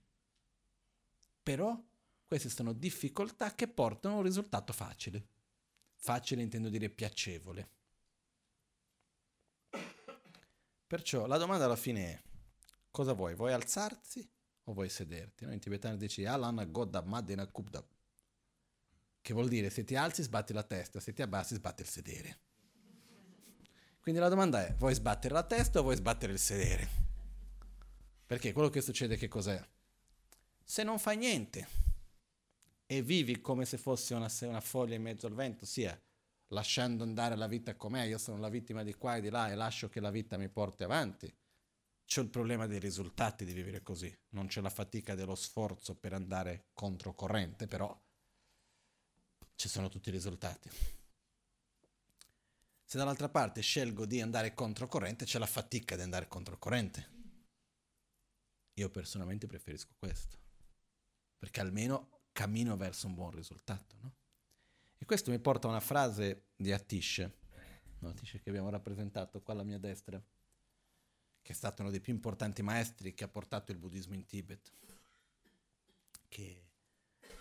Però 1.43 1.79
Queste 2.27 2.49
sono 2.49 2.73
difficoltà 2.73 3.55
che 3.55 3.69
portano 3.69 4.15
a 4.15 4.17
un 4.17 4.23
risultato 4.23 4.73
facile. 4.73 5.25
Facile 5.95 6.41
intendo 6.41 6.67
dire 6.67 6.89
piacevole. 6.89 7.69
Perciò 10.85 11.25
la 11.25 11.37
domanda 11.37 11.63
alla 11.63 11.77
fine 11.77 12.11
è, 12.11 12.21
cosa 12.91 13.13
vuoi? 13.13 13.33
Vuoi 13.33 13.53
alzarsi 13.53 14.29
o 14.65 14.73
vuoi 14.73 14.89
sederti? 14.89 15.45
No? 15.45 15.53
In 15.53 15.59
tibetano 15.59 15.95
dici 15.95 16.25
Alan 16.25 16.67
Godda 16.69 17.01
Madena 17.01 17.47
Kubda. 17.47 17.81
Che 19.27 19.33
vuol 19.33 19.49
dire 19.49 19.69
se 19.69 19.83
ti 19.83 19.97
alzi 19.97 20.23
sbatti 20.23 20.53
la 20.53 20.63
testa, 20.63 21.01
se 21.01 21.11
ti 21.11 21.21
abbassi 21.21 21.53
sbatti 21.55 21.81
il 21.81 21.89
sedere. 21.89 22.39
Quindi 23.99 24.21
la 24.21 24.29
domanda 24.29 24.65
è, 24.65 24.73
vuoi 24.75 24.93
sbattere 24.93 25.33
la 25.33 25.43
testa 25.43 25.79
o 25.79 25.81
vuoi 25.81 25.97
sbattere 25.97 26.31
il 26.31 26.39
sedere? 26.39 26.87
Perché 28.25 28.53
quello 28.53 28.69
che 28.69 28.79
succede 28.79 29.17
che 29.17 29.27
cos'è? 29.27 29.61
Se 30.63 30.83
non 30.83 30.97
fai 30.97 31.17
niente, 31.17 31.67
e 32.85 33.01
vivi 33.01 33.41
come 33.41 33.65
se 33.65 33.77
fosse 33.77 34.13
una, 34.13 34.31
una 34.43 34.61
foglia 34.61 34.95
in 34.95 35.01
mezzo 35.01 35.27
al 35.27 35.33
vento, 35.33 35.65
sia 35.65 36.01
lasciando 36.51 37.03
andare 37.03 37.35
la 37.35 37.47
vita 37.47 37.75
com'è, 37.75 38.03
io 38.03 38.17
sono 38.17 38.37
la 38.37 38.47
vittima 38.47 38.81
di 38.81 38.93
qua 38.93 39.17
e 39.17 39.21
di 39.21 39.29
là 39.29 39.51
e 39.51 39.55
lascio 39.55 39.89
che 39.89 39.99
la 39.99 40.09
vita 40.09 40.37
mi 40.37 40.47
porti 40.47 40.83
avanti, 40.83 41.29
c'è 42.05 42.21
il 42.21 42.29
problema 42.29 42.65
dei 42.65 42.79
risultati 42.79 43.43
di 43.43 43.51
vivere 43.51 43.83
così, 43.83 44.17
non 44.29 44.47
c'è 44.47 44.61
la 44.61 44.69
fatica 44.69 45.15
dello 45.15 45.35
sforzo 45.35 45.95
per 45.95 46.13
andare 46.13 46.67
controcorrente, 46.71 47.67
però 47.67 47.93
ci 49.57 49.67
sono 49.67 49.89
tutti 49.89 50.09
i 50.09 50.11
risultati. 50.11 50.69
Se 52.85 52.97
dall'altra 52.97 53.27
parte 53.27 53.61
scelgo 53.61 54.05
di 54.05 54.21
andare 54.21 54.53
controcorrente, 54.53 55.25
c'è 55.25 55.39
la 55.39 55.47
fatica 55.47 55.95
di 55.95 56.03
andare 56.03 56.27
controcorrente. 56.27 57.15
Io 58.75 58.89
personalmente 58.89 59.47
preferisco 59.47 59.95
questo, 59.97 60.37
perché 61.37 61.59
almeno 61.59 62.21
cammino 62.31 62.77
verso 62.77 63.07
un 63.07 63.15
buon 63.15 63.31
risultato. 63.31 63.95
No? 64.01 64.15
E 64.95 65.05
questo 65.05 65.31
mi 65.31 65.39
porta 65.39 65.67
a 65.67 65.71
una 65.71 65.79
frase 65.79 66.49
di 66.55 66.71
Atish, 66.71 67.27
no? 67.99 68.09
Atish 68.09 68.39
che 68.43 68.49
abbiamo 68.49 68.69
rappresentato 68.69 69.41
qua 69.41 69.53
alla 69.53 69.63
mia 69.63 69.79
destra, 69.79 70.23
che 71.41 71.51
è 71.51 71.55
stato 71.55 71.81
uno 71.81 71.89
dei 71.89 71.99
più 71.99 72.13
importanti 72.13 72.61
maestri 72.61 73.15
che 73.15 73.23
ha 73.23 73.27
portato 73.27 73.71
il 73.71 73.79
buddismo 73.79 74.13
in 74.13 74.25
Tibet, 74.25 74.71
che 76.27 76.69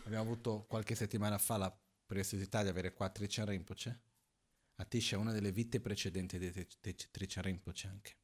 abbiamo 0.04 0.24
avuto 0.24 0.64
qualche 0.64 0.94
settimana 0.94 1.36
fa 1.36 1.58
la 1.58 1.78
preciosità 2.06 2.62
di 2.62 2.68
avere 2.68 2.92
qua 2.92 3.10
Trichan 3.10 3.46
Rinpoche. 3.46 4.00
Atish 4.76 5.12
è 5.12 5.16
una 5.16 5.32
delle 5.32 5.52
vite 5.52 5.80
precedenti 5.80 6.38
di 6.38 6.66
Trichan 7.10 7.42
Rinpoche 7.42 7.86
anche. 7.86 8.16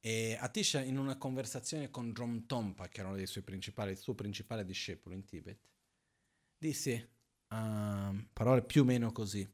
E 0.00 0.36
Atisha 0.38 0.80
in 0.80 0.96
una 0.96 1.16
conversazione 1.16 1.90
con 1.90 2.12
Drom 2.12 2.46
Tompa, 2.46 2.88
che 2.88 3.00
era 3.00 3.08
uno 3.08 3.16
dei 3.16 3.26
suoi 3.26 3.42
principali, 3.42 3.90
il 3.90 3.98
suo 3.98 4.14
principale 4.14 4.64
discepolo 4.64 5.14
in 5.14 5.24
Tibet, 5.24 5.58
disse 6.56 7.10
uh, 7.48 8.28
parole 8.32 8.62
più 8.64 8.82
o 8.82 8.84
meno 8.84 9.10
così, 9.10 9.48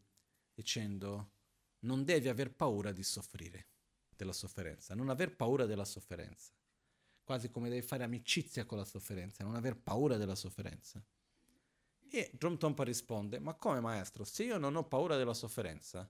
dicendo 0.53 1.33
non 1.81 2.05
devi 2.05 2.29
aver 2.29 2.55
paura 2.55 2.93
di 2.93 3.03
soffrire, 3.03 3.69
della 4.15 4.33
sofferenza, 4.33 4.95
non 4.95 5.09
aver 5.09 5.35
paura 5.35 5.65
della 5.65 5.85
sofferenza, 5.85 6.53
quasi 7.23 7.51
come 7.51 7.71
devi 7.71 7.83
fare 7.83 8.05
amicizia 8.05 8.67
con 8.67 8.79
la 8.79 8.85
sofferenza, 8.85 9.45
non 9.45 9.55
aver 9.55 9.77
paura 9.77 10.17
della 10.17 10.35
sofferenza. 10.35 11.03
E 12.09 12.31
Drom 12.33 12.57
Tompa 12.57 12.85
risponde, 12.85 13.39
ma 13.39 13.55
come 13.55 13.81
maestro, 13.81 14.25
se 14.25 14.45
io 14.45 14.59
non 14.59 14.77
ho 14.77 14.85
paura 14.85 15.17
della 15.17 15.35
sofferenza, 15.35 16.09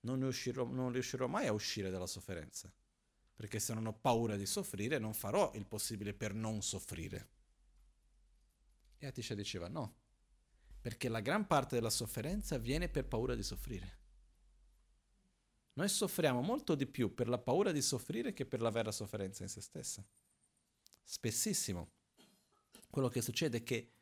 non 0.00 0.20
riuscirò, 0.20 0.64
non 0.64 0.92
riuscirò 0.92 1.26
mai 1.26 1.46
a 1.46 1.52
uscire 1.52 1.90
dalla 1.90 2.06
sofferenza 2.06 2.72
perché 3.34 3.58
se 3.58 3.74
non 3.74 3.86
ho 3.86 3.92
paura 3.92 4.36
di 4.36 4.46
soffrire 4.46 4.98
non 4.98 5.12
farò 5.12 5.52
il 5.54 5.66
possibile 5.66 6.14
per 6.14 6.34
non 6.34 6.62
soffrire. 6.62 7.28
E 8.98 9.06
Atisha 9.06 9.34
diceva 9.34 9.68
no, 9.68 9.96
perché 10.80 11.08
la 11.08 11.20
gran 11.20 11.46
parte 11.46 11.74
della 11.74 11.90
sofferenza 11.90 12.58
viene 12.58 12.88
per 12.88 13.06
paura 13.06 13.34
di 13.34 13.42
soffrire. 13.42 14.02
Noi 15.74 15.88
soffriamo 15.88 16.40
molto 16.40 16.76
di 16.76 16.86
più 16.86 17.12
per 17.12 17.28
la 17.28 17.38
paura 17.38 17.72
di 17.72 17.82
soffrire 17.82 18.32
che 18.32 18.46
per 18.46 18.60
la 18.60 18.70
vera 18.70 18.92
sofferenza 18.92 19.42
in 19.42 19.48
se 19.48 19.60
stessa. 19.60 20.06
Spessissimo 21.02 21.90
quello 22.88 23.08
che 23.08 23.20
succede 23.20 23.58
è 23.58 23.62
che 23.64 23.93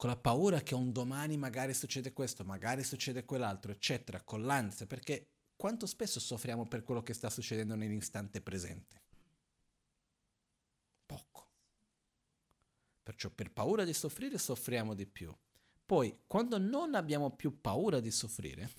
con 0.00 0.08
la 0.08 0.16
paura 0.16 0.62
che 0.62 0.74
un 0.74 0.92
domani 0.92 1.36
magari 1.36 1.74
succede 1.74 2.14
questo, 2.14 2.42
magari 2.42 2.82
succede 2.82 3.26
quell'altro, 3.26 3.70
eccetera, 3.70 4.22
con 4.22 4.46
l'ansia, 4.46 4.86
perché 4.86 5.28
quanto 5.54 5.84
spesso 5.84 6.18
soffriamo 6.18 6.66
per 6.66 6.82
quello 6.84 7.02
che 7.02 7.12
sta 7.12 7.28
succedendo 7.28 7.74
nell'istante 7.74 8.40
presente? 8.40 9.02
Poco. 11.04 11.50
Perciò 13.02 13.28
per 13.28 13.52
paura 13.52 13.84
di 13.84 13.92
soffrire 13.92 14.38
soffriamo 14.38 14.94
di 14.94 15.04
più. 15.04 15.36
Poi, 15.84 16.22
quando 16.26 16.56
non 16.56 16.94
abbiamo 16.94 17.36
più 17.36 17.60
paura 17.60 18.00
di 18.00 18.10
soffrire, 18.10 18.70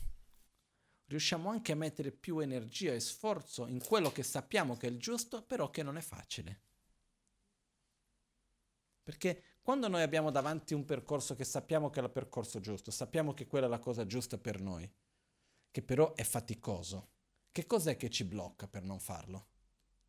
riusciamo 1.05 1.51
anche 1.51 1.73
a 1.73 1.75
mettere 1.75 2.11
più 2.11 2.39
energia 2.39 2.93
e 2.93 2.99
sforzo 2.99 3.67
in 3.67 3.79
quello 3.79 4.11
che 4.11 4.23
sappiamo 4.23 4.75
che 4.75 4.87
è 4.87 4.89
il 4.89 4.97
giusto, 4.97 5.43
però 5.43 5.69
che 5.69 5.83
non 5.83 5.97
è 5.97 6.01
facile. 6.01 6.61
Perché 9.03 9.50
quando 9.61 9.87
noi 9.87 10.01
abbiamo 10.01 10.31
davanti 10.31 10.73
un 10.73 10.85
percorso 10.85 11.35
che 11.35 11.43
sappiamo 11.43 11.89
che 11.89 11.99
è 11.99 12.03
il 12.03 12.09
percorso 12.09 12.59
giusto, 12.59 12.89
sappiamo 12.89 13.33
che 13.33 13.47
quella 13.47 13.67
è 13.67 13.69
la 13.69 13.79
cosa 13.79 14.05
giusta 14.05 14.37
per 14.37 14.59
noi, 14.59 14.91
che 15.69 15.81
però 15.81 16.13
è 16.15 16.23
faticoso. 16.23 17.09
Che 17.51 17.65
cos'è 17.65 17.97
che 17.97 18.09
ci 18.09 18.23
blocca 18.23 18.67
per 18.67 18.83
non 18.83 18.99
farlo? 18.99 19.47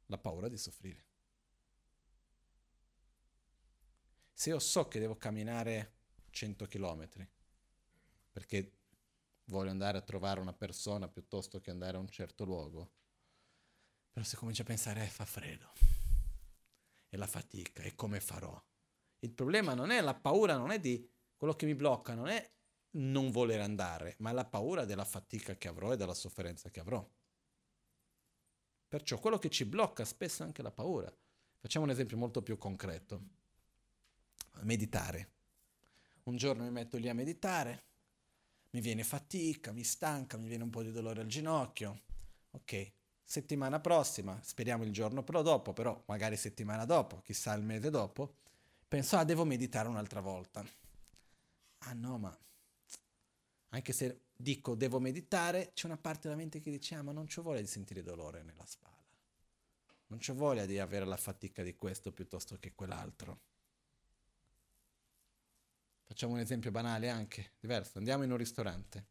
La 0.07 0.19
paura 0.19 0.49
di 0.49 0.57
soffrire. 0.57 1.07
Se 4.33 4.51
io 4.51 4.59
so 4.59 4.89
che 4.89 4.99
devo 4.99 5.17
camminare 5.17 6.01
100 6.31 6.67
km 6.67 7.09
perché 8.33 8.79
voglio 9.45 9.71
andare 9.71 9.99
a 9.99 10.03
trovare 10.03 10.41
una 10.41 10.55
persona 10.55 11.09
piuttosto 11.09 11.61
che 11.61 11.71
andare 11.71 11.97
a 11.97 12.01
un 12.01 12.09
certo 12.09 12.45
luogo, 12.45 12.93
però 14.11 14.25
se 14.25 14.37
comincio 14.37 14.63
a 14.63 14.67
pensare, 14.67 15.05
eh, 15.05 15.09
fa 15.09 15.25
freddo, 15.25 15.73
e 17.09 17.17
la 17.17 17.27
fatica, 17.27 17.83
e 17.83 17.95
come 17.95 18.21
farò? 18.21 18.61
Il 19.25 19.31
problema 19.31 19.75
non 19.75 19.91
è 19.91 20.01
la 20.01 20.15
paura, 20.15 20.57
non 20.57 20.73
è 20.73 20.81
di 20.81 21.09
quello 21.37 21.55
che 21.55 21.67
mi 21.67 21.77
blocca, 21.77 22.15
non 22.15 22.29
è 22.29 22.51
non 22.95 23.31
voler 23.31 23.61
andare, 23.61 24.17
ma 24.19 24.33
la 24.33 24.45
paura 24.45 24.85
della 24.85 25.05
fatica 25.05 25.57
che 25.57 25.69
avrò 25.69 25.93
e 25.93 25.97
della 25.97 26.15
sofferenza 26.15 26.71
che 26.71 26.81
avrò. 26.81 27.09
Perciò 28.89 29.19
quello 29.19 29.39
che 29.39 29.49
ci 29.49 29.65
blocca 29.65 30.05
spesso 30.05 30.43
è 30.43 30.47
anche 30.47 30.63
la 30.63 30.73
paura. 30.73 31.13
Facciamo 31.59 31.85
un 31.85 31.93
esempio 31.93 32.17
molto 32.17 32.43
più 32.43 32.59
concreto. 32.59 33.23
Meditare. 34.63 35.31
Un 36.25 36.37
giorno 36.37 36.65
mi 36.65 36.71
metto 36.71 36.99
lì 36.99 37.09
a 37.09 37.15
meditare, 37.15 37.85
mi 38.71 38.81
viene 38.81 39.05
fatica, 39.05 39.73
mi 39.73 39.85
stanca, 39.85 40.37
mi 40.37 40.49
viene 40.49 40.65
un 40.65 40.71
po' 40.71 40.83
di 40.83 40.91
dolore 40.91 41.21
al 41.21 41.27
ginocchio. 41.29 42.03
Ok, 42.51 42.93
settimana 43.23 43.81
prossima, 43.81 44.39
speriamo 44.43 44.83
il 44.83 44.93
giorno 44.93 45.23
però 45.23 45.43
dopo, 45.43 45.73
però 45.73 46.03
magari 46.07 46.37
settimana 46.37 46.85
dopo, 46.85 47.21
chissà 47.23 47.55
il 47.55 47.63
mese 47.63 47.89
dopo, 47.89 48.35
penso, 48.93 49.17
ah, 49.17 49.25
devo 49.25 49.47
meditare 49.47 49.89
un'altra 49.89 50.21
volta. 50.21 50.63
Ah 51.79 51.95
no, 51.95 52.19
ma 52.19 52.39
anche 53.71 53.91
se 53.95 54.25
dico 54.37 54.75
devo 54.75 55.01
meditare, 55.01 55.73
c'è 55.73 55.87
una 55.87 55.97
parte 55.97 56.29
della 56.29 56.37
mente 56.37 56.61
che 56.61 56.71
dice 56.71 56.97
ah 56.97 57.03
ma 57.03 57.11
non 57.11 57.25
c'ho 57.25 57.41
voglia 57.41 57.63
di 57.63 57.67
sentire 57.67 58.03
dolore 58.03 58.43
nella 58.43 58.67
spalla, 58.67 59.03
non 60.09 60.19
c'ho 60.19 60.35
voglia 60.35 60.67
di 60.67 60.79
avere 60.79 61.07
la 61.07 61.17
fatica 61.17 61.63
di 61.63 61.75
questo 61.75 62.13
piuttosto 62.13 62.59
che 62.59 62.75
quell'altro. 62.75 63.41
Facciamo 66.05 66.35
un 66.35 66.41
esempio 66.41 66.71
banale 66.71 67.09
anche, 67.09 67.53
diverso, 67.61 67.97
andiamo 67.97 68.25
in 68.25 68.31
un 68.31 68.37
ristorante. 68.37 69.07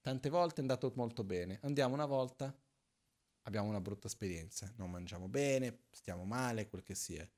Tante 0.00 0.28
volte 0.28 0.58
è 0.58 0.60
andato 0.60 0.92
molto 0.94 1.24
bene, 1.24 1.58
andiamo 1.62 1.94
una 1.94 2.06
volta, 2.06 2.56
abbiamo 3.42 3.68
una 3.68 3.80
brutta 3.80 4.06
esperienza, 4.06 4.72
non 4.76 4.92
mangiamo 4.92 5.26
bene, 5.26 5.86
stiamo 5.90 6.24
male, 6.24 6.68
quel 6.68 6.84
che 6.84 6.94
sia. 6.94 7.28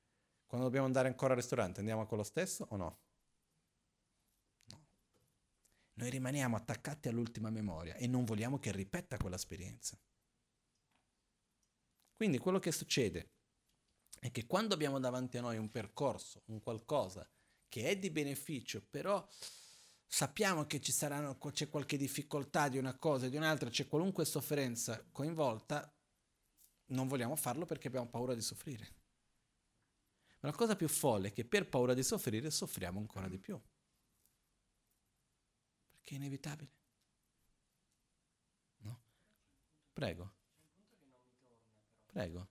Quando 0.53 0.69
dobbiamo 0.69 0.85
andare 0.87 1.09
ancora 1.09 1.33
al 1.33 1.39
ristorante, 1.39 1.81
andiamo 1.81 2.05
con 2.05 2.19
lo 2.19 2.25
stesso 2.25 2.67
o 2.69 2.77
no? 2.77 2.99
noi 5.95 6.11
rimaniamo 6.11 6.57
attaccati 6.57 7.09
all'ultima 7.09 7.49
memoria 7.49 7.95
e 7.95 8.07
non 8.07 8.25
vogliamo 8.25 8.59
che 8.59 8.71
ripeta 8.71 9.17
quell'esperienza. 9.17 9.99
Quindi 12.15 12.37
quello 12.37 12.59
che 12.59 12.71
succede 12.71 13.31
è 14.21 14.31
che 14.31 14.45
quando 14.45 14.75
abbiamo 14.75 15.01
davanti 15.01 15.39
a 15.39 15.41
noi 15.41 15.57
un 15.57 15.71
percorso, 15.71 16.43
un 16.49 16.61
qualcosa 16.61 17.27
che 17.67 17.89
è 17.89 17.97
di 17.97 18.11
beneficio, 18.11 18.85
però 18.91 19.27
sappiamo 20.07 20.67
che 20.67 20.83
ci 20.83 20.93
saranno, 20.93 21.39
c'è 21.39 21.71
qualche 21.71 21.97
difficoltà 21.97 22.69
di 22.69 22.77
una 22.77 22.99
cosa 22.99 23.25
e 23.25 23.31
di 23.31 23.37
un'altra, 23.37 23.71
c'è 23.71 23.89
qualunque 23.89 24.27
sofferenza 24.27 25.03
coinvolta, 25.13 25.91
non 26.89 27.09
vogliamo 27.09 27.37
farlo 27.37 27.65
perché 27.65 27.87
abbiamo 27.87 28.11
paura 28.11 28.35
di 28.35 28.43
soffrire. 28.43 29.01
Ma 30.43 30.51
la 30.51 30.57
cosa 30.57 30.75
più 30.75 30.89
folle 30.89 31.29
è 31.29 31.33
che 31.33 31.45
per 31.45 31.69
paura 31.69 31.95
di 31.95 32.03
soffrire 32.03 32.51
soffriamo 32.51 32.99
ancora 32.99 33.29
di 33.29 33.39
più. 33.39 33.61
Perché 35.89 36.15
è 36.15 36.19
inevitabile. 36.19 36.71
No? 38.79 39.03
Prego. 39.93 40.35
Prego. 42.07 42.49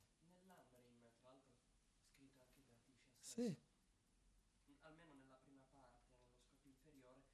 Sì. 3.20 3.54
Almeno 4.80 5.14
nella 5.14 5.38
prima 5.44 5.64
parte, 5.74 6.08
nello 6.08 6.32
scopo 6.32 6.64
inferiore, 6.64 7.28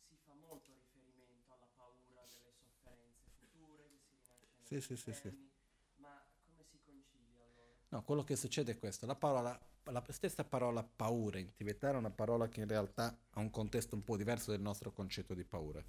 si 0.00 0.16
fa 0.24 0.34
molto 0.34 0.72
riferimento 0.72 1.52
alla 1.52 1.68
paura 1.76 2.02
delle 2.02 2.26
sofferenze 2.26 3.30
future 3.38 3.88
che 4.08 4.18
si 4.18 4.34
rinasce 4.34 4.80
sì, 4.80 4.80
sì, 4.80 4.96
sì, 4.96 5.12
sì. 5.12 5.50
Ma 5.98 6.26
come 6.44 6.64
si 6.64 6.80
concilia 6.84 7.44
allora? 7.44 7.78
No, 7.90 8.02
quello 8.02 8.24
che 8.24 8.34
succede 8.34 8.72
è 8.72 8.78
questo. 8.78 9.06
La 9.06 9.14
parola 9.14 9.56
la 9.84 10.04
stessa 10.10 10.44
parola 10.44 10.84
paura 10.84 11.38
in 11.38 11.52
tibetano 11.54 11.96
è 11.96 11.98
una 11.98 12.10
parola 12.10 12.48
che 12.48 12.60
in 12.60 12.68
realtà 12.68 13.18
ha 13.30 13.40
un 13.40 13.50
contesto 13.50 13.94
un 13.94 14.04
po' 14.04 14.16
diverso 14.16 14.52
del 14.52 14.60
nostro 14.60 14.92
concetto 14.92 15.34
di 15.34 15.44
paura. 15.44 15.84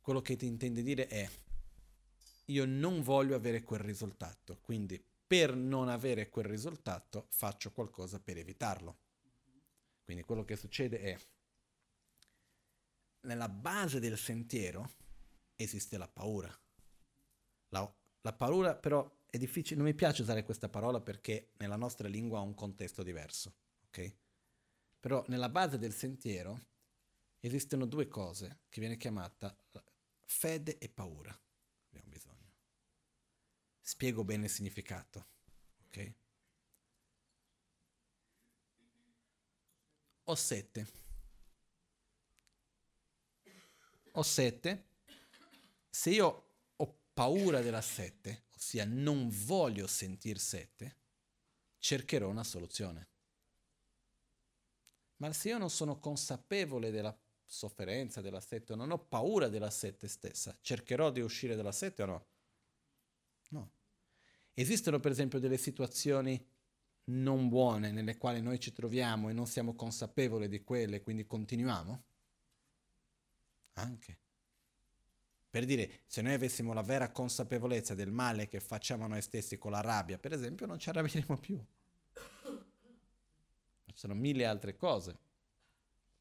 Quello 0.00 0.20
che 0.20 0.36
ti 0.36 0.46
intende 0.46 0.82
dire 0.82 1.06
è 1.06 1.28
io 2.46 2.64
non 2.66 3.02
voglio 3.02 3.34
avere 3.34 3.62
quel 3.62 3.80
risultato, 3.80 4.58
quindi 4.60 5.02
per 5.26 5.54
non 5.54 5.88
avere 5.88 6.28
quel 6.28 6.46
risultato 6.46 7.26
faccio 7.30 7.72
qualcosa 7.72 8.18
per 8.20 8.38
evitarlo. 8.38 8.98
Quindi 10.04 10.24
quello 10.24 10.44
che 10.44 10.56
succede 10.56 11.00
è 11.00 11.18
nella 13.22 13.48
base 13.48 14.00
del 14.00 14.16
sentiero 14.16 14.90
esiste 15.54 15.98
la 15.98 16.08
paura. 16.08 16.50
La, 17.68 17.94
la 18.22 18.32
paura 18.32 18.74
però 18.74 19.17
è 19.30 19.36
difficile, 19.36 19.76
non 19.76 19.86
mi 19.86 19.94
piace 19.94 20.22
usare 20.22 20.44
questa 20.44 20.68
parola 20.68 21.00
perché 21.00 21.52
nella 21.58 21.76
nostra 21.76 22.08
lingua 22.08 22.38
ha 22.38 22.42
un 22.42 22.54
contesto 22.54 23.02
diverso, 23.02 23.54
ok? 23.86 24.16
Però 25.00 25.24
nella 25.28 25.48
base 25.48 25.78
del 25.78 25.92
sentiero 25.92 26.66
esistono 27.40 27.86
due 27.86 28.08
cose 28.08 28.60
che 28.68 28.80
viene 28.80 28.96
chiamata 28.96 29.56
fede 30.24 30.78
e 30.78 30.88
paura. 30.88 31.30
Abbiamo 31.88 32.08
bisogno. 32.08 32.52
Spiego 33.80 34.24
bene 34.24 34.44
il 34.44 34.50
significato, 34.50 35.26
ok? 35.86 36.14
Ho 40.24 40.34
sette. 40.34 40.86
Ho 44.12 44.22
sette. 44.22 44.86
Se 45.90 46.10
io 46.10 46.48
paura 47.18 47.60
della 47.60 47.80
sette, 47.80 48.44
ossia 48.58 48.84
non 48.84 49.28
voglio 49.46 49.86
sentir 49.86 50.38
sette, 50.40 50.96
cercherò 51.78 52.28
una 52.28 52.42
soluzione. 52.42 53.08
Ma 55.18 55.32
se 55.32 55.50
io 55.50 55.58
non 55.58 55.70
sono 55.70 55.98
consapevole 55.98 56.90
della 56.90 57.16
sofferenza 57.44 58.20
della 58.20 58.40
sette, 58.40 58.74
non 58.74 58.90
ho 58.90 58.98
paura 58.98 59.48
della 59.48 59.70
sette 59.70 60.08
stessa, 60.08 60.56
cercherò 60.60 61.10
di 61.10 61.20
uscire 61.20 61.54
dalla 61.54 61.72
sette 61.72 62.02
o 62.02 62.06
no? 62.06 62.26
No. 63.50 63.70
Esistono 64.54 64.98
per 64.98 65.12
esempio 65.12 65.38
delle 65.38 65.56
situazioni 65.56 66.44
non 67.04 67.48
buone 67.48 67.92
nelle 67.92 68.18
quali 68.18 68.42
noi 68.42 68.58
ci 68.58 68.72
troviamo 68.72 69.28
e 69.28 69.32
non 69.32 69.46
siamo 69.46 69.74
consapevoli 69.74 70.48
di 70.48 70.62
quelle, 70.62 71.00
quindi 71.00 71.26
continuiamo? 71.26 72.04
Anche. 73.74 74.18
Per 75.50 75.64
dire, 75.64 76.00
se 76.06 76.20
noi 76.20 76.34
avessimo 76.34 76.74
la 76.74 76.82
vera 76.82 77.10
consapevolezza 77.10 77.94
del 77.94 78.10
male 78.10 78.48
che 78.48 78.60
facciamo 78.60 79.06
noi 79.06 79.22
stessi 79.22 79.56
con 79.56 79.70
la 79.70 79.80
rabbia, 79.80 80.18
per 80.18 80.32
esempio, 80.32 80.66
non 80.66 80.78
ci 80.78 80.90
arrabbieremo 80.90 81.38
più. 81.38 81.58
Ci 83.86 83.94
sono 83.94 84.14
mille 84.14 84.44
altre 84.44 84.76
cose. 84.76 85.16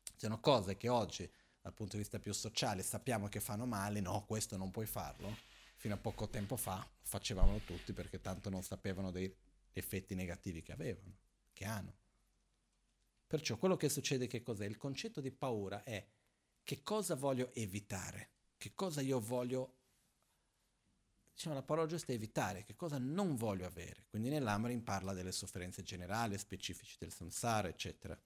Ci 0.04 0.14
sono 0.26 0.40
cose 0.40 0.78
che 0.78 0.88
oggi, 0.88 1.30
dal 1.62 1.74
punto 1.74 1.94
di 1.94 2.02
vista 2.02 2.20
più 2.20 2.34
sociale, 2.34 2.84
sappiamo 2.84 3.28
che 3.28 3.42
fanno 3.42 3.66
male, 3.66 4.00
no, 4.00 4.24
questo 4.26 4.56
non 4.56 4.72
puoi 4.72 4.86
farlo. 4.86 5.36
Fino 5.76 5.94
a 5.94 5.98
poco 5.98 6.30
tempo 6.30 6.56
fa 6.56 6.88
facevano 7.02 7.60
tutti 7.60 7.92
perché 7.94 8.22
tanto 8.22 8.50
non 8.50 8.64
sapevano 8.64 9.12
dei 9.12 9.32
effetti 9.74 10.16
negativi 10.16 10.64
che 10.64 10.72
avevano, 10.72 11.18
che 11.54 11.66
hanno. 11.66 11.94
Perciò 13.28 13.58
quello 13.58 13.76
che 13.76 13.90
succede 13.90 14.26
che 14.26 14.42
cos'è? 14.42 14.66
Il 14.66 14.78
concetto 14.78 15.20
di 15.20 15.32
paura 15.32 15.84
è 15.84 16.04
che 16.64 16.82
cosa 16.82 17.16
voglio 17.16 17.54
evitare 17.54 18.30
che 18.58 18.74
cosa 18.74 19.02
io 19.02 19.20
voglio, 19.20 19.76
diciamo 21.34 21.56
la 21.56 21.64
parola 21.64 21.88
giusta 21.88 22.12
è 22.12 22.16
evitare, 22.16 22.64
che 22.64 22.76
cosa 22.76 22.98
non 22.98 23.36
voglio 23.36 23.66
avere. 23.66 24.06
Quindi 24.10 24.30
nell'Amrin 24.30 24.84
parla 24.84 25.14
delle 25.14 25.32
sofferenze 25.32 25.84
generali, 25.84 26.38
specifici 26.38 26.98
del 27.00 27.14
samsara, 27.14 27.68
eccetera, 27.68 28.20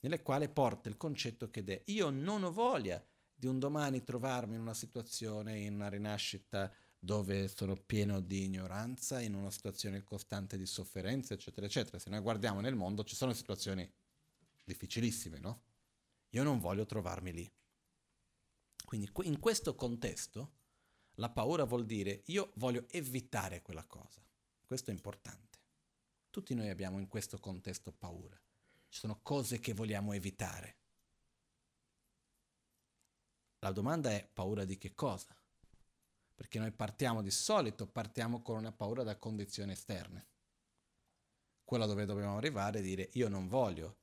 nelle 0.00 0.22
quali 0.22 0.48
porta 0.48 0.88
il 0.88 0.96
concetto 0.96 1.50
che 1.50 1.64
è 1.64 1.82
io 1.86 2.10
non 2.10 2.44
ho 2.44 2.52
voglia 2.52 3.04
di 3.34 3.46
un 3.46 3.58
domani 3.58 4.04
trovarmi 4.04 4.54
in 4.54 4.60
una 4.60 4.74
situazione, 4.74 5.58
in 5.58 5.74
una 5.74 5.88
rinascita 5.88 6.72
dove 6.98 7.48
sono 7.48 7.74
pieno 7.74 8.20
di 8.20 8.44
ignoranza, 8.44 9.20
in 9.20 9.34
una 9.34 9.50
situazione 9.50 10.04
costante 10.04 10.56
di 10.56 10.66
sofferenza, 10.66 11.34
eccetera, 11.34 11.66
eccetera. 11.66 11.98
Se 11.98 12.10
noi 12.10 12.20
guardiamo 12.20 12.60
nel 12.60 12.76
mondo 12.76 13.02
ci 13.02 13.16
sono 13.16 13.32
situazioni 13.32 13.90
difficilissime, 14.62 15.38
no? 15.40 15.62
Io 16.30 16.44
non 16.44 16.60
voglio 16.60 16.86
trovarmi 16.86 17.32
lì. 17.32 17.52
Quindi 18.92 19.10
in 19.22 19.38
questo 19.38 19.74
contesto 19.74 20.52
la 21.14 21.30
paura 21.30 21.64
vuol 21.64 21.86
dire 21.86 22.24
io 22.26 22.52
voglio 22.56 22.86
evitare 22.90 23.62
quella 23.62 23.86
cosa. 23.86 24.22
Questo 24.66 24.90
è 24.90 24.92
importante. 24.92 25.60
Tutti 26.28 26.52
noi 26.52 26.68
abbiamo 26.68 26.98
in 26.98 27.08
questo 27.08 27.38
contesto 27.38 27.90
paura. 27.90 28.38
Ci 28.88 28.98
sono 28.98 29.20
cose 29.22 29.60
che 29.60 29.72
vogliamo 29.72 30.12
evitare. 30.12 30.76
La 33.60 33.72
domanda 33.72 34.10
è 34.10 34.28
paura 34.30 34.66
di 34.66 34.76
che 34.76 34.92
cosa? 34.94 35.34
Perché 36.34 36.58
noi 36.58 36.72
partiamo 36.72 37.22
di 37.22 37.30
solito, 37.30 37.86
partiamo 37.86 38.42
con 38.42 38.58
una 38.58 38.72
paura 38.72 39.02
da 39.02 39.16
condizioni 39.16 39.72
esterne. 39.72 40.26
Quella 41.64 41.86
dove 41.86 42.04
dobbiamo 42.04 42.36
arrivare 42.36 42.80
è 42.80 42.82
dire 42.82 43.08
io 43.14 43.28
non 43.28 43.48
voglio 43.48 44.00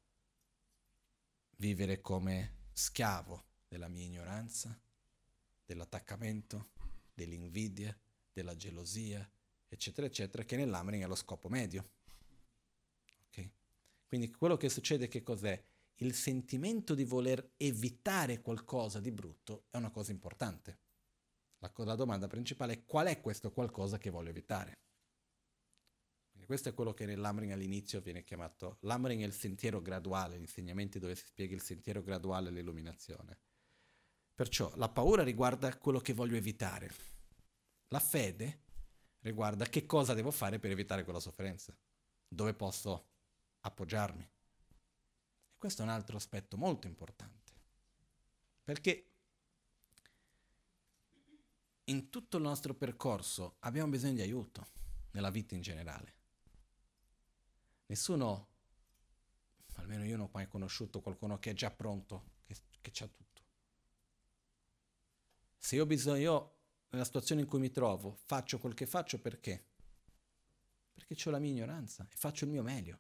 vivere 1.58 2.02
come 2.02 2.70
schiavo 2.74 3.49
della 3.70 3.88
mia 3.88 4.04
ignoranza, 4.04 4.78
dell'attaccamento, 5.64 6.72
dell'invidia, 7.14 7.98
della 8.34 8.56
gelosia, 8.56 9.30
eccetera, 9.68 10.08
eccetera, 10.08 10.44
che 10.44 10.58
nell'Amring 10.58 11.04
è 11.04 11.08
lo 11.08 11.16
scopo 11.16 11.48
medio. 11.48 11.92
Okay? 13.28 13.52
Quindi 14.08 14.32
quello 14.32 14.58
che 14.58 14.68
succede 14.68 15.08
che 15.08 15.22
cos'è? 15.22 15.64
Il 16.02 16.16
sentimento 16.16 16.96
di 16.96 17.04
voler 17.04 17.54
evitare 17.58 18.42
qualcosa 18.42 19.00
di 19.00 19.12
brutto 19.12 19.66
è 19.70 19.78
una 19.78 19.92
cosa 19.92 20.12
importante. 20.12 20.80
La, 21.60 21.72
la 21.76 21.96
domanda 21.96 22.28
principale 22.28 22.74
è 22.74 22.86
qual 22.86 23.08
è 23.08 23.20
questo 23.22 23.52
qualcosa 23.52 23.98
che 23.98 24.10
voglio 24.10 24.30
evitare? 24.30 24.78
Quindi 26.30 26.48
questo 26.48 26.70
è 26.70 26.74
quello 26.74 26.94
che 26.94 27.06
nell'Amring 27.06 27.52
all'inizio 27.52 28.00
viene 28.00 28.24
chiamato, 28.24 28.78
l'Amring 28.82 29.22
è 29.22 29.26
il 29.26 29.34
sentiero 29.34 29.82
graduale, 29.82 30.38
gli 30.38 30.42
insegnamenti 30.42 31.00
dove 31.00 31.16
si 31.16 31.26
spiega 31.26 31.54
il 31.54 31.62
sentiero 31.62 32.02
graduale 32.02 32.48
all'illuminazione. 32.48 33.38
Perciò 34.40 34.74
la 34.78 34.88
paura 34.88 35.22
riguarda 35.22 35.78
quello 35.78 36.00
che 36.00 36.14
voglio 36.14 36.38
evitare. 36.38 36.90
La 37.90 38.00
fede 38.00 38.62
riguarda 39.20 39.66
che 39.66 39.86
cosa 39.86 40.14
devo 40.14 40.32
fare 40.32 40.60
per 40.60 40.72
evitare 40.72 41.04
quella 41.04 41.20
sofferenza, 41.20 41.78
dove 42.26 42.54
posso 42.54 43.10
appoggiarmi. 43.60 44.24
E 44.24 45.58
questo 45.58 45.82
è 45.82 45.84
un 45.84 45.92
altro 45.92 46.16
aspetto 46.16 46.56
molto 46.56 46.88
importante, 46.88 47.52
perché 48.64 49.12
in 51.84 52.10
tutto 52.10 52.38
il 52.38 52.44
nostro 52.44 52.74
percorso 52.74 53.58
abbiamo 53.60 53.90
bisogno 53.90 54.14
di 54.14 54.22
aiuto, 54.22 54.68
nella 55.12 55.32
vita 55.32 55.54
in 55.54 55.62
generale. 55.62 56.14
Nessuno, 57.88 58.48
almeno 59.74 60.06
io 60.06 60.16
non 60.16 60.28
ho 60.28 60.32
mai 60.32 60.48
conosciuto 60.48 61.02
qualcuno 61.02 61.40
che 61.40 61.52
è 61.52 61.54
già 61.54 61.72
pronto, 61.72 62.36
che, 62.46 62.56
che 62.80 63.04
ha 63.04 63.08
tutto. 63.08 63.29
Se 65.62 65.76
io 65.76 65.84
ho 65.84 65.86
bisogno, 65.86 66.20
io 66.20 66.54
nella 66.90 67.04
situazione 67.04 67.42
in 67.42 67.48
cui 67.48 67.60
mi 67.60 67.70
trovo, 67.70 68.18
faccio 68.26 68.58
quel 68.58 68.74
che 68.74 68.86
faccio 68.86 69.20
perché? 69.20 69.66
Perché 70.94 71.28
ho 71.28 71.32
la 71.32 71.40
mia 71.40 71.52
ignoranza 71.52 72.08
e 72.10 72.16
faccio 72.16 72.46
il 72.46 72.52
mio 72.52 72.64
meglio. 72.64 73.00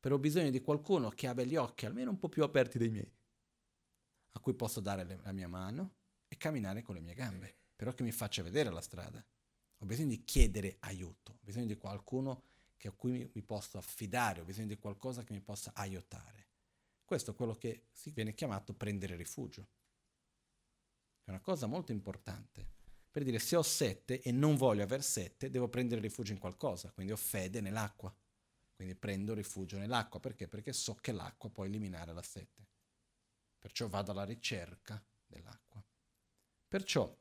Però 0.00 0.16
ho 0.16 0.18
bisogno 0.18 0.50
di 0.50 0.60
qualcuno 0.60 1.10
che 1.10 1.28
abbia 1.28 1.44
gli 1.44 1.54
occhi 1.54 1.86
almeno 1.86 2.10
un 2.10 2.18
po' 2.18 2.28
più 2.28 2.42
aperti 2.42 2.76
dei 2.76 2.90
miei, 2.90 3.10
a 4.32 4.40
cui 4.40 4.52
posso 4.54 4.80
dare 4.80 5.04
le, 5.04 5.20
la 5.22 5.32
mia 5.32 5.48
mano 5.48 5.94
e 6.26 6.36
camminare 6.36 6.82
con 6.82 6.96
le 6.96 7.00
mie 7.00 7.14
gambe, 7.14 7.54
però 7.76 7.92
che 7.94 8.02
mi 8.02 8.12
faccia 8.12 8.42
vedere 8.42 8.70
la 8.70 8.80
strada. 8.80 9.24
Ho 9.78 9.86
bisogno 9.86 10.08
di 10.08 10.24
chiedere 10.24 10.76
aiuto, 10.80 11.32
ho 11.32 11.38
bisogno 11.40 11.66
di 11.66 11.76
qualcuno 11.76 12.42
che, 12.76 12.88
a 12.88 12.92
cui 12.92 13.12
mi, 13.12 13.30
mi 13.32 13.42
posso 13.42 13.78
affidare, 13.78 14.40
ho 14.40 14.44
bisogno 14.44 14.66
di 14.66 14.78
qualcosa 14.78 15.22
che 15.22 15.32
mi 15.32 15.40
possa 15.40 15.70
aiutare. 15.74 16.48
Questo 17.04 17.30
è 17.30 17.34
quello 17.34 17.54
che 17.54 17.86
si 17.92 18.10
viene 18.10 18.34
chiamato 18.34 18.74
prendere 18.74 19.14
rifugio. 19.14 19.68
È 21.24 21.30
una 21.30 21.40
cosa 21.40 21.66
molto 21.66 21.92
importante. 21.92 22.66
Per 23.10 23.24
dire, 23.24 23.38
se 23.38 23.56
ho 23.56 23.62
sette 23.62 24.22
e 24.22 24.32
non 24.32 24.56
voglio 24.56 24.82
aver 24.82 25.02
sette, 25.02 25.50
devo 25.50 25.68
prendere 25.68 26.00
rifugio 26.00 26.32
in 26.32 26.38
qualcosa, 26.38 26.90
quindi 26.92 27.12
ho 27.12 27.16
fede 27.16 27.60
nell'acqua. 27.60 28.14
Quindi 28.74 28.94
prendo 28.94 29.34
rifugio 29.34 29.78
nell'acqua. 29.78 30.18
Perché? 30.18 30.48
Perché 30.48 30.72
so 30.72 30.94
che 30.94 31.12
l'acqua 31.12 31.50
può 31.50 31.64
eliminare 31.64 32.12
la 32.12 32.22
sete. 32.22 32.66
Perciò 33.58 33.86
vado 33.86 34.10
alla 34.10 34.24
ricerca 34.24 35.00
dell'acqua. 35.26 35.84
Perciò 36.66 37.16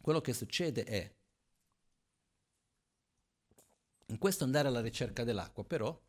quello 0.00 0.20
che 0.20 0.32
succede 0.32 0.84
è, 0.84 1.14
in 4.06 4.18
questo 4.18 4.44
andare 4.44 4.68
alla 4.68 4.80
ricerca 4.80 5.24
dell'acqua, 5.24 5.64
però, 5.64 6.00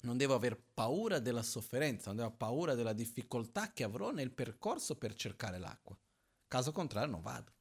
non 0.00 0.16
devo 0.16 0.34
aver 0.34 0.58
paura 0.58 1.18
della 1.18 1.42
sofferenza, 1.42 2.06
non 2.06 2.16
devo 2.16 2.28
aver 2.28 2.38
paura 2.38 2.74
della 2.74 2.92
difficoltà 2.92 3.72
che 3.72 3.82
avrò 3.84 4.10
nel 4.10 4.30
percorso 4.30 4.96
per 4.96 5.14
cercare 5.14 5.58
l'acqua. 5.58 5.98
Caso 6.46 6.72
contrario 6.72 7.10
non 7.10 7.22
vado. 7.22 7.52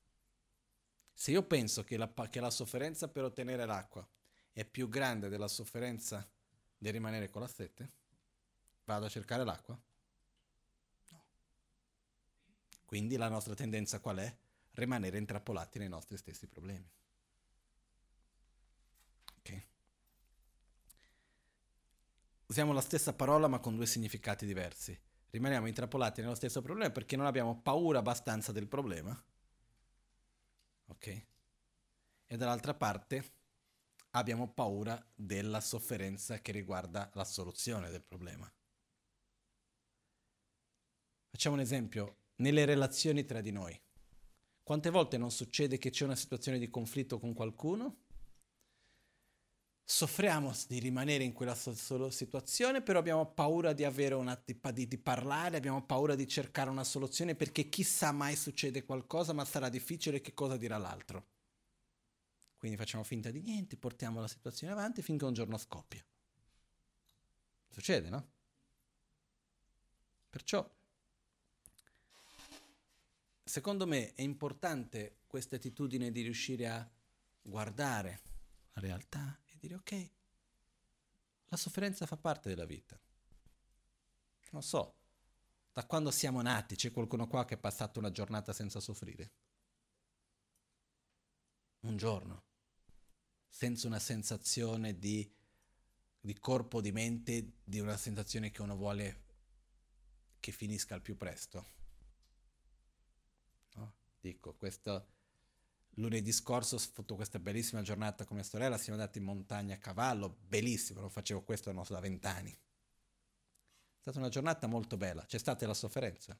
Se 1.13 1.31
io 1.31 1.43
penso 1.43 1.83
che 1.83 1.97
la, 1.97 2.11
che 2.29 2.39
la 2.39 2.51
sofferenza 2.51 3.07
per 3.07 3.23
ottenere 3.23 3.65
l'acqua 3.65 4.07
è 4.53 4.63
più 4.65 4.87
grande 4.87 5.29
della 5.29 5.47
sofferenza 5.47 6.27
di 6.77 6.91
rimanere 6.91 7.29
con 7.29 7.41
la 7.41 7.47
sete, 7.47 7.91
vado 8.85 9.05
a 9.05 9.09
cercare 9.09 9.43
l'acqua? 9.43 9.79
No. 11.09 11.23
Quindi 12.85 13.17
la 13.17 13.29
nostra 13.29 13.55
tendenza 13.55 13.99
qual 13.99 14.17
è? 14.17 14.37
Rimanere 14.71 15.17
intrappolati 15.17 15.79
nei 15.79 15.89
nostri 15.89 16.17
stessi 16.17 16.47
problemi. 16.47 16.87
Ok? 19.39 19.65
Usiamo 22.47 22.71
la 22.71 22.81
stessa 22.81 23.13
parola 23.13 23.47
ma 23.47 23.59
con 23.59 23.75
due 23.75 23.85
significati 23.85 24.45
diversi. 24.45 24.97
Rimaniamo 25.29 25.67
intrappolati 25.67 26.21
nello 26.21 26.35
stesso 26.35 26.61
problema 26.61 26.91
perché 26.91 27.17
non 27.17 27.25
abbiamo 27.25 27.61
paura 27.61 27.99
abbastanza 27.99 28.53
del 28.53 28.67
problema. 28.67 29.21
Ok? 30.85 31.25
E 32.25 32.37
dall'altra 32.37 32.73
parte 32.73 33.33
abbiamo 34.11 34.47
paura 34.47 35.05
della 35.13 35.59
sofferenza 35.59 36.39
che 36.39 36.53
riguarda 36.53 37.09
la 37.13 37.25
soluzione 37.25 37.89
del 37.89 38.03
problema. 38.03 38.51
Facciamo 41.29 41.55
un 41.55 41.61
esempio, 41.61 42.19
nelle 42.37 42.63
relazioni 42.63 43.25
tra 43.25 43.41
di 43.41 43.51
noi. 43.51 43.79
Quante 44.63 44.89
volte 44.89 45.17
non 45.17 45.31
succede 45.31 45.77
che 45.77 45.89
c'è 45.89 46.05
una 46.05 46.15
situazione 46.15 46.59
di 46.59 46.69
conflitto 46.69 47.19
con 47.19 47.33
qualcuno? 47.33 48.05
Soffriamo 49.89 50.53
di 50.67 50.79
rimanere 50.79 51.23
in 51.23 51.31
quella 51.31 51.55
solo 51.55 52.09
situazione, 52.09 52.81
però 52.81 52.99
abbiamo 52.99 53.25
paura 53.31 53.71
di, 53.71 53.83
una, 53.83 54.37
di, 54.43 54.85
di 54.85 54.97
parlare, 54.97 55.55
abbiamo 55.55 55.85
paura 55.85 56.13
di 56.13 56.27
cercare 56.27 56.69
una 56.69 56.83
soluzione 56.83 57.35
perché 57.35 57.69
chissà 57.69 58.11
mai 58.11 58.35
succede 58.35 58.83
qualcosa, 58.83 59.31
ma 59.31 59.45
sarà 59.45 59.69
difficile 59.69 60.19
che 60.19 60.33
cosa 60.33 60.57
dirà 60.57 60.77
l'altro. 60.77 61.27
Quindi 62.57 62.75
facciamo 62.75 63.05
finta 63.05 63.31
di 63.31 63.39
niente, 63.39 63.77
portiamo 63.77 64.19
la 64.19 64.27
situazione 64.27 64.73
avanti 64.73 65.01
finché 65.01 65.23
un 65.23 65.31
giorno 65.31 65.57
scoppia. 65.57 66.05
Succede, 67.69 68.09
no? 68.09 68.29
Perciò, 70.29 70.69
secondo 73.41 73.87
me 73.87 74.13
è 74.15 74.21
importante 74.21 75.19
questa 75.27 75.55
attitudine 75.55 76.11
di 76.11 76.23
riuscire 76.23 76.67
a 76.67 76.91
guardare 77.41 78.19
la 78.73 78.81
realtà 78.81 79.39
e 79.57 79.59
dire 79.59 79.75
ok, 79.75 80.11
la 81.45 81.57
sofferenza 81.57 82.05
fa 82.05 82.17
parte 82.17 82.49
della 82.49 82.65
vita. 82.65 82.99
Non 84.51 84.61
so, 84.61 84.95
da 85.73 85.85
quando 85.85 86.11
siamo 86.11 86.41
nati 86.41 86.75
c'è 86.75 86.91
qualcuno 86.91 87.27
qua 87.27 87.45
che 87.45 87.55
è 87.55 87.57
passato 87.57 87.99
una 87.99 88.11
giornata 88.11 88.53
senza 88.53 88.79
soffrire? 88.79 89.31
Un 91.81 91.97
giorno 91.97 92.45
senza 93.47 93.87
una 93.87 93.99
sensazione 93.99 94.99
di, 94.99 95.33
di 96.19 96.37
corpo, 96.37 96.79
di 96.79 96.91
mente, 96.91 97.53
di 97.63 97.79
una 97.79 97.97
sensazione 97.97 98.51
che 98.51 98.61
uno 98.61 98.75
vuole 98.75 99.23
che 100.39 100.51
finisca 100.51 100.93
al 100.93 101.01
più 101.01 101.17
presto. 101.17 101.65
No? 103.75 103.95
Dico, 104.19 104.53
questo 104.55 105.16
lunedì 105.97 106.31
scorso 106.31 106.75
ho 106.75 106.79
fatto 106.79 107.15
questa 107.15 107.39
bellissima 107.39 107.81
giornata 107.81 108.25
con 108.25 108.35
mia 108.35 108.45
sorella, 108.45 108.77
siamo 108.77 108.99
andati 108.99 109.17
in 109.19 109.25
montagna 109.25 109.75
a 109.75 109.77
cavallo, 109.77 110.37
bellissimo, 110.47 110.99
non 110.99 111.09
facevo 111.09 111.43
questo 111.43 111.71
non 111.71 111.85
so, 111.85 111.93
da 111.93 111.99
vent'anni. 111.99 112.51
È 112.51 113.99
stata 113.99 114.19
una 114.19 114.29
giornata 114.29 114.67
molto 114.67 114.97
bella, 114.97 115.25
c'è 115.25 115.37
stata 115.37 115.65
la 115.65 115.73
sofferenza. 115.73 116.37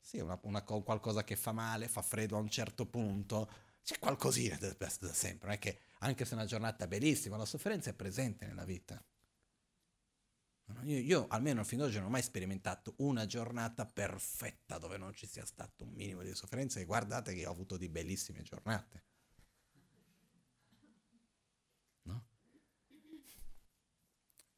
Sì, 0.00 0.18
una, 0.18 0.38
una, 0.42 0.62
qualcosa 0.62 1.22
che 1.22 1.36
fa 1.36 1.52
male, 1.52 1.86
fa 1.86 2.02
freddo 2.02 2.36
a 2.36 2.40
un 2.40 2.48
certo 2.48 2.86
punto, 2.86 3.48
c'è 3.84 3.98
qualcosina 3.98 4.56
da, 4.56 4.74
da 4.76 5.12
sempre, 5.12 5.46
non 5.48 5.56
è 5.56 5.58
che 5.58 5.78
anche 6.00 6.24
se 6.24 6.32
è 6.32 6.34
una 6.34 6.46
giornata 6.46 6.86
bellissima, 6.86 7.36
la 7.36 7.44
sofferenza 7.44 7.90
è 7.90 7.94
presente 7.94 8.46
nella 8.46 8.64
vita. 8.64 9.02
Io, 10.82 10.98
io, 10.98 11.26
almeno 11.28 11.64
fino 11.64 11.82
ad 11.82 11.88
oggi 11.88 11.98
non 11.98 12.06
ho 12.06 12.10
mai 12.10 12.22
sperimentato 12.22 12.94
una 12.98 13.26
giornata 13.26 13.86
perfetta 13.86 14.78
dove 14.78 14.96
non 14.96 15.14
ci 15.14 15.26
sia 15.26 15.44
stato 15.44 15.84
un 15.84 15.92
minimo 15.92 16.22
di 16.22 16.34
sofferenza 16.34 16.80
e 16.80 16.84
guardate 16.84 17.34
che 17.34 17.46
ho 17.46 17.50
avuto 17.50 17.76
di 17.76 17.88
bellissime 17.88 18.42
giornate. 18.42 19.04
No? 22.02 22.26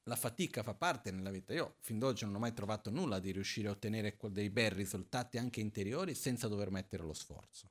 La 0.05 0.17
fatica 0.17 0.63
fa 0.63 0.75
parte 0.75 1.11
nella 1.11 1.31
vita. 1.31 1.53
Io 1.53 1.77
fin 1.81 1.97
ad 1.97 2.03
oggi 2.05 2.25
non 2.25 2.35
ho 2.35 2.39
mai 2.39 2.53
trovato 2.53 2.91
nulla 2.91 3.19
di 3.19 3.31
riuscire 3.31 3.69
a 3.69 3.73
ottenere 3.73 4.17
dei 4.31 4.51
bei 4.51 4.71
risultati 4.71 5.39
anche 5.39 5.61
interiori 5.61 6.15
senza 6.15 6.49
dover 6.49 6.71
mettere 6.71 7.03
lo 7.03 7.15
sforzo. 7.15 7.71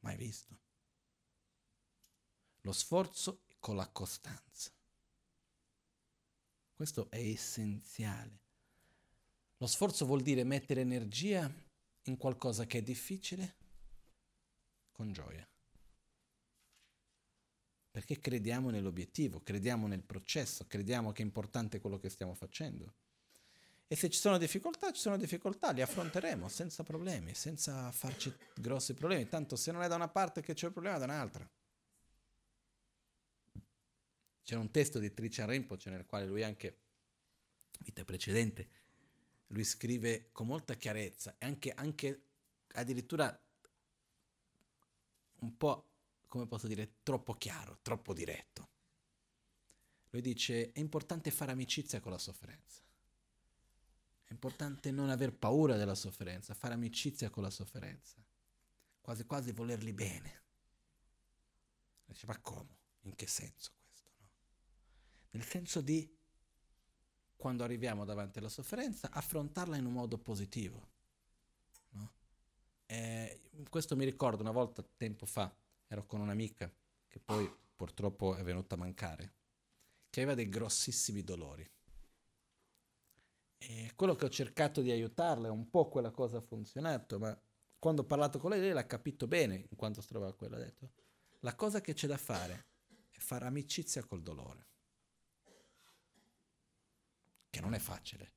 Mai 0.00 0.16
visto. 0.16 0.58
Lo 2.62 2.72
sforzo 2.72 3.42
con 3.58 3.76
la 3.76 3.88
costanza. 3.88 4.70
Questo 6.82 7.06
è 7.10 7.18
essenziale. 7.20 8.40
Lo 9.58 9.68
sforzo 9.68 10.04
vuol 10.04 10.20
dire 10.20 10.42
mettere 10.42 10.80
energia 10.80 11.48
in 12.06 12.16
qualcosa 12.16 12.66
che 12.66 12.78
è 12.78 12.82
difficile 12.82 13.54
con 14.90 15.12
gioia. 15.12 15.48
Perché 17.88 18.18
crediamo 18.18 18.70
nell'obiettivo, 18.70 19.44
crediamo 19.44 19.86
nel 19.86 20.02
processo, 20.02 20.66
crediamo 20.66 21.12
che 21.12 21.22
è 21.22 21.24
importante 21.24 21.78
quello 21.78 22.00
che 22.00 22.08
stiamo 22.08 22.34
facendo. 22.34 22.96
E 23.86 23.94
se 23.94 24.10
ci 24.10 24.18
sono 24.18 24.36
difficoltà, 24.36 24.90
ci 24.90 25.02
sono 25.02 25.16
difficoltà, 25.16 25.70
li 25.70 25.82
affronteremo 25.82 26.48
senza 26.48 26.82
problemi, 26.82 27.32
senza 27.34 27.92
farci 27.92 28.34
grossi 28.56 28.94
problemi. 28.94 29.28
Tanto 29.28 29.54
se 29.54 29.70
non 29.70 29.82
è 29.82 29.86
da 29.86 29.94
una 29.94 30.08
parte 30.08 30.42
che 30.42 30.54
c'è 30.54 30.66
il 30.66 30.72
problema, 30.72 30.96
è 30.96 30.98
da 30.98 31.04
un'altra. 31.04 31.48
C'era 34.42 34.60
un 34.60 34.70
testo 34.70 34.98
di 34.98 35.12
Trichan 35.12 35.48
Rinpoche 35.48 35.90
nel 35.90 36.04
quale 36.04 36.26
lui 36.26 36.42
anche, 36.42 36.78
vita 37.80 38.04
precedente, 38.04 38.68
lui 39.48 39.64
scrive 39.64 40.30
con 40.32 40.46
molta 40.46 40.74
chiarezza 40.74 41.36
e 41.38 41.46
anche, 41.46 41.72
anche 41.72 42.22
addirittura 42.72 43.40
un 45.40 45.56
po', 45.56 45.86
come 46.26 46.46
posso 46.46 46.66
dire, 46.66 46.96
troppo 47.02 47.34
chiaro, 47.34 47.78
troppo 47.82 48.12
diretto. 48.14 48.70
Lui 50.10 50.22
dice, 50.22 50.72
è 50.72 50.78
importante 50.78 51.30
fare 51.30 51.52
amicizia 51.52 52.00
con 52.00 52.12
la 52.12 52.18
sofferenza. 52.18 52.82
È 54.24 54.32
importante 54.32 54.90
non 54.90 55.10
aver 55.10 55.32
paura 55.32 55.76
della 55.76 55.94
sofferenza, 55.94 56.54
fare 56.54 56.74
amicizia 56.74 57.30
con 57.30 57.42
la 57.42 57.50
sofferenza, 57.50 58.16
quasi 59.00 59.24
quasi 59.24 59.52
volerli 59.52 59.92
bene. 59.92 60.42
Dice, 62.06 62.26
ma 62.26 62.38
come? 62.38 62.78
In 63.02 63.14
che 63.14 63.26
senso? 63.26 63.72
Nel 65.32 65.44
senso 65.44 65.80
di, 65.80 66.10
quando 67.36 67.64
arriviamo 67.64 68.04
davanti 68.04 68.38
alla 68.38 68.48
sofferenza, 68.48 69.10
affrontarla 69.10 69.76
in 69.76 69.84
un 69.84 69.92
modo 69.92 70.18
positivo. 70.18 70.90
No? 71.90 72.12
questo 73.68 73.96
mi 73.96 74.04
ricordo 74.04 74.42
una 74.42 74.50
volta, 74.50 74.82
tempo 74.96 75.26
fa, 75.26 75.54
ero 75.86 76.06
con 76.06 76.20
un'amica 76.20 76.70
che 77.08 77.20
poi 77.20 77.50
purtroppo 77.74 78.34
è 78.34 78.42
venuta 78.42 78.74
a 78.74 78.78
mancare, 78.78 79.34
che 80.10 80.20
aveva 80.20 80.34
dei 80.34 80.48
grossissimi 80.48 81.22
dolori 81.22 81.68
e 83.64 83.92
quello 83.94 84.16
che 84.16 84.24
ho 84.24 84.28
cercato 84.28 84.80
di 84.80 84.90
aiutarla, 84.90 85.52
un 85.52 85.70
po' 85.70 85.88
quella 85.88 86.10
cosa 86.10 86.38
ha 86.38 86.40
funzionato, 86.40 87.20
ma 87.20 87.40
quando 87.78 88.02
ho 88.02 88.04
parlato 88.04 88.40
con 88.40 88.50
lei, 88.50 88.60
lei 88.60 88.72
l'ha 88.72 88.86
capito 88.86 89.28
bene 89.28 89.54
in 89.54 89.76
quanto 89.76 90.00
si 90.00 90.08
trovava 90.08 90.34
quello. 90.34 90.56
Ha 90.56 90.58
detto, 90.58 90.90
la 91.40 91.54
cosa 91.54 91.80
che 91.80 91.94
c'è 91.94 92.08
da 92.08 92.16
fare 92.16 92.66
è 93.08 93.18
fare 93.18 93.44
amicizia 93.44 94.04
col 94.04 94.20
dolore, 94.20 94.70
che 97.52 97.60
non 97.60 97.74
è 97.74 97.78
facile. 97.78 98.32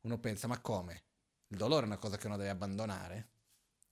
Uno 0.00 0.18
pensa, 0.18 0.46
ma 0.46 0.58
come? 0.62 1.04
Il 1.48 1.58
dolore 1.58 1.82
è 1.82 1.86
una 1.86 1.98
cosa 1.98 2.16
che 2.16 2.26
uno 2.26 2.38
deve 2.38 2.48
abbandonare, 2.48 3.28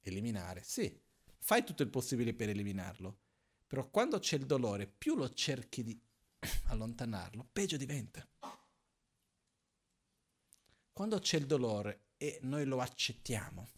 eliminare. 0.00 0.62
Sì, 0.62 0.98
fai 1.40 1.62
tutto 1.62 1.82
il 1.82 1.90
possibile 1.90 2.32
per 2.32 2.48
eliminarlo, 2.48 3.18
però 3.66 3.90
quando 3.90 4.18
c'è 4.18 4.36
il 4.36 4.46
dolore, 4.46 4.86
più 4.86 5.14
lo 5.14 5.28
cerchi 5.34 5.82
di 5.82 6.02
allontanarlo, 6.68 7.50
peggio 7.52 7.76
diventa. 7.76 8.26
Quando 10.90 11.18
c'è 11.18 11.36
il 11.36 11.46
dolore 11.46 12.06
e 12.16 12.38
noi 12.42 12.64
lo 12.64 12.80
accettiamo, 12.80 13.68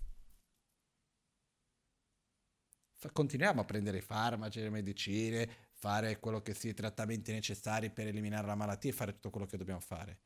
continuiamo 3.13 3.63
a 3.63 3.65
prendere 3.65 3.99
i 3.99 4.03
farmaci, 4.03 4.61
le 4.61 4.71
medicine, 4.71 5.71
fare 5.73 6.21
quello 6.21 6.41
che 6.41 6.55
sia, 6.55 6.71
i 6.71 6.75
trattamenti 6.75 7.33
necessari 7.33 7.91
per 7.91 8.07
eliminare 8.07 8.47
la 8.47 8.55
malattia 8.55 8.91
e 8.91 8.95
fare 8.95 9.13
tutto 9.13 9.31
quello 9.31 9.47
che 9.47 9.57
dobbiamo 9.57 9.81
fare. 9.81 10.21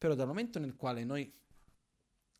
Però 0.00 0.14
dal 0.14 0.26
momento 0.26 0.58
nel 0.58 0.76
quale 0.76 1.04
noi 1.04 1.30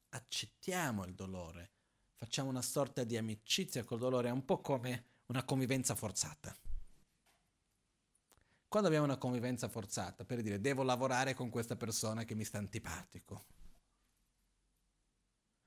accettiamo 0.08 1.04
il 1.04 1.14
dolore, 1.14 1.72
facciamo 2.16 2.48
una 2.48 2.62
sorta 2.62 3.04
di 3.04 3.18
amicizia 3.18 3.84
col 3.84 3.98
dolore, 3.98 4.28
è 4.28 4.32
un 4.32 4.46
po' 4.46 4.62
come 4.62 5.08
una 5.26 5.44
convivenza 5.44 5.94
forzata. 5.94 6.56
Quando 8.66 8.88
abbiamo 8.88 9.04
una 9.04 9.18
convivenza 9.18 9.68
forzata, 9.68 10.24
per 10.24 10.40
dire 10.40 10.58
devo 10.58 10.82
lavorare 10.82 11.34
con 11.34 11.50
questa 11.50 11.76
persona 11.76 12.24
che 12.24 12.34
mi 12.34 12.44
sta 12.44 12.56
antipatico, 12.56 13.44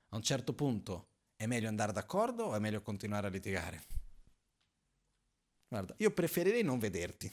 a 0.08 0.16
un 0.16 0.22
certo 0.22 0.52
punto 0.52 1.10
è 1.36 1.46
meglio 1.46 1.68
andare 1.68 1.92
d'accordo 1.92 2.46
o 2.46 2.56
è 2.56 2.58
meglio 2.58 2.82
continuare 2.82 3.28
a 3.28 3.30
litigare? 3.30 3.84
Guarda, 5.68 5.94
io 5.98 6.10
preferirei 6.10 6.64
non 6.64 6.80
vederti. 6.80 7.32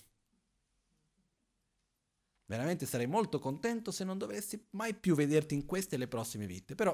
Veramente 2.51 2.85
sarei 2.85 3.07
molto 3.07 3.39
contento 3.39 3.91
se 3.91 4.03
non 4.03 4.17
dovessi 4.17 4.61
mai 4.71 4.93
più 4.93 5.15
vederti 5.15 5.53
in 5.53 5.65
queste 5.65 5.95
e 5.95 5.97
le 5.97 6.09
prossime 6.09 6.45
vite. 6.45 6.75
Però, 6.75 6.93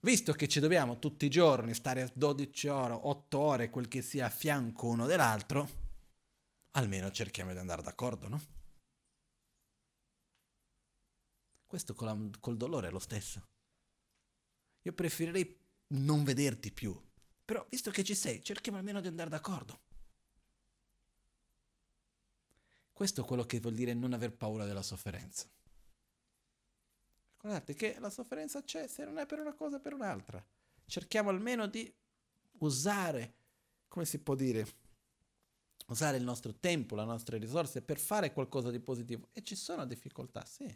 visto 0.00 0.32
che 0.32 0.48
ci 0.48 0.58
dobbiamo 0.58 0.98
tutti 0.98 1.26
i 1.26 1.30
giorni 1.30 1.72
stare 1.72 2.10
12 2.12 2.66
ore, 2.66 2.94
8 2.94 3.38
ore, 3.38 3.70
quel 3.70 3.86
che 3.86 4.02
sia, 4.02 4.26
a 4.26 4.28
fianco 4.28 4.88
uno 4.88 5.06
dell'altro, 5.06 5.68
almeno 6.72 7.12
cerchiamo 7.12 7.52
di 7.52 7.58
andare 7.58 7.80
d'accordo, 7.80 8.26
no? 8.26 8.42
Questo 11.64 11.94
con 11.94 12.06
la, 12.08 12.38
col 12.40 12.56
dolore 12.56 12.88
è 12.88 12.90
lo 12.90 12.98
stesso. 12.98 13.40
Io 14.82 14.92
preferirei 14.92 15.56
non 15.94 16.24
vederti 16.24 16.72
più, 16.72 17.00
però 17.44 17.64
visto 17.70 17.92
che 17.92 18.02
ci 18.02 18.16
sei, 18.16 18.42
cerchiamo 18.42 18.78
almeno 18.78 19.00
di 19.00 19.06
andare 19.06 19.30
d'accordo. 19.30 19.86
Questo 22.98 23.20
è 23.20 23.24
quello 23.24 23.44
che 23.44 23.60
vuol 23.60 23.74
dire 23.74 23.94
non 23.94 24.12
aver 24.12 24.32
paura 24.32 24.64
della 24.64 24.82
sofferenza. 24.82 25.48
Guardate 27.40 27.74
che 27.74 27.96
la 28.00 28.10
sofferenza 28.10 28.64
c'è 28.64 28.88
se 28.88 29.04
non 29.04 29.18
è 29.18 29.26
per 29.26 29.38
una 29.38 29.54
cosa 29.54 29.78
per 29.78 29.92
un'altra. 29.92 30.44
Cerchiamo 30.84 31.30
almeno 31.30 31.68
di 31.68 31.94
usare, 32.58 33.34
come 33.86 34.04
si 34.04 34.18
può 34.18 34.34
dire, 34.34 34.66
usare 35.86 36.16
il 36.16 36.24
nostro 36.24 36.56
tempo, 36.56 36.96
le 36.96 37.04
nostre 37.04 37.38
risorse 37.38 37.82
per 37.82 38.00
fare 38.00 38.32
qualcosa 38.32 38.72
di 38.72 38.80
positivo. 38.80 39.28
E 39.32 39.44
ci 39.44 39.54
sono 39.54 39.86
difficoltà, 39.86 40.44
sì. 40.44 40.66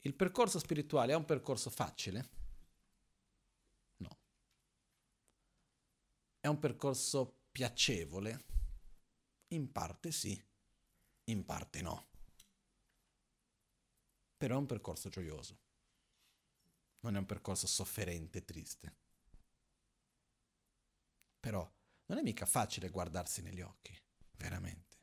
Il 0.00 0.14
percorso 0.14 0.58
spirituale 0.58 1.14
è 1.14 1.16
un 1.16 1.24
percorso 1.24 1.70
facile? 1.70 2.28
No. 3.96 4.18
È 6.38 6.48
un 6.48 6.58
percorso 6.58 7.44
piacevole? 7.50 8.44
In 9.52 9.72
parte 9.72 10.12
sì 10.12 10.50
in 11.24 11.44
parte 11.44 11.82
no. 11.82 12.08
Però 14.36 14.56
è 14.56 14.58
un 14.58 14.66
percorso 14.66 15.08
gioioso. 15.08 15.58
Non 17.00 17.16
è 17.16 17.18
un 17.18 17.26
percorso 17.26 17.66
sofferente 17.66 18.38
e 18.38 18.44
triste. 18.44 18.96
Però 21.38 21.70
non 22.06 22.18
è 22.18 22.22
mica 22.22 22.46
facile 22.46 22.88
guardarsi 22.88 23.42
negli 23.42 23.60
occhi, 23.60 23.96
veramente. 24.36 24.98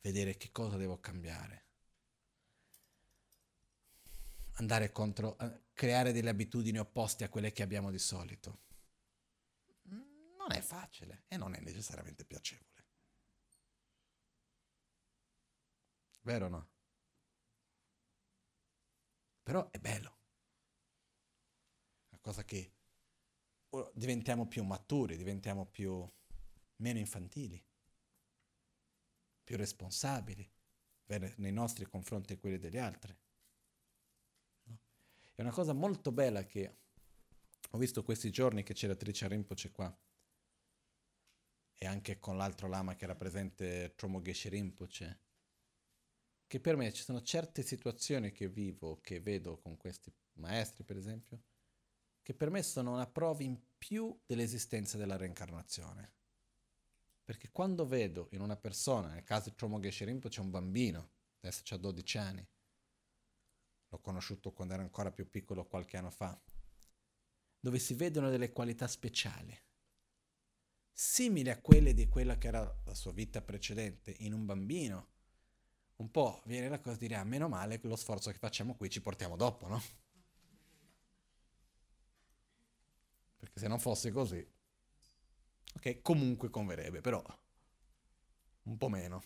Vedere 0.00 0.36
che 0.36 0.50
cosa 0.52 0.76
devo 0.76 1.00
cambiare. 1.00 1.62
Andare 4.56 4.92
contro, 4.92 5.38
eh, 5.38 5.62
creare 5.72 6.12
delle 6.12 6.30
abitudini 6.30 6.78
opposte 6.78 7.24
a 7.24 7.28
quelle 7.28 7.52
che 7.52 7.62
abbiamo 7.62 7.90
di 7.90 7.98
solito. 7.98 8.62
Non 9.84 10.52
è 10.52 10.60
facile 10.60 11.24
e 11.28 11.36
non 11.36 11.54
è 11.54 11.60
necessariamente 11.60 12.24
piacevole. 12.24 12.73
Vero 16.24 16.46
o 16.46 16.48
no? 16.48 16.68
Però 19.42 19.70
è 19.70 19.78
bello. 19.78 20.16
Una 22.08 22.20
cosa 22.20 22.44
che 22.44 22.72
diventiamo 23.92 24.46
più 24.46 24.64
maturi, 24.64 25.16
diventiamo 25.16 25.66
più 25.66 26.06
meno 26.76 26.98
infantili, 26.98 27.62
più 29.44 29.56
responsabili 29.56 30.50
nei 31.36 31.52
nostri 31.52 31.84
confronti 31.84 32.32
e 32.32 32.38
quelli 32.38 32.58
degli 32.58 32.78
altri. 32.78 33.14
No? 34.64 34.78
È 35.34 35.42
una 35.42 35.52
cosa 35.52 35.74
molto 35.74 36.10
bella 36.10 36.44
che 36.46 36.78
ho 37.70 37.76
visto 37.76 38.02
questi 38.02 38.30
giorni 38.30 38.62
che 38.62 38.72
c'era 38.72 38.96
Tricia 38.96 39.28
Rinpoche 39.28 39.70
qua 39.70 39.94
e 41.76 41.86
anche 41.86 42.18
con 42.18 42.38
l'altro 42.38 42.66
lama 42.66 42.94
che 42.94 43.04
era 43.04 43.14
presente 43.14 43.92
Tromo 43.94 44.22
Geshe 44.22 44.48
Rinpoche 44.48 45.20
che 46.54 46.60
per 46.60 46.76
me 46.76 46.92
ci 46.92 47.02
sono 47.02 47.20
certe 47.20 47.64
situazioni 47.64 48.30
che 48.30 48.46
vivo, 48.46 49.00
che 49.00 49.18
vedo 49.18 49.58
con 49.58 49.76
questi 49.76 50.14
maestri, 50.34 50.84
per 50.84 50.96
esempio, 50.96 51.42
che 52.22 52.32
per 52.32 52.48
me 52.48 52.62
sono 52.62 52.92
una 52.92 53.08
prova 53.08 53.42
in 53.42 53.60
più 53.76 54.16
dell'esistenza 54.24 54.96
della 54.96 55.16
reincarnazione. 55.16 56.14
Perché 57.24 57.50
quando 57.50 57.84
vedo 57.88 58.28
in 58.30 58.40
una 58.40 58.54
persona, 58.54 59.08
nel 59.08 59.24
caso 59.24 59.48
di 59.48 59.56
Tromo 59.56 59.80
Geshe 59.80 60.06
c'è 60.28 60.40
un 60.40 60.50
bambino, 60.50 61.10
adesso 61.40 61.74
ha 61.74 61.76
12 61.76 62.18
anni, 62.18 62.48
l'ho 63.88 63.98
conosciuto 63.98 64.52
quando 64.52 64.74
era 64.74 64.84
ancora 64.84 65.10
più 65.10 65.28
piccolo 65.28 65.66
qualche 65.66 65.96
anno 65.96 66.10
fa, 66.10 66.40
dove 67.58 67.80
si 67.80 67.94
vedono 67.94 68.30
delle 68.30 68.52
qualità 68.52 68.86
speciali, 68.86 69.60
simili 70.92 71.50
a 71.50 71.60
quelle 71.60 71.94
di 71.94 72.06
quella 72.06 72.38
che 72.38 72.46
era 72.46 72.80
la 72.84 72.94
sua 72.94 73.10
vita 73.10 73.42
precedente 73.42 74.14
in 74.18 74.32
un 74.32 74.46
bambino, 74.46 75.13
un 76.04 76.10
po' 76.10 76.42
viene 76.44 76.68
la 76.68 76.80
cosa 76.80 76.96
di 76.96 77.06
dire, 77.06 77.18
ah, 77.18 77.24
meno 77.24 77.48
male 77.48 77.80
che 77.80 77.88
lo 77.88 77.96
sforzo 77.96 78.30
che 78.30 78.36
facciamo 78.36 78.74
qui 78.76 78.90
ci 78.90 79.00
portiamo 79.00 79.36
dopo, 79.36 79.66
no? 79.66 79.82
Perché 83.38 83.58
se 83.58 83.68
non 83.68 83.80
fosse 83.80 84.10
così, 84.10 84.46
ok, 85.76 86.02
comunque 86.02 86.50
converrebbe, 86.50 87.00
però 87.00 87.22
un 88.64 88.76
po' 88.76 88.88
meno. 88.88 89.22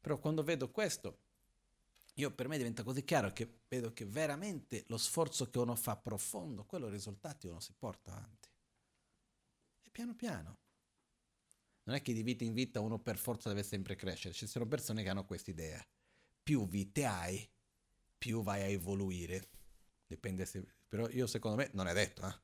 Però 0.00 0.18
quando 0.18 0.44
vedo 0.44 0.70
questo, 0.70 1.18
io 2.14 2.32
per 2.32 2.46
me 2.46 2.56
diventa 2.56 2.84
così 2.84 3.04
chiaro 3.04 3.32
che 3.32 3.62
vedo 3.68 3.92
che 3.92 4.06
veramente 4.06 4.84
lo 4.86 4.96
sforzo 4.96 5.50
che 5.50 5.58
uno 5.58 5.74
fa 5.74 5.96
profondo, 5.96 6.64
quello 6.64 6.88
risultati 6.88 7.48
uno 7.48 7.60
si 7.60 7.74
porta 7.76 8.12
avanti. 8.12 8.48
E 9.82 9.90
piano 9.90 10.14
piano. 10.14 10.58
Non 11.90 11.98
è 11.98 12.02
che 12.02 12.12
di 12.12 12.22
vita 12.22 12.44
in 12.44 12.54
vita 12.54 12.78
uno 12.78 13.00
per 13.00 13.18
forza 13.18 13.48
deve 13.48 13.64
sempre 13.64 13.96
crescere, 13.96 14.32
ci 14.32 14.46
sono 14.46 14.64
persone 14.64 15.02
che 15.02 15.08
hanno 15.08 15.24
questa 15.24 15.50
idea. 15.50 15.84
Più 16.40 16.64
vite 16.68 17.04
hai, 17.04 17.50
più 18.16 18.44
vai 18.44 18.62
a 18.62 18.66
evoluire. 18.66 19.48
Dipende 20.06 20.46
se... 20.46 20.64
Però 20.86 21.08
io 21.08 21.26
secondo 21.26 21.56
me 21.56 21.68
non 21.72 21.88
è 21.88 21.92
detto, 21.92 22.24
eh? 22.24 22.34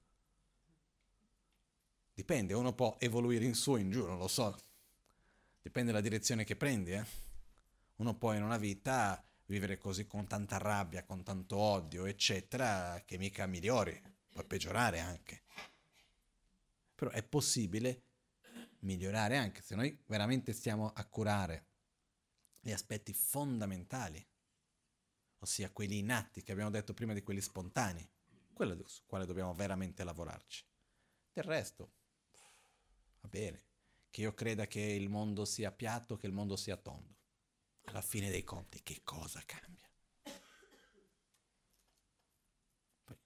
Dipende, 2.12 2.54
uno 2.54 2.74
può 2.74 2.96
evoluire 2.98 3.44
in 3.44 3.54
su, 3.54 3.76
in 3.76 3.92
giù, 3.92 4.04
non 4.04 4.18
lo 4.18 4.26
so. 4.26 4.52
Dipende 5.62 5.92
dalla 5.92 6.02
direzione 6.02 6.42
che 6.42 6.56
prendi, 6.56 6.90
eh? 6.90 7.06
Uno 7.98 8.16
può 8.16 8.32
in 8.32 8.42
una 8.42 8.58
vita 8.58 9.24
vivere 9.44 9.78
così 9.78 10.08
con 10.08 10.26
tanta 10.26 10.58
rabbia, 10.58 11.04
con 11.04 11.22
tanto 11.22 11.56
odio, 11.56 12.06
eccetera, 12.06 13.00
che 13.06 13.16
mica 13.16 13.46
migliori, 13.46 14.02
può 14.28 14.42
peggiorare 14.42 14.98
anche. 14.98 15.42
Però 16.96 17.12
è 17.12 17.22
possibile 17.22 18.05
migliorare 18.80 19.36
anche 19.36 19.62
se 19.62 19.74
noi 19.74 20.02
veramente 20.06 20.52
stiamo 20.52 20.92
a 20.92 21.04
curare 21.06 21.66
gli 22.60 22.72
aspetti 22.72 23.12
fondamentali, 23.12 24.24
ossia 25.38 25.70
quelli 25.70 25.98
innati 25.98 26.42
che 26.42 26.52
abbiamo 26.52 26.70
detto 26.70 26.94
prima 26.94 27.12
di 27.12 27.22
quelli 27.22 27.40
spontanei, 27.40 28.08
quello 28.52 28.86
su 28.86 29.02
quale 29.06 29.26
dobbiamo 29.26 29.54
veramente 29.54 30.02
lavorarci. 30.02 30.64
Del 31.32 31.44
resto, 31.44 31.92
va 33.20 33.28
bene, 33.28 33.64
che 34.10 34.22
io 34.22 34.34
creda 34.34 34.66
che 34.66 34.80
il 34.80 35.08
mondo 35.08 35.44
sia 35.44 35.70
piatto, 35.70 36.16
che 36.16 36.26
il 36.26 36.32
mondo 36.32 36.56
sia 36.56 36.76
tondo. 36.76 37.14
Alla 37.84 38.00
fine 38.00 38.30
dei 38.30 38.42
conti, 38.42 38.82
che 38.82 39.02
cosa 39.04 39.42
cambia? 39.44 39.88
Poi, 43.04 43.16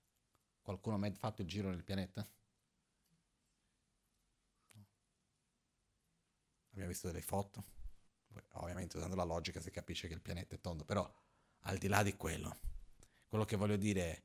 qualcuno 0.61 0.97
ha 0.97 0.99
mai 0.99 1.15
fatto 1.15 1.43
il 1.43 1.49
giro 1.49 1.71
nel 1.71 1.85
pianeta? 1.85 2.29
Abbiamo 6.81 6.91
visto 6.91 7.09
delle 7.09 7.23
foto, 7.23 7.65
ovviamente 8.55 8.97
usando 8.97 9.17
la 9.17 9.25
logica 9.25 9.61
si 9.61 9.71
capisce 9.71 10.09
che 10.09 10.15
il 10.15 10.21
pianeta 10.21 10.55
è 10.55 10.61
tondo, 10.61 10.85
però 10.85 11.09
al 11.65 11.77
di 11.77 11.89
là 11.89 12.03
di 12.03 12.17
quello, 12.17 12.57
quello 13.29 13.45
che 13.45 13.57
voglio 13.57 13.77
dire 13.77 14.03
è 14.03 14.23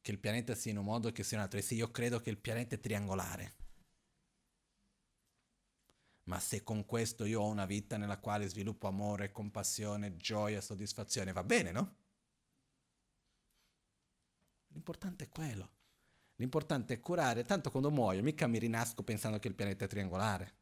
che 0.00 0.10
il 0.10 0.18
pianeta 0.18 0.54
sia 0.54 0.72
in 0.72 0.78
un 0.78 0.84
modo 0.84 1.08
e 1.08 1.12
che 1.12 1.22
sia 1.22 1.36
in 1.36 1.38
un 1.38 1.44
altro, 1.44 1.60
e 1.60 1.62
sì, 1.62 1.76
io 1.76 1.90
credo 1.90 2.20
che 2.20 2.30
il 2.30 2.38
pianeta 2.38 2.74
è 2.74 2.80
triangolare. 2.80 3.54
Ma 6.24 6.38
se 6.38 6.62
con 6.62 6.84
questo 6.86 7.24
io 7.24 7.40
ho 7.40 7.48
una 7.48 7.66
vita 7.66 7.96
nella 7.96 8.18
quale 8.18 8.48
sviluppo 8.48 8.86
amore, 8.86 9.32
compassione, 9.32 10.16
gioia, 10.16 10.60
soddisfazione, 10.60 11.32
va 11.32 11.42
bene, 11.42 11.72
no? 11.72 11.96
L'importante 14.68 15.24
è 15.24 15.28
quello. 15.28 15.70
L'importante 16.36 16.94
è 16.94 17.00
curare, 17.00 17.44
tanto 17.44 17.70
quando 17.70 17.90
muoio 17.90 18.22
mica 18.22 18.46
mi 18.46 18.58
rinasco 18.58 19.02
pensando 19.02 19.38
che 19.38 19.48
il 19.48 19.54
pianeta 19.54 19.84
è 19.84 19.88
triangolare. 19.88 20.61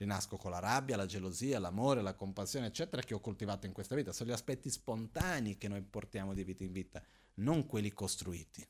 Rinasco 0.00 0.38
con 0.38 0.50
la 0.50 0.60
rabbia, 0.60 0.96
la 0.96 1.04
gelosia, 1.04 1.58
l'amore, 1.58 2.00
la 2.00 2.14
compassione, 2.14 2.68
eccetera, 2.68 3.02
che 3.02 3.12
ho 3.12 3.20
coltivato 3.20 3.66
in 3.66 3.74
questa 3.74 3.94
vita. 3.94 4.12
Sono 4.12 4.30
gli 4.30 4.32
aspetti 4.32 4.70
spontanei 4.70 5.58
che 5.58 5.68
noi 5.68 5.82
portiamo 5.82 6.32
di 6.32 6.42
vita 6.42 6.64
in 6.64 6.72
vita, 6.72 7.04
non 7.34 7.66
quelli 7.66 7.92
costruiti. 7.92 8.66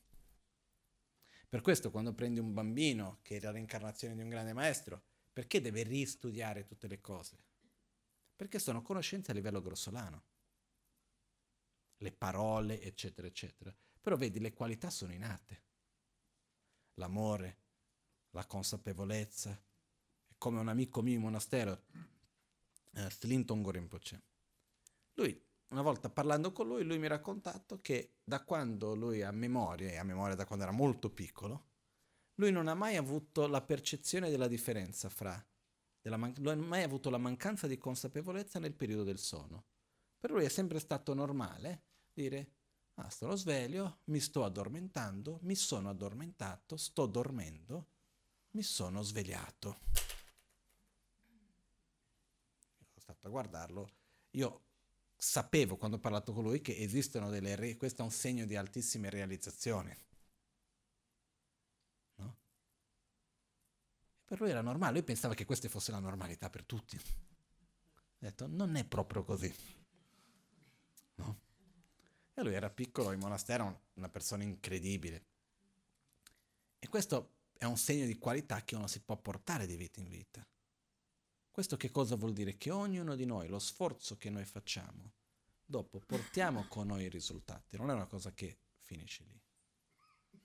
Per 1.47 1.61
questo 1.61 1.89
quando 1.89 2.13
prendi 2.13 2.41
un 2.41 2.51
bambino, 2.51 3.19
che 3.21 3.37
è 3.37 3.39
la 3.39 3.51
reincarnazione 3.51 4.13
di 4.13 4.21
un 4.23 4.27
grande 4.27 4.51
maestro, 4.51 5.01
perché 5.31 5.61
deve 5.61 5.83
ristudiare 5.83 6.65
tutte 6.65 6.87
le 6.89 6.99
cose? 6.99 7.37
Perché 8.35 8.59
sono 8.59 8.81
conoscenze 8.81 9.31
a 9.31 9.33
livello 9.33 9.61
grossolano. 9.61 10.23
Le 11.95 12.11
parole, 12.11 12.81
eccetera, 12.81 13.25
eccetera. 13.25 13.73
Però 14.01 14.17
vedi, 14.17 14.41
le 14.41 14.51
qualità 14.51 14.89
sono 14.89 15.13
innate. 15.13 15.63
L'amore, 16.95 17.57
la 18.31 18.45
consapevolezza. 18.45 19.57
Come 20.41 20.59
un 20.59 20.69
amico 20.69 21.03
mio 21.03 21.13
in 21.13 21.21
monastero, 21.21 21.83
eh, 22.93 23.11
Slinton 23.11 23.61
Gorinpoche. 23.61 24.21
Lui, 25.13 25.39
una 25.69 25.83
volta 25.83 26.09
parlando 26.09 26.51
con 26.51 26.65
lui, 26.65 26.83
lui 26.83 26.97
mi 26.97 27.05
ha 27.05 27.09
raccontato 27.09 27.79
che 27.79 28.15
da 28.23 28.43
quando 28.43 28.95
lui 28.95 29.21
ha 29.21 29.29
memoria, 29.29 29.91
e 29.91 29.97
ha 29.97 30.03
memoria 30.03 30.33
da 30.33 30.45
quando 30.45 30.63
era 30.63 30.73
molto 30.73 31.11
piccolo, 31.11 31.65
lui 32.37 32.51
non 32.51 32.67
ha 32.69 32.73
mai 32.73 32.95
avuto 32.95 33.45
la 33.45 33.61
percezione 33.61 34.31
della 34.31 34.47
differenza 34.47 35.09
fra, 35.09 35.45
della 36.01 36.17
man- 36.17 36.33
non 36.39 36.57
ha 36.57 36.65
mai 36.65 36.81
avuto 36.81 37.11
la 37.11 37.19
mancanza 37.19 37.67
di 37.67 37.77
consapevolezza 37.77 38.57
nel 38.57 38.73
periodo 38.73 39.03
del 39.03 39.19
sonno. 39.19 39.65
Per 40.17 40.31
lui 40.31 40.43
è 40.43 40.49
sempre 40.49 40.79
stato 40.79 41.13
normale 41.13 41.83
dire, 42.11 42.53
ah, 42.95 43.11
sono 43.11 43.35
sveglio, 43.35 43.99
mi 44.05 44.19
sto 44.19 44.43
addormentando, 44.43 45.37
mi 45.43 45.53
sono 45.53 45.87
addormentato, 45.91 46.77
sto 46.77 47.05
dormendo, 47.05 47.89
mi 48.53 48.63
sono 48.63 49.03
svegliato. 49.03 50.10
Stato 53.11 53.27
a 53.27 53.29
guardarlo, 53.29 53.89
io 54.31 54.61
sapevo 55.17 55.77
quando 55.77 55.97
ho 55.97 55.99
parlato 55.99 56.33
con 56.33 56.43
lui 56.43 56.61
che 56.61 56.75
esistono 56.77 57.29
delle, 57.29 57.55
re- 57.55 57.77
questo 57.77 58.01
è 58.01 58.05
un 58.05 58.11
segno 58.11 58.45
di 58.45 58.55
altissime 58.55 59.09
realizzazioni. 59.09 59.95
No? 62.15 62.37
Per 64.25 64.39
lui 64.39 64.49
era 64.49 64.61
normale, 64.61 64.93
lui 64.93 65.03
pensava 65.03 65.33
che 65.33 65.45
questa 65.45 65.67
fosse 65.69 65.91
la 65.91 65.99
normalità 65.99 66.49
per 66.49 66.63
tutti. 66.63 66.95
Ha 66.95 66.99
detto, 68.17 68.47
non 68.47 68.75
è 68.75 68.85
proprio 68.85 69.23
così. 69.23 69.53
No? 71.15 71.39
E 72.33 72.43
lui 72.43 72.53
era 72.53 72.69
piccolo 72.69 73.11
in 73.11 73.19
monastero, 73.19 73.81
una 73.95 74.09
persona 74.09 74.43
incredibile. 74.43 75.25
E 76.79 76.87
questo 76.87 77.33
è 77.57 77.65
un 77.65 77.77
segno 77.77 78.05
di 78.05 78.17
qualità 78.17 78.63
che 78.63 78.75
uno 78.75 78.87
si 78.87 79.01
può 79.01 79.17
portare 79.17 79.67
di 79.67 79.75
vita 79.75 79.99
in 79.99 80.07
vita. 80.07 80.45
Questo 81.51 81.75
che 81.75 81.91
cosa 81.91 82.15
vuol 82.15 82.31
dire? 82.31 82.57
Che 82.57 82.71
ognuno 82.71 83.15
di 83.15 83.25
noi, 83.25 83.49
lo 83.49 83.59
sforzo 83.59 84.17
che 84.17 84.29
noi 84.29 84.45
facciamo, 84.45 85.11
dopo 85.65 85.99
portiamo 85.99 86.65
con 86.69 86.87
noi 86.87 87.03
i 87.03 87.09
risultati, 87.09 87.77
non 87.77 87.89
è 87.89 87.93
una 87.93 88.07
cosa 88.07 88.31
che 88.33 88.57
finisce 88.79 89.25
lì. 89.25 89.39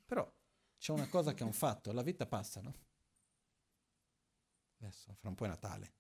Però 0.05 0.31
c'è 0.79 0.93
una 0.93 1.09
cosa 1.09 1.33
che 1.33 1.43
è 1.43 1.47
un 1.47 1.53
fatto, 1.55 1.93
la 1.93 2.03
vita 2.03 2.27
passa, 2.27 2.61
no? 2.61 2.75
Adesso, 4.79 5.15
fra 5.15 5.29
un 5.29 5.35
po' 5.37 5.45
è 5.45 5.49
Natale. 5.49 5.95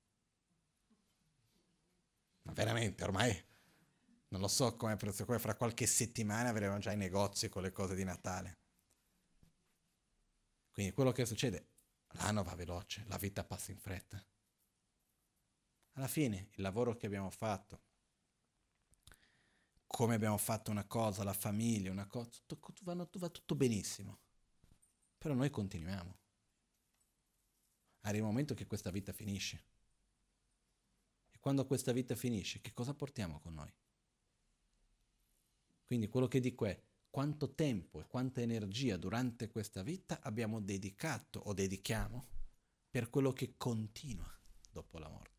Ma 2.42 2.52
veramente, 2.52 3.02
ormai 3.04 3.44
non 4.28 4.40
lo 4.40 4.48
so 4.48 4.76
come, 4.76 4.96
come 4.96 5.38
fra 5.38 5.54
qualche 5.54 5.86
settimana 5.86 6.48
avremo 6.48 6.78
già 6.78 6.92
i 6.92 6.96
negozi 6.96 7.48
con 7.48 7.62
le 7.62 7.72
cose 7.72 7.94
di 7.94 8.04
Natale. 8.04 8.58
Quindi 10.72 10.92
quello 10.92 11.12
che 11.12 11.24
succede, 11.24 11.68
l'anno 12.08 12.42
va 12.42 12.54
veloce, 12.54 13.04
la 13.06 13.16
vita 13.16 13.44
passa 13.44 13.70
in 13.70 13.78
fretta. 13.78 14.22
Alla 15.96 16.08
fine 16.08 16.48
il 16.52 16.62
lavoro 16.62 16.94
che 16.96 17.06
abbiamo 17.06 17.30
fatto, 17.30 17.80
come 19.86 20.14
abbiamo 20.14 20.36
fatto 20.36 20.70
una 20.70 20.84
cosa, 20.84 21.24
la 21.24 21.32
famiglia, 21.32 21.90
una 21.90 22.06
cosa, 22.06 22.28
tutto, 22.44 22.60
va, 22.82 22.94
va 22.94 23.28
tutto 23.30 23.54
benissimo. 23.54 24.18
Però 25.16 25.32
noi 25.32 25.48
continuiamo. 25.48 26.18
Arriva 28.02 28.26
un 28.26 28.30
momento 28.30 28.54
che 28.54 28.66
questa 28.66 28.90
vita 28.90 29.12
finisce. 29.12 29.64
E 31.30 31.38
quando 31.40 31.66
questa 31.66 31.92
vita 31.92 32.14
finisce, 32.14 32.60
che 32.60 32.74
cosa 32.74 32.92
portiamo 32.92 33.40
con 33.40 33.54
noi? 33.54 33.72
Quindi 35.86 36.08
quello 36.08 36.28
che 36.28 36.40
dico 36.40 36.66
è 36.66 36.78
quanto 37.08 37.54
tempo 37.54 38.00
e 38.00 38.06
quanta 38.06 38.42
energia 38.42 38.98
durante 38.98 39.48
questa 39.48 39.82
vita 39.82 40.20
abbiamo 40.20 40.60
dedicato 40.60 41.38
o 41.38 41.54
dedichiamo 41.54 42.26
per 42.90 43.08
quello 43.08 43.32
che 43.32 43.54
continua 43.56 44.30
dopo 44.70 44.98
la 44.98 45.08
morte. 45.08 45.35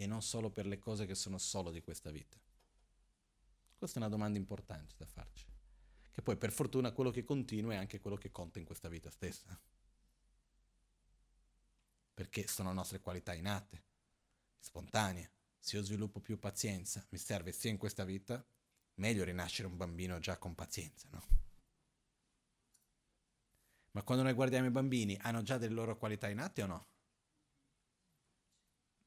E 0.00 0.06
non 0.06 0.22
solo 0.22 0.48
per 0.48 0.64
le 0.64 0.78
cose 0.78 1.06
che 1.06 1.16
sono 1.16 1.38
solo 1.38 1.72
di 1.72 1.82
questa 1.82 2.12
vita. 2.12 2.38
Questa 3.76 3.98
è 3.98 4.00
una 4.00 4.08
domanda 4.08 4.38
importante 4.38 4.94
da 4.96 5.06
farci. 5.06 5.44
Che 6.12 6.22
poi 6.22 6.36
per 6.36 6.52
fortuna 6.52 6.92
quello 6.92 7.10
che 7.10 7.24
continua 7.24 7.72
è 7.72 7.76
anche 7.76 7.98
quello 7.98 8.16
che 8.16 8.30
conta 8.30 8.60
in 8.60 8.64
questa 8.64 8.88
vita 8.88 9.10
stessa. 9.10 9.60
Perché 12.14 12.46
sono 12.46 12.72
nostre 12.72 13.00
qualità 13.00 13.34
innate, 13.34 13.82
spontanee 14.60 15.32
se 15.58 15.76
io 15.76 15.82
sviluppo 15.82 16.20
più 16.20 16.38
pazienza, 16.38 17.04
mi 17.08 17.18
serve 17.18 17.50
sia 17.50 17.70
in 17.70 17.76
questa 17.76 18.04
vita, 18.04 18.46
meglio 18.94 19.24
rinascere 19.24 19.66
un 19.66 19.76
bambino 19.76 20.20
già 20.20 20.38
con 20.38 20.54
pazienza, 20.54 21.08
no? 21.10 21.26
Ma 23.90 24.04
quando 24.04 24.22
noi 24.22 24.34
guardiamo 24.34 24.68
i 24.68 24.70
bambini, 24.70 25.18
hanno 25.20 25.42
già 25.42 25.58
delle 25.58 25.74
loro 25.74 25.98
qualità 25.98 26.28
innate 26.28 26.62
o 26.62 26.66
no? 26.66 26.86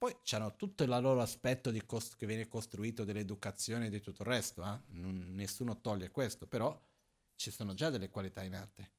Poi 0.01 0.17
hanno 0.31 0.55
tutto 0.55 0.81
il 0.81 0.89
loro 0.89 1.21
aspetto 1.21 1.71
cost- 1.85 2.15
che 2.15 2.25
viene 2.25 2.47
costruito 2.47 3.03
dell'educazione 3.03 3.85
e 3.85 3.89
di 3.91 4.01
tutto 4.01 4.23
il 4.23 4.29
resto, 4.29 4.63
eh? 4.63 4.79
non, 4.93 5.35
nessuno 5.35 5.79
toglie 5.79 6.09
questo, 6.09 6.47
però 6.47 6.75
ci 7.35 7.51
sono 7.51 7.75
già 7.75 7.91
delle 7.91 8.09
qualità 8.09 8.41
innate. 8.41 8.91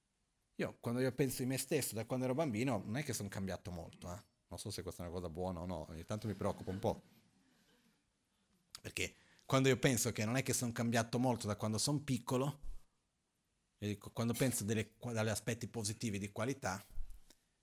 Io, 0.55 0.77
quando 0.79 1.01
io 1.01 1.11
penso 1.11 1.43
in 1.43 1.49
me 1.49 1.59
stesso, 1.59 1.97
da 1.97 2.05
quando 2.05 2.27
ero 2.27 2.35
bambino, 2.35 2.83
non 2.85 2.99
è 2.99 3.03
che 3.03 3.15
sono 3.15 3.29
cambiato 3.29 3.73
molto, 3.73 4.13
eh? 4.15 4.23
non 4.47 4.61
so 4.61 4.71
se 4.71 4.83
questa 4.83 5.03
è 5.03 5.07
una 5.07 5.15
cosa 5.17 5.29
buona 5.29 5.59
o 5.59 5.67
no, 5.67 5.89
ogni 5.91 6.05
tanto 6.05 6.29
mi 6.29 6.37
preoccupa 6.37 6.71
un 6.71 6.79
po'. 6.79 7.03
Perché 8.81 9.17
quando 9.45 9.69
io 9.71 9.79
penso 9.79 10.13
che 10.13 10.25
non 10.25 10.37
è 10.37 10.45
che 10.45 10.53
sono 10.53 10.71
cambiato 10.71 11.19
molto 11.19 11.49
da 11.49 11.57
quando 11.57 11.79
sono 11.79 11.99
piccolo, 11.99 12.61
dico, 13.77 14.13
quando 14.13 14.35
penso 14.35 14.63
delle, 14.63 14.93
aspetti 15.01 15.67
positivi 15.67 16.21
di 16.21 16.31
qualità, 16.31 16.81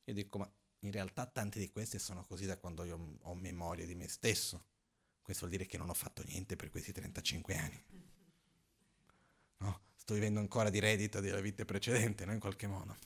io 0.04 0.14
dico, 0.14 0.40
ma 0.40 0.54
in 0.80 0.92
realtà 0.92 1.26
tanti 1.26 1.60
di 1.60 1.70
questi 1.70 2.00
sono 2.00 2.24
così 2.26 2.46
da 2.46 2.58
quando 2.58 2.84
io 2.84 3.18
ho 3.22 3.36
memoria 3.36 3.86
di 3.86 3.96
me 3.96 4.08
stesso. 4.08 4.66
Questo 5.22 5.46
vuol 5.46 5.58
dire 5.58 5.70
che 5.70 5.78
non 5.78 5.90
ho 5.90 5.94
fatto 5.94 6.24
niente 6.24 6.56
per 6.56 6.70
questi 6.70 6.92
35 6.92 7.56
anni. 7.56 7.84
No? 9.58 9.82
Sto 9.96 10.14
vivendo 10.14 10.40
ancora 10.40 10.70
di 10.70 10.80
reddito 10.80 11.20
della 11.20 11.42
vita 11.42 11.66
precedente, 11.66 12.26
no? 12.26 12.34
in 12.34 12.40
qualche 12.40 12.68
modo. 12.68 12.98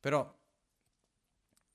Però 0.00 0.34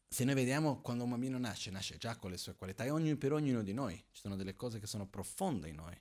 se 0.07 0.23
noi 0.23 0.35
vediamo 0.35 0.81
quando 0.81 1.03
un 1.03 1.09
bambino 1.09 1.37
nasce, 1.37 1.71
nasce 1.71 1.97
già 1.97 2.17
con 2.17 2.31
le 2.31 2.37
sue 2.37 2.55
qualità 2.55 2.83
e 2.83 2.89
ognuno 2.89 3.15
per 3.17 3.33
ognuno 3.33 3.61
di 3.63 3.73
noi 3.73 3.95
ci 4.11 4.21
sono 4.21 4.35
delle 4.35 4.55
cose 4.55 4.79
che 4.79 4.87
sono 4.87 5.07
profonde 5.07 5.69
in 5.69 5.75
noi, 5.75 5.97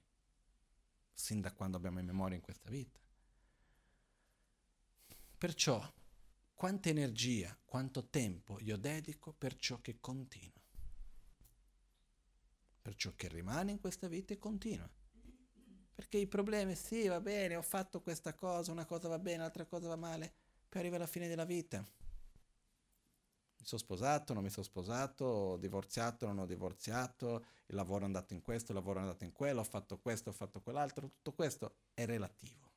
sin 1.12 1.41
da 1.41 1.53
quando 1.53 1.76
abbiamo 1.76 2.01
in 2.01 2.07
memoria 2.07 2.37
in 2.37 2.43
questa 2.43 2.70
vita. 2.70 2.99
Perciò, 5.39 5.81
quanta 6.61 6.90
energia, 6.90 7.56
quanto 7.64 8.11
tempo 8.11 8.58
io 8.61 8.76
dedico 8.76 9.32
per 9.32 9.56
ciò 9.56 9.80
che 9.80 9.96
continua, 9.98 10.61
per 12.82 12.94
ciò 12.96 13.14
che 13.16 13.28
rimane 13.28 13.70
in 13.70 13.80
questa 13.80 14.08
vita 14.08 14.34
e 14.34 14.38
continua. 14.38 14.86
Perché 15.94 16.18
i 16.18 16.26
problemi, 16.26 16.74
sì, 16.74 17.08
va 17.08 17.18
bene, 17.18 17.56
ho 17.56 17.62
fatto 17.62 18.02
questa 18.02 18.34
cosa, 18.34 18.72
una 18.72 18.84
cosa 18.84 19.08
va 19.08 19.18
bene, 19.18 19.38
l'altra 19.38 19.64
cosa 19.64 19.88
va 19.88 19.96
male, 19.96 20.34
poi 20.68 20.82
arriva 20.82 20.98
la 20.98 21.06
fine 21.06 21.28
della 21.28 21.46
vita 21.46 21.78
mi 21.78 23.64
sono 23.64 23.80
sposato, 23.80 24.34
non 24.34 24.42
mi 24.42 24.50
sono 24.50 24.66
sposato, 24.66 25.24
ho 25.24 25.56
divorziato, 25.56 26.26
non 26.26 26.40
ho 26.40 26.46
divorziato, 26.46 27.46
il 27.68 27.74
lavoro 27.74 28.02
è 28.02 28.04
andato 28.04 28.34
in 28.34 28.42
questo, 28.42 28.72
il 28.72 28.76
lavoro 28.76 28.98
è 28.98 29.02
andato 29.02 29.24
in 29.24 29.32
quello, 29.32 29.61
ho 29.61 29.64
fatto 29.64 29.98
questo, 29.98 30.28
ho 30.28 30.34
fatto 30.34 30.61
quell'altro, 30.61 31.08
tutto 31.08 31.32
questo 31.32 31.76
è 31.94 32.04
relativo. 32.04 32.68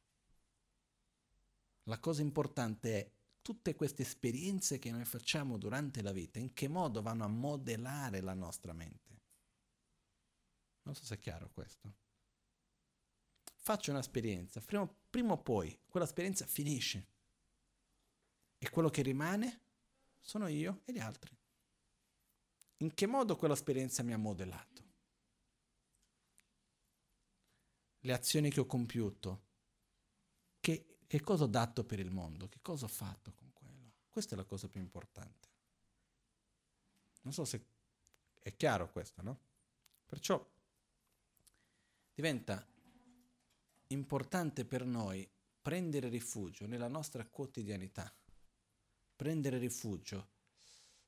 La 1.84 2.00
cosa 2.00 2.22
importante 2.22 2.94
è 2.94 3.12
tutte 3.44 3.76
queste 3.76 4.02
esperienze 4.02 4.80
che 4.80 4.90
noi 4.90 5.06
facciamo 5.06 5.58
durante 5.58 6.02
la 6.02 6.14
vita, 6.14 6.40
in 6.40 6.54
che 6.54 6.68
modo 6.68 7.02
vanno 7.04 7.26
a 7.26 7.28
modellare 7.28 8.22
la 8.22 8.34
nostra 8.34 8.74
mente. 8.74 9.22
Non 10.84 10.96
so 10.96 11.04
se 11.04 11.16
è 11.16 11.20
chiaro 11.20 11.52
questo. 11.52 11.94
Faccio 13.56 13.92
un'esperienza, 13.92 14.62
prima, 14.62 14.88
prima 14.88 15.34
o 15.34 15.42
poi 15.42 15.78
quell'esperienza 15.88 16.46
finisce 16.46 17.08
e 18.58 18.70
quello 18.70 18.90
che 18.90 19.02
rimane 19.02 19.62
sono 20.20 20.48
io 20.48 20.82
e 20.86 20.94
gli 20.94 21.00
altri. 21.00 21.38
In 22.78 22.94
che 22.94 23.06
modo 23.06 23.36
quell'esperienza 23.36 24.04
mi 24.04 24.14
ha 24.14 24.18
modellato? 24.18 24.82
Le 28.00 28.14
azioni 28.14 28.50
che 28.50 28.62
ho 28.62 28.66
compiuto, 28.66 29.52
che, 31.14 31.22
cosa 31.22 31.44
ho 31.44 31.48
dato 31.48 31.84
per 31.84 32.00
il 32.00 32.10
mondo, 32.10 32.50
che 32.50 32.58
cosa 32.64 32.86
ho 32.86 32.90
fatto 32.90 33.34
con 33.34 33.52
quello. 33.54 33.92
Questa 34.10 34.34
è 34.34 34.38
la 34.38 34.46
cosa 34.46 34.68
più 34.68 34.82
importante. 34.82 35.48
Non 37.22 37.34
so 37.34 37.46
se 37.46 37.64
è 38.42 38.56
chiaro 38.56 38.90
questo, 38.90 39.22
no? 39.22 39.40
Perciò 40.08 40.44
diventa 42.16 42.66
importante 43.90 44.66
per 44.66 44.86
noi 44.86 45.30
prendere 45.62 46.10
rifugio 46.10 46.66
nella 46.66 46.88
nostra 46.88 47.24
quotidianità 47.28 48.12
prendere 49.16 49.60
rifugio, 49.60 50.30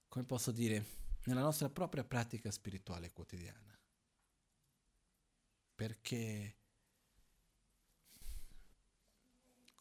come 0.07 0.23
posso 0.23 0.51
dire, 0.51 0.85
nella 1.23 1.41
nostra 1.41 1.67
propria 1.67 2.03
pratica 2.03 2.51
spirituale 2.51 3.11
quotidiana. 3.11 3.75
Perché, 5.73 6.55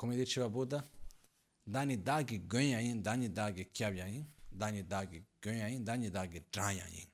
come 0.04 0.16
diceva 0.16 0.50
Buddha, 0.50 0.86
Dani 1.66 2.02
dagi 2.02 2.46
gönyayin, 2.46 3.02
dani 3.02 3.32
dagi 3.32 3.70
chiavyayin, 3.72 4.26
dani 4.50 4.90
dagi 4.90 5.24
gönyayin, 5.40 5.82
dani 5.82 6.10
dagi 6.10 6.44
trayayin. 6.50 7.10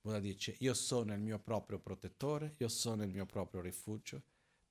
Buddha 0.00 0.18
dice, 0.18 0.56
io 0.60 0.72
sono 0.72 1.12
il 1.12 1.20
mio 1.20 1.38
proprio 1.38 1.78
protettore, 1.78 2.54
io 2.58 2.68
sono 2.68 3.02
il 3.02 3.10
mio 3.10 3.26
proprio 3.26 3.60
rifugio, 3.60 4.22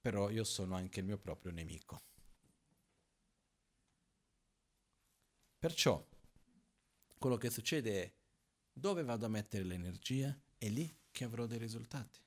però 0.02 0.32
io 0.32 0.44
sono 0.44 0.76
anche 0.76 1.02
il 1.02 1.06
mio 1.06 1.20
proprio 1.20 1.52
nemico. 1.52 2.02
Perciò, 5.60 6.04
quello 7.20 7.38
che 7.38 7.52
succede 7.52 8.04
è, 8.04 8.14
dove 8.74 9.04
vado 9.04 9.28
a 9.28 9.30
mettere 9.30 9.64
l'energia? 9.64 10.36
È 10.58 10.68
lì 10.68 10.92
che 11.12 11.26
avrò 11.26 11.46
dei 11.46 11.60
risultati. 11.60 12.20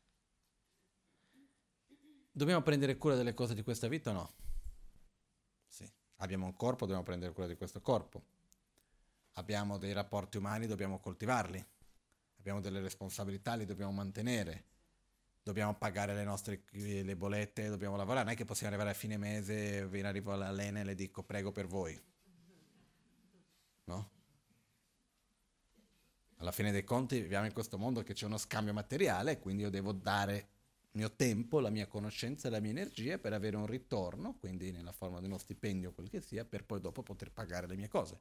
Dobbiamo 2.30 2.62
prendere 2.62 2.96
cura 2.96 3.16
delle 3.16 3.34
cose 3.34 3.54
di 3.54 3.62
questa 3.62 3.88
vita 3.88 4.10
o 4.10 4.12
no? 4.12 4.45
Sì. 5.68 5.90
Abbiamo 6.16 6.46
un 6.46 6.56
corpo, 6.56 6.86
dobbiamo 6.86 7.02
prendere 7.02 7.32
cura 7.32 7.46
di 7.46 7.56
questo 7.56 7.80
corpo. 7.80 8.22
Abbiamo 9.32 9.76
dei 9.78 9.92
rapporti 9.92 10.38
umani, 10.38 10.66
dobbiamo 10.66 10.98
coltivarli 10.98 11.64
abbiamo 12.46 12.60
delle 12.62 12.80
responsabilità, 12.80 13.56
li 13.56 13.64
dobbiamo 13.64 13.90
mantenere, 13.90 14.64
dobbiamo 15.42 15.74
pagare 15.74 16.14
le 16.14 16.22
nostre 16.22 16.62
le 16.70 17.16
bollette, 17.16 17.68
dobbiamo 17.68 17.96
lavorare, 17.96 18.24
non 18.24 18.34
è 18.34 18.36
che 18.36 18.44
possiamo 18.44 18.72
arrivare 18.72 18.94
a 18.94 18.98
fine 18.98 19.16
mese, 19.16 19.88
viene 19.88 20.06
arrivo 20.06 20.32
all'Ene 20.32 20.82
e 20.82 20.84
le 20.84 20.94
dico 20.94 21.24
prego 21.24 21.50
per 21.50 21.66
voi. 21.66 22.00
No? 23.86 24.10
Alla 26.36 26.52
fine 26.52 26.70
dei 26.70 26.84
conti 26.84 27.20
viviamo 27.20 27.46
in 27.46 27.52
questo 27.52 27.78
mondo 27.78 28.04
che 28.04 28.14
c'è 28.14 28.26
uno 28.26 28.38
scambio 28.38 28.72
materiale, 28.72 29.40
quindi 29.40 29.62
io 29.64 29.70
devo 29.70 29.90
dare 29.90 30.50
mio 30.96 31.14
tempo, 31.14 31.60
la 31.60 31.70
mia 31.70 31.86
conoscenza 31.86 32.48
e 32.48 32.50
la 32.50 32.58
mia 32.58 32.70
energia 32.70 33.18
per 33.18 33.32
avere 33.32 33.56
un 33.56 33.66
ritorno, 33.66 34.36
quindi 34.38 34.72
nella 34.72 34.92
forma 34.92 35.20
di 35.20 35.26
uno 35.26 35.38
stipendio, 35.38 35.92
quel 35.92 36.08
che 36.08 36.20
sia, 36.20 36.44
per 36.44 36.64
poi 36.64 36.80
dopo 36.80 37.02
poter 37.02 37.30
pagare 37.30 37.66
le 37.66 37.76
mie 37.76 37.88
cose. 37.88 38.20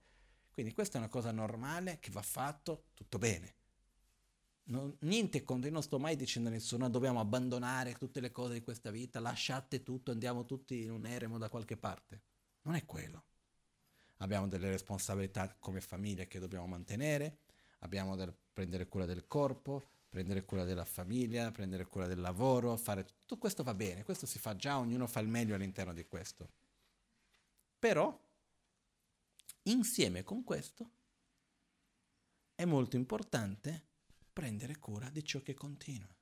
Quindi 0.51 0.73
questa 0.73 0.97
è 0.97 1.01
una 1.01 1.09
cosa 1.09 1.31
normale 1.31 1.99
che 1.99 2.11
va 2.11 2.21
fatto 2.21 2.85
tutto 2.93 3.17
bene. 3.17 3.55
Non, 4.67 4.95
niente 5.01 5.43
contro, 5.43 5.67
io 5.67 5.73
non 5.73 5.83
sto 5.83 5.99
mai 5.99 6.15
dicendo 6.15 6.49
a 6.49 6.51
nessuno 6.51 6.89
dobbiamo 6.89 7.19
abbandonare 7.19 7.93
tutte 7.93 8.19
le 8.19 8.31
cose 8.31 8.53
di 8.53 8.61
questa 8.61 8.89
vita, 8.89 9.19
lasciate 9.19 9.83
tutto, 9.83 10.11
andiamo 10.11 10.45
tutti 10.45 10.83
in 10.83 10.91
un 10.91 11.05
eremo 11.05 11.37
da 11.37 11.49
qualche 11.49 11.77
parte. 11.77 12.21
Non 12.61 12.75
è 12.75 12.85
quello. 12.85 13.23
Abbiamo 14.17 14.47
delle 14.47 14.69
responsabilità 14.69 15.55
come 15.59 15.81
famiglia 15.81 16.25
che 16.25 16.39
dobbiamo 16.39 16.67
mantenere, 16.67 17.39
abbiamo 17.79 18.15
da 18.15 18.33
prendere 18.53 18.87
cura 18.87 19.05
del 19.05 19.27
corpo, 19.27 19.83
prendere 20.09 20.45
cura 20.45 20.63
della 20.63 20.85
famiglia, 20.85 21.51
prendere 21.51 21.85
cura 21.87 22.07
del 22.07 22.19
lavoro, 22.19 22.77
fare 22.77 23.05
tutto 23.05 23.37
questo 23.37 23.63
va 23.63 23.73
bene, 23.73 24.03
questo 24.03 24.25
si 24.25 24.39
fa 24.39 24.55
già, 24.55 24.77
ognuno 24.77 25.07
fa 25.07 25.19
il 25.19 25.27
meglio 25.27 25.55
all'interno 25.55 25.93
di 25.93 26.05
questo. 26.05 26.51
Però, 27.77 28.17
insieme 29.63 30.23
con 30.23 30.43
questo, 30.43 30.91
è 32.55 32.65
molto 32.65 32.95
importante 32.95 33.83
prendere 34.31 34.77
cura 34.77 35.09
di 35.09 35.23
ciò 35.23 35.41
che 35.41 35.53
continua, 35.53 36.13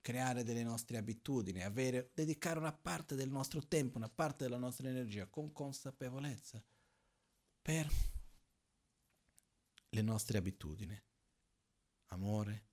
creare 0.00 0.44
delle 0.44 0.62
nostre 0.62 0.96
abitudini, 0.96 1.62
avere, 1.62 2.10
dedicare 2.14 2.58
una 2.58 2.72
parte 2.72 3.14
del 3.14 3.28
nostro 3.28 3.66
tempo, 3.66 3.98
una 3.98 4.08
parte 4.08 4.44
della 4.44 4.56
nostra 4.56 4.88
energia 4.88 5.26
con 5.26 5.52
consapevolezza 5.52 6.64
per 7.60 7.88
le 9.90 10.02
nostre 10.02 10.38
abitudini. 10.38 11.00
Amore, 12.06 12.67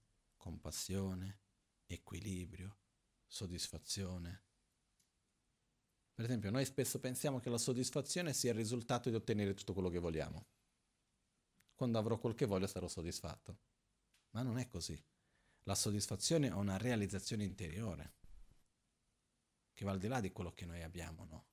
compassione, 0.46 1.42
equilibrio, 1.88 2.78
soddisfazione. 3.26 4.44
Per 6.14 6.24
esempio, 6.24 6.52
noi 6.52 6.66
spesso 6.66 7.00
pensiamo 7.00 7.40
che 7.40 7.50
la 7.50 7.58
soddisfazione 7.58 8.32
sia 8.32 8.52
il 8.52 8.58
risultato 8.58 9.10
di 9.10 9.16
ottenere 9.16 9.56
tutto 9.56 9.74
quello 9.74 9.90
che 9.90 9.98
vogliamo. 9.98 10.50
Quando 11.74 11.98
avrò 11.98 12.20
quel 12.20 12.36
che 12.36 12.46
voglio 12.46 12.68
sarò 12.68 12.88
soddisfatto. 12.88 13.60
Ma 14.36 14.44
non 14.44 14.60
è 14.60 14.68
così. 14.68 15.04
La 15.64 15.74
soddisfazione 15.74 16.50
è 16.50 16.54
una 16.54 16.78
realizzazione 16.78 17.44
interiore 17.44 18.14
che 19.74 19.84
va 19.84 19.92
al 19.92 20.00
di 20.00 20.08
là 20.08 20.22
di 20.22 20.32
quello 20.32 20.54
che 20.54 20.68
noi 20.68 20.84
abbiamo, 20.84 21.26
no? 21.26 21.48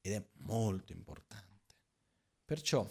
Ed 0.00 0.12
è 0.12 0.28
molto 0.44 0.92
importante. 0.92 1.74
Perciò 2.44 2.88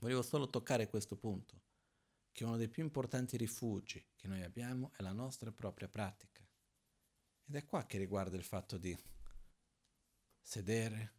volevo 0.00 0.20
solo 0.20 0.46
toccare 0.46 0.90
questo 0.90 1.16
punto, 1.16 1.68
che 2.32 2.44
uno 2.44 2.56
dei 2.56 2.68
più 2.68 2.82
importanti 2.82 3.36
rifugi 3.36 4.04
che 4.16 4.28
noi 4.28 4.42
abbiamo 4.42 4.92
è 4.96 5.02
la 5.02 5.12
nostra 5.12 5.52
propria 5.52 5.88
pratica. 5.88 6.46
Ed 7.46 7.54
è 7.54 7.64
qua 7.64 7.84
che 7.84 7.98
riguarda 7.98 8.36
il 8.36 8.44
fatto 8.44 8.76
di 8.76 8.96
sedere, 10.40 11.14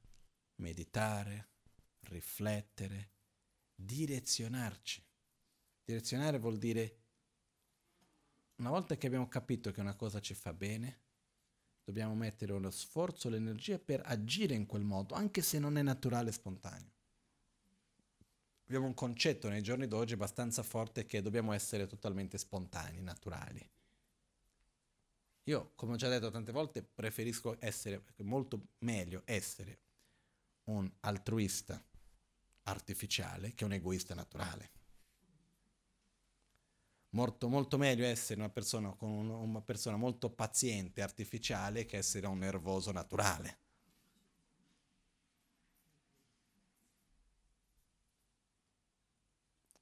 meditare, 0.56 1.50
riflettere, 2.02 3.12
direzionarci. 3.76 5.06
Direzionare 5.84 6.40
vuol 6.40 6.58
dire, 6.58 7.00
una 8.56 8.70
volta 8.70 8.96
che 8.96 9.08
abbiamo 9.08 9.28
capito 9.28 9.72
che 9.72 9.82
una 9.82 9.96
cosa 9.96 10.20
ci 10.20 10.34
fa 10.34 10.54
bene, 10.54 11.00
dobbiamo 11.84 12.16
mettere 12.16 12.54
uno 12.54 12.70
sforzo, 12.70 13.30
l'energia 13.30 13.80
per 13.80 14.02
agire 14.06 14.54
in 14.54 14.66
quel 14.66 14.84
modo, 14.84 15.16
anche 15.16 15.42
se 15.42 15.60
non 15.60 15.78
è 15.78 15.82
naturale 15.82 16.30
e 16.30 16.34
spontaneo. 16.34 17.00
Abbiamo 18.72 18.88
un 18.88 18.94
concetto 18.94 19.50
nei 19.50 19.62
giorni 19.62 19.86
d'oggi 19.86 20.14
abbastanza 20.14 20.64
forte 20.64 21.06
che 21.06 21.22
dobbiamo 21.22 21.52
essere 21.52 21.88
totalmente 21.88 22.38
spontanei, 22.38 23.02
naturali. 23.02 23.70
Io, 25.44 25.74
come 25.76 25.92
ho 25.92 25.96
già 25.98 26.08
detto 26.08 26.32
tante 26.32 26.54
volte, 26.54 26.82
preferisco 26.82 27.58
essere, 27.60 28.02
molto 28.20 28.68
meglio 28.80 29.24
essere 29.26 29.80
un 30.70 30.90
altruista 31.02 31.84
artificiale 32.64 33.54
che 33.54 33.66
un 33.66 33.74
egoista 33.74 34.16
naturale 34.16 34.72
molto, 37.12 37.50
molto 37.50 37.78
meglio 37.78 38.06
essere 38.06 38.40
una 38.40 38.50
persona, 38.50 38.92
con 38.92 39.10
un, 39.10 39.30
una 39.30 39.62
persona 39.62 39.98
molto 39.98 40.30
paziente, 40.30 41.02
artificiale, 41.02 41.86
che 41.86 41.98
essere 41.98 42.28
un 42.28 42.38
nervoso 42.38 42.92
naturale. 42.92 43.58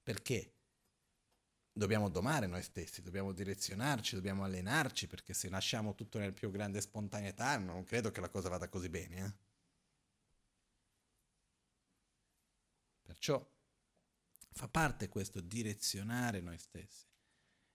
Perché? 0.10 0.56
Dobbiamo 1.72 2.10
domare 2.10 2.48
noi 2.48 2.64
stessi, 2.64 3.04
dobbiamo 3.04 3.32
direzionarci, 3.32 4.16
dobbiamo 4.16 4.44
allenarci, 4.44 5.06
perché 5.06 5.36
se 5.36 5.50
lasciamo 5.50 5.94
tutto 5.94 6.18
nel 6.18 6.34
più 6.34 6.50
grande 6.50 6.82
spontaneità 6.82 7.56
non 7.60 7.84
credo 7.84 8.10
che 8.10 8.20
la 8.20 8.30
cosa 8.30 8.50
vada 8.50 8.68
così 8.70 8.90
bene. 8.90 9.24
Eh? 9.24 9.34
Perciò 13.04 13.48
fa 14.52 14.68
parte 14.68 15.10
questo 15.10 15.42
direzionare 15.42 16.42
noi 16.42 16.58
stessi. 16.58 17.06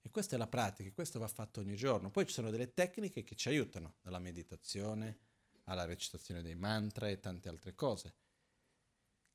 E 0.03 0.11
questa 0.11 0.35
è 0.35 0.39
la 0.39 0.49
pratica, 0.49 0.91
questo 0.91 1.21
va 1.21 1.29
fatto 1.29 1.61
ogni 1.61 1.77
giorno. 1.77 2.11
Poi 2.11 2.27
ci 2.27 2.33
sono 2.33 2.51
delle 2.51 2.75
tecniche 2.75 3.23
che 3.23 3.37
ci 3.37 3.47
aiutano, 3.47 3.95
dalla 4.03 4.19
meditazione 4.19 5.19
alla 5.67 5.85
recitazione 5.85 6.43
dei 6.43 6.57
mantra 6.57 7.09
e 7.09 7.21
tante 7.21 7.49
altre 7.49 7.77
cose, 7.77 8.13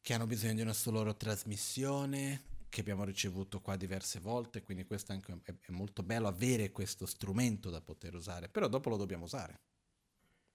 che 0.01 0.13
hanno 0.13 0.27
bisogno 0.27 0.55
di 0.55 0.61
una 0.63 0.75
loro 0.87 1.15
trasmissione, 1.15 2.57
che 2.69 2.81
abbiamo 2.81 3.03
ricevuto 3.03 3.61
qua 3.61 3.75
diverse 3.75 4.19
volte, 4.19 4.61
quindi 4.61 4.85
questo 4.85 5.11
anche 5.11 5.33
è, 5.43 5.53
è 5.59 5.71
molto 5.71 6.03
bello 6.03 6.27
avere 6.27 6.71
questo 6.71 7.05
strumento 7.05 7.69
da 7.69 7.81
poter 7.81 8.15
usare, 8.15 8.47
però 8.49 8.67
dopo 8.67 8.89
lo 8.89 8.97
dobbiamo 8.97 9.25
usare, 9.25 9.59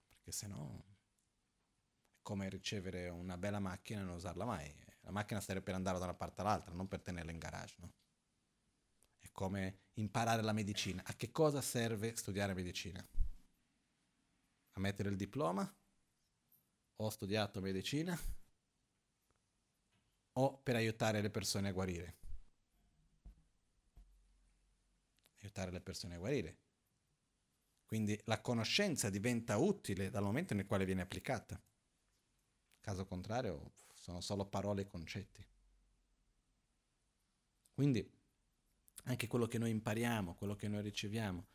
perché 0.09 0.33
se 0.33 0.47
no 0.47 0.85
è 0.87 0.93
come 2.23 2.49
ricevere 2.49 3.09
una 3.09 3.37
bella 3.37 3.59
macchina 3.59 4.01
e 4.01 4.05
non 4.05 4.15
usarla 4.15 4.45
mai. 4.45 4.73
La 5.01 5.11
macchina 5.11 5.41
serve 5.41 5.61
per 5.61 5.75
andare 5.75 5.99
da 5.99 6.05
una 6.05 6.15
parte 6.15 6.41
all'altra, 6.41 6.75
non 6.75 6.89
per 6.89 7.03
tenerla 7.03 7.31
in 7.31 7.39
garage, 7.39 7.75
no? 7.79 7.93
come 9.35 9.81
imparare 9.95 10.41
la 10.43 10.53
medicina. 10.53 11.03
A 11.05 11.15
che 11.15 11.31
cosa 11.31 11.61
serve 11.61 12.17
studiare 12.17 12.55
medicina? 12.55 13.05
A 14.77 14.81
mettere 14.81 15.11
il 15.11 15.17
diploma? 15.17 15.71
Ho 16.97 17.11
studiato 17.11 17.61
medicina? 17.61 18.19
O 20.35 20.59
per 20.59 20.77
aiutare 20.77 21.21
le 21.21 21.31
persone 21.31 21.69
a 21.69 21.73
guarire? 21.73 22.17
Aiutare 25.41 25.71
le 25.71 25.81
persone 25.81 26.15
a 26.15 26.19
guarire. 26.19 26.59
Quindi 27.85 28.19
la 28.25 28.41
conoscenza 28.41 29.11
diventa 29.11 29.57
utile 29.59 30.11
dal 30.11 30.23
momento 30.23 30.55
nel 30.55 30.67
quale 30.67 30.85
viene 30.85 31.03
applicata. 31.03 31.61
Caso 32.81 33.07
contrario 33.07 33.73
sono 33.95 34.21
solo 34.21 34.47
parole 34.47 34.83
e 34.83 34.87
concetti. 34.87 35.47
Quindi 37.73 38.11
anche 39.05 39.27
quello 39.27 39.47
che 39.47 39.59
noi 39.59 39.71
impariamo, 39.71 40.35
quello 40.35 40.57
che 40.57 40.69
noi 40.69 40.83
riceviamo. 40.83 41.47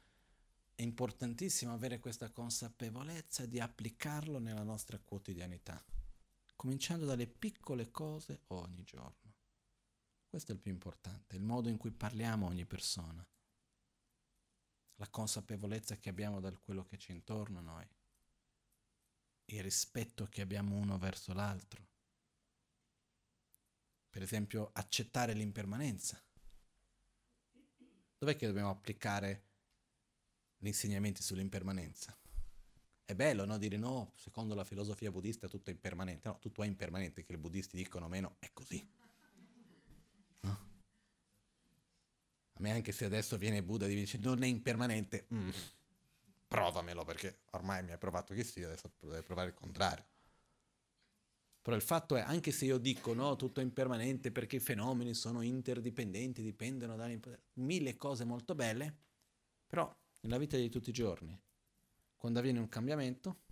È 0.76 0.82
importantissimo 0.82 1.74
avere 1.74 2.00
questa 2.00 2.30
consapevolezza 2.32 3.46
di 3.46 3.60
applicarlo 3.60 4.40
nella 4.40 4.64
nostra 4.64 4.98
quotidianità, 5.00 5.84
cominciando 6.60 7.06
dalle 7.06 7.26
piccole 7.26 7.90
cose 7.90 8.42
ogni 8.48 8.84
giorno. 8.84 9.34
Questo 10.28 10.52
è 10.52 10.56
il 10.56 10.60
più 10.60 10.74
importante, 10.74 11.38
il 11.38 11.42
modo 11.42 11.70
in 11.70 11.78
cui 11.78 11.90
parliamo 11.90 12.46
a 12.46 12.50
ogni 12.50 12.66
persona, 12.66 13.26
la 14.96 15.08
consapevolezza 15.08 15.96
che 15.96 16.10
abbiamo 16.10 16.42
da 16.42 16.52
quello 16.58 16.84
che 16.84 16.98
c'è 16.98 17.14
intorno 17.14 17.60
a 17.60 17.62
noi. 17.62 17.88
il 19.52 19.64
rispetto 19.64 20.28
che 20.28 20.42
abbiamo 20.42 20.76
uno 20.76 20.98
verso 20.98 21.34
l'altro. 21.34 21.88
Per 24.10 24.22
esempio, 24.22 24.70
accettare 24.74 25.34
l'impermanenza. 25.34 26.22
Dov'è 28.18 28.36
che 28.36 28.48
dobbiamo 28.48 28.70
applicare 28.70 29.46
gli 30.58 30.68
insegnamenti 30.68 31.24
sull'impermanenza? 31.24 32.16
È 33.10 33.16
bello 33.16 33.44
no? 33.44 33.58
dire 33.58 33.76
no, 33.76 34.12
secondo 34.18 34.54
la 34.54 34.64
filosofia 34.64 35.10
buddista 35.10 35.48
tutto 35.48 35.72
è 35.72 35.74
impermanente. 35.74 36.28
No, 36.28 36.38
tutto 36.38 36.62
è 36.62 36.68
impermanente, 36.68 37.26
che 37.26 37.34
i 37.34 37.38
buddisti 37.38 37.76
dicono 37.76 38.08
meno, 38.08 38.36
è 38.38 38.52
così. 38.54 38.88
No? 40.42 40.52
A 42.54 42.60
me 42.60 42.70
anche 42.70 42.92
se 42.92 43.06
adesso 43.06 43.36
viene 43.40 43.64
Buddha 43.64 43.88
e 43.88 43.96
dice 43.96 44.20
non 44.20 44.44
è 44.44 44.46
impermanente, 44.46 45.26
mm, 45.34 45.50
provamelo 46.48 47.04
perché 47.04 47.40
ormai 47.54 47.82
mi 47.84 47.94
hai 47.94 47.98
provato 47.98 48.36
che 48.36 48.44
sì, 48.44 48.62
adesso 48.62 48.92
devi 49.00 49.24
provare 49.24 49.48
il 49.48 49.56
contrario. 49.56 50.06
Però 51.64 51.76
il 51.76 51.82
fatto 51.82 52.16
è, 52.16 52.22
anche 52.22 52.52
se 52.52 52.66
io 52.66 52.78
dico 52.78 53.16
no, 53.16 53.36
tutto 53.36 53.60
è 53.60 53.64
impermanente 53.64 54.32
perché 54.32 54.58
i 54.58 54.60
fenomeni 54.60 55.16
sono 55.16 55.42
interdipendenti, 55.42 56.44
dipendono 56.44 56.96
da 56.96 57.10
mille 57.54 57.98
cose 57.98 58.24
molto 58.24 58.54
belle, 58.54 58.96
però 59.66 59.92
nella 60.22 60.38
vita 60.38 60.58
di 60.58 60.70
tutti 60.70 60.92
i 60.92 60.94
giorni, 60.94 61.36
quando 62.20 62.38
avviene 62.38 62.60
un 62.60 62.70
cambiamento, 62.70 63.46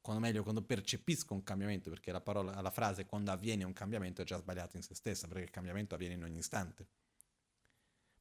quando 0.00 0.20
meglio, 0.20 0.42
quando 0.42 0.62
percepisco 0.62 1.34
un 1.34 1.44
cambiamento, 1.44 1.90
perché 1.90 2.10
la, 2.10 2.20
parola, 2.20 2.60
la 2.60 2.70
frase 2.70 3.06
quando 3.06 3.30
avviene 3.30 3.62
un 3.62 3.72
cambiamento 3.72 4.22
è 4.22 4.24
già 4.24 4.38
sbagliata 4.38 4.76
in 4.76 4.82
se 4.82 4.96
stessa, 4.96 5.28
perché 5.28 5.44
il 5.44 5.50
cambiamento 5.50 5.94
avviene 5.94 6.14
in 6.14 6.24
ogni 6.24 6.38
istante. 6.38 6.88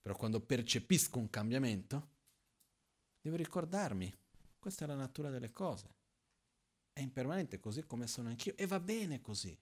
Però 0.02 0.16
quando 0.16 0.42
percepisco 0.42 1.18
un 1.18 1.32
cambiamento, 1.32 2.10
devo 3.22 3.38
ricordarmi, 3.38 4.14
questa 4.60 4.84
è 4.84 4.88
la 4.88 4.96
natura 4.96 5.32
delle 5.32 5.52
cose 5.52 5.98
è 7.00 7.02
impermanente 7.02 7.60
così 7.60 7.86
come 7.86 8.08
sono 8.08 8.28
anch'io 8.28 8.56
e 8.58 8.68
va 8.68 8.80
bene 8.80 9.22
così. 9.22 9.58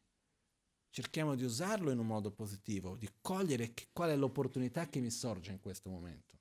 Cerchiamo 0.90 1.36
di 1.36 1.44
usarlo 1.44 1.92
in 1.92 2.00
un 2.00 2.08
modo 2.08 2.32
positivo, 2.32 2.96
di 2.96 3.08
cogliere 3.22 3.74
che, 3.74 3.90
qual 3.94 4.10
è 4.10 4.16
l'opportunità 4.16 4.88
che 4.88 5.00
mi 5.00 5.12
sorge 5.12 5.52
in 5.52 5.60
questo 5.60 5.90
momento. 5.90 6.36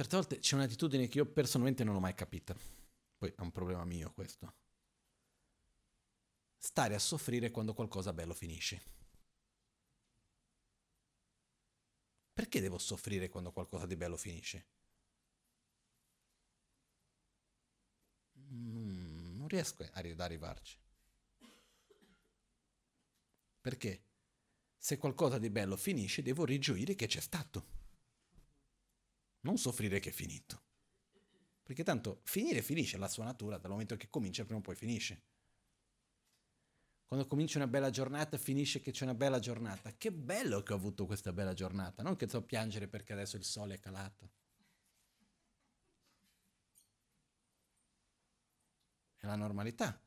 Certe 0.00 0.16
volte 0.16 0.38
c'è 0.38 0.54
un'attitudine 0.54 1.08
che 1.08 1.18
io 1.18 1.26
personalmente 1.26 1.84
non 1.84 1.94
ho 1.94 2.00
mai 2.00 2.14
capita, 2.14 2.56
poi 3.18 3.34
è 3.36 3.40
un 3.42 3.52
problema 3.52 3.84
mio 3.84 4.10
questo. 4.14 4.54
Stare 6.56 6.94
a 6.94 6.98
soffrire 6.98 7.50
quando 7.50 7.74
qualcosa 7.74 8.14
bello 8.14 8.32
finisce. 8.32 8.82
Perché 12.32 12.62
devo 12.62 12.78
soffrire 12.78 13.28
quando 13.28 13.52
qualcosa 13.52 13.84
di 13.84 13.94
bello 13.94 14.16
finisce? 14.16 14.68
Mm, 18.38 19.36
non 19.36 19.48
riesco 19.48 19.82
ad 19.82 20.18
arrivarci. 20.18 20.78
Perché? 23.60 24.04
Se 24.78 24.96
qualcosa 24.96 25.36
di 25.36 25.50
bello 25.50 25.76
finisce, 25.76 26.22
devo 26.22 26.46
rigioire 26.46 26.94
che 26.94 27.06
c'è 27.06 27.20
stato. 27.20 27.79
Non 29.40 29.58
soffrire 29.58 30.00
che 30.00 30.10
è 30.10 30.12
finito. 30.12 30.62
Perché 31.62 31.82
tanto 31.84 32.20
finire 32.24 32.62
finisce 32.62 32.98
la 32.98 33.08
sua 33.08 33.24
natura, 33.24 33.58
dal 33.58 33.70
momento 33.70 33.96
che 33.96 34.08
comincia 34.10 34.44
prima 34.44 34.58
o 34.58 34.62
poi 34.62 34.74
finisce. 34.74 35.22
Quando 37.06 37.26
comincia 37.26 37.58
una 37.58 37.66
bella 37.66 37.90
giornata 37.90 38.38
finisce 38.38 38.80
che 38.80 38.92
c'è 38.92 39.04
una 39.04 39.14
bella 39.14 39.38
giornata. 39.38 39.92
Che 39.96 40.12
bello 40.12 40.62
che 40.62 40.72
ho 40.72 40.76
avuto 40.76 41.06
questa 41.06 41.32
bella 41.32 41.54
giornata, 41.54 42.02
non 42.02 42.16
che 42.16 42.28
so 42.28 42.42
piangere 42.42 42.88
perché 42.88 43.12
adesso 43.12 43.36
il 43.36 43.44
sole 43.44 43.74
è 43.74 43.80
calato. 43.80 44.30
è 49.20 49.26
la 49.26 49.36
normalità. 49.36 50.00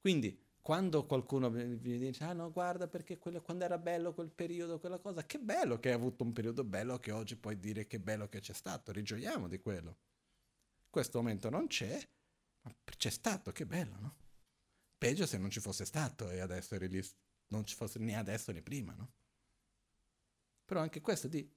Quindi 0.00 0.46
quando 0.68 1.06
qualcuno 1.06 1.48
vi 1.48 1.96
dice, 1.96 2.24
ah 2.24 2.34
no, 2.34 2.52
guarda 2.52 2.88
perché 2.88 3.16
quello, 3.16 3.40
quando 3.40 3.64
era 3.64 3.78
bello 3.78 4.12
quel 4.12 4.28
periodo, 4.28 4.78
quella 4.78 4.98
cosa, 4.98 5.24
che 5.24 5.38
bello 5.38 5.80
che 5.80 5.88
hai 5.88 5.94
avuto 5.94 6.24
un 6.24 6.34
periodo 6.34 6.62
bello 6.62 6.98
che 6.98 7.10
oggi 7.10 7.36
puoi 7.36 7.58
dire 7.58 7.86
che 7.86 7.98
bello 7.98 8.28
che 8.28 8.40
c'è 8.40 8.52
stato, 8.52 8.92
rigioiamo 8.92 9.48
di 9.48 9.60
quello. 9.60 9.96
Questo 10.90 11.16
momento 11.16 11.48
non 11.48 11.68
c'è, 11.68 11.98
ma 12.60 12.74
c'è 12.84 13.08
stato, 13.08 13.50
che 13.50 13.64
bello, 13.64 13.96
no? 13.98 14.16
Peggio 14.98 15.24
se 15.24 15.38
non 15.38 15.48
ci 15.48 15.60
fosse 15.60 15.86
stato 15.86 16.28
e 16.28 16.40
adesso 16.40 16.74
eri 16.74 16.88
lì, 16.90 17.02
non 17.46 17.64
ci 17.64 17.74
fosse 17.74 17.98
né 17.98 18.14
adesso 18.14 18.52
né 18.52 18.60
prima, 18.60 18.92
no? 18.92 19.12
Però 20.66 20.80
anche 20.80 21.00
questo 21.00 21.28
di 21.28 21.50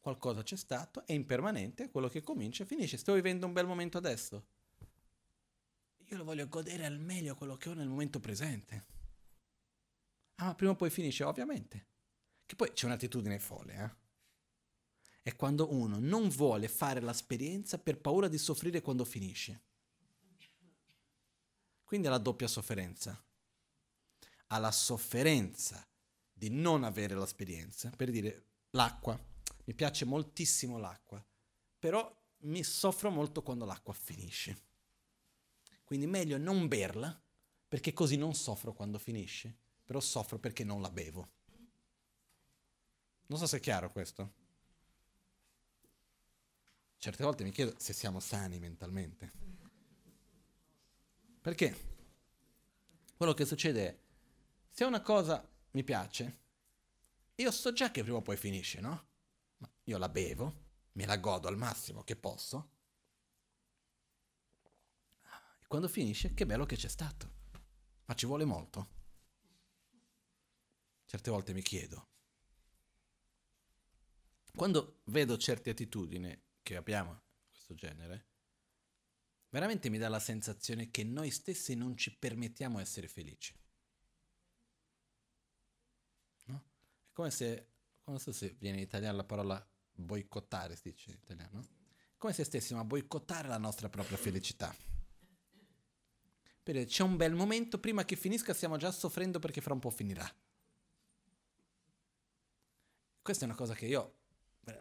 qualcosa 0.00 0.42
c'è 0.42 0.56
stato, 0.56 1.06
è 1.06 1.12
impermanente, 1.12 1.88
quello 1.88 2.08
che 2.08 2.20
comincia 2.20 2.64
finisce. 2.64 2.96
Sto 2.96 3.14
vivendo 3.14 3.46
un 3.46 3.52
bel 3.52 3.66
momento 3.66 3.96
adesso 3.96 4.57
io 6.10 6.16
lo 6.16 6.24
voglio 6.24 6.48
godere 6.48 6.86
al 6.86 6.98
meglio 6.98 7.34
quello 7.34 7.56
che 7.56 7.68
ho 7.68 7.74
nel 7.74 7.88
momento 7.88 8.18
presente. 8.18 8.86
Ah, 10.36 10.46
ma 10.46 10.54
prima 10.54 10.72
o 10.72 10.76
poi 10.76 10.90
finisce, 10.90 11.24
ovviamente. 11.24 11.86
Che 12.46 12.56
poi 12.56 12.72
c'è 12.72 12.86
un'attitudine 12.86 13.38
folle, 13.38 13.74
eh? 13.74 14.06
È 15.22 15.36
quando 15.36 15.70
uno 15.72 15.98
non 15.98 16.28
vuole 16.30 16.68
fare 16.68 17.00
l'esperienza 17.00 17.78
per 17.78 18.00
paura 18.00 18.28
di 18.28 18.38
soffrire 18.38 18.80
quando 18.80 19.04
finisce. 19.04 19.62
Quindi 21.84 22.06
è 22.06 22.10
la 22.10 22.18
doppia 22.18 22.46
sofferenza. 22.46 23.22
Ha 24.46 24.58
la 24.58 24.72
sofferenza 24.72 25.86
di 26.32 26.48
non 26.48 26.84
avere 26.84 27.14
l'esperienza, 27.14 27.90
per 27.90 28.10
dire 28.10 28.46
l'acqua. 28.70 29.18
Mi 29.64 29.74
piace 29.74 30.06
moltissimo 30.06 30.78
l'acqua, 30.78 31.22
però 31.78 32.10
mi 32.42 32.62
soffro 32.62 33.10
molto 33.10 33.42
quando 33.42 33.66
l'acqua 33.66 33.92
finisce. 33.92 34.67
Quindi 35.88 36.06
meglio 36.06 36.36
non 36.36 36.68
berla, 36.68 37.18
perché 37.66 37.94
così 37.94 38.18
non 38.18 38.34
soffro 38.34 38.74
quando 38.74 38.98
finisce, 38.98 39.56
però 39.86 40.00
soffro 40.00 40.38
perché 40.38 40.62
non 40.62 40.82
la 40.82 40.90
bevo. 40.90 41.30
Non 43.28 43.38
so 43.38 43.46
se 43.46 43.56
è 43.56 43.60
chiaro 43.60 43.90
questo. 43.90 44.32
Certe 46.98 47.24
volte 47.24 47.42
mi 47.42 47.52
chiedo 47.52 47.72
se 47.78 47.94
siamo 47.94 48.20
sani 48.20 48.58
mentalmente. 48.58 49.32
Perché 51.40 51.74
quello 53.16 53.32
che 53.32 53.46
succede 53.46 53.88
è, 53.88 53.98
se 54.68 54.84
una 54.84 55.00
cosa 55.00 55.42
mi 55.70 55.84
piace, 55.84 56.40
io 57.36 57.50
so 57.50 57.72
già 57.72 57.90
che 57.90 58.02
prima 58.02 58.18
o 58.18 58.20
poi 58.20 58.36
finisce, 58.36 58.80
no? 58.80 59.06
Ma 59.56 59.70
io 59.84 59.96
la 59.96 60.10
bevo, 60.10 60.64
me 60.92 61.06
la 61.06 61.16
godo 61.16 61.48
al 61.48 61.56
massimo 61.56 62.04
che 62.04 62.14
posso, 62.14 62.72
quando 65.68 65.86
finisce, 65.86 66.32
che 66.32 66.46
bello 66.46 66.64
che 66.64 66.76
c'è 66.76 66.88
stato. 66.88 67.36
Ma 68.06 68.14
ci 68.14 68.24
vuole 68.24 68.46
molto. 68.46 68.96
Certe 71.04 71.30
volte 71.30 71.52
mi 71.52 71.60
chiedo. 71.60 72.08
Quando 74.54 75.02
vedo 75.04 75.36
certe 75.36 75.70
attitudini 75.70 76.36
che 76.62 76.74
abbiamo 76.74 77.20
questo 77.46 77.74
genere, 77.74 78.28
veramente 79.50 79.90
mi 79.90 79.98
dà 79.98 80.08
la 80.08 80.18
sensazione 80.18 80.90
che 80.90 81.04
noi 81.04 81.30
stessi 81.30 81.74
non 81.74 81.96
ci 81.98 82.16
permettiamo 82.16 82.78
essere 82.78 83.06
felici. 83.06 83.54
No? 86.44 86.64
È 87.04 87.12
come 87.12 87.30
se, 87.30 87.72
non 88.04 88.18
so 88.18 88.32
se 88.32 88.56
viene 88.58 88.78
in 88.78 88.84
italiano 88.84 89.18
la 89.18 89.24
parola 89.24 89.70
boicottare, 89.92 90.76
si 90.76 90.90
dice 90.90 91.10
in 91.10 91.18
italiano, 91.22 91.62
come 92.16 92.32
se 92.32 92.44
stessimo 92.44 92.80
a 92.80 92.84
boicottare 92.84 93.48
la 93.48 93.58
nostra 93.58 93.90
propria 93.90 94.16
felicità 94.16 94.74
c'è 96.72 97.02
un 97.02 97.16
bel 97.16 97.34
momento, 97.34 97.78
prima 97.78 98.04
che 98.04 98.16
finisca 98.16 98.52
stiamo 98.52 98.76
già 98.76 98.90
soffrendo 98.90 99.38
perché 99.38 99.60
fra 99.60 99.72
un 99.72 99.80
po' 99.80 99.90
finirà. 99.90 100.28
Questa 103.22 103.44
è 103.44 103.48
una 103.48 103.56
cosa 103.56 103.74
che 103.74 103.86
io 103.86 104.14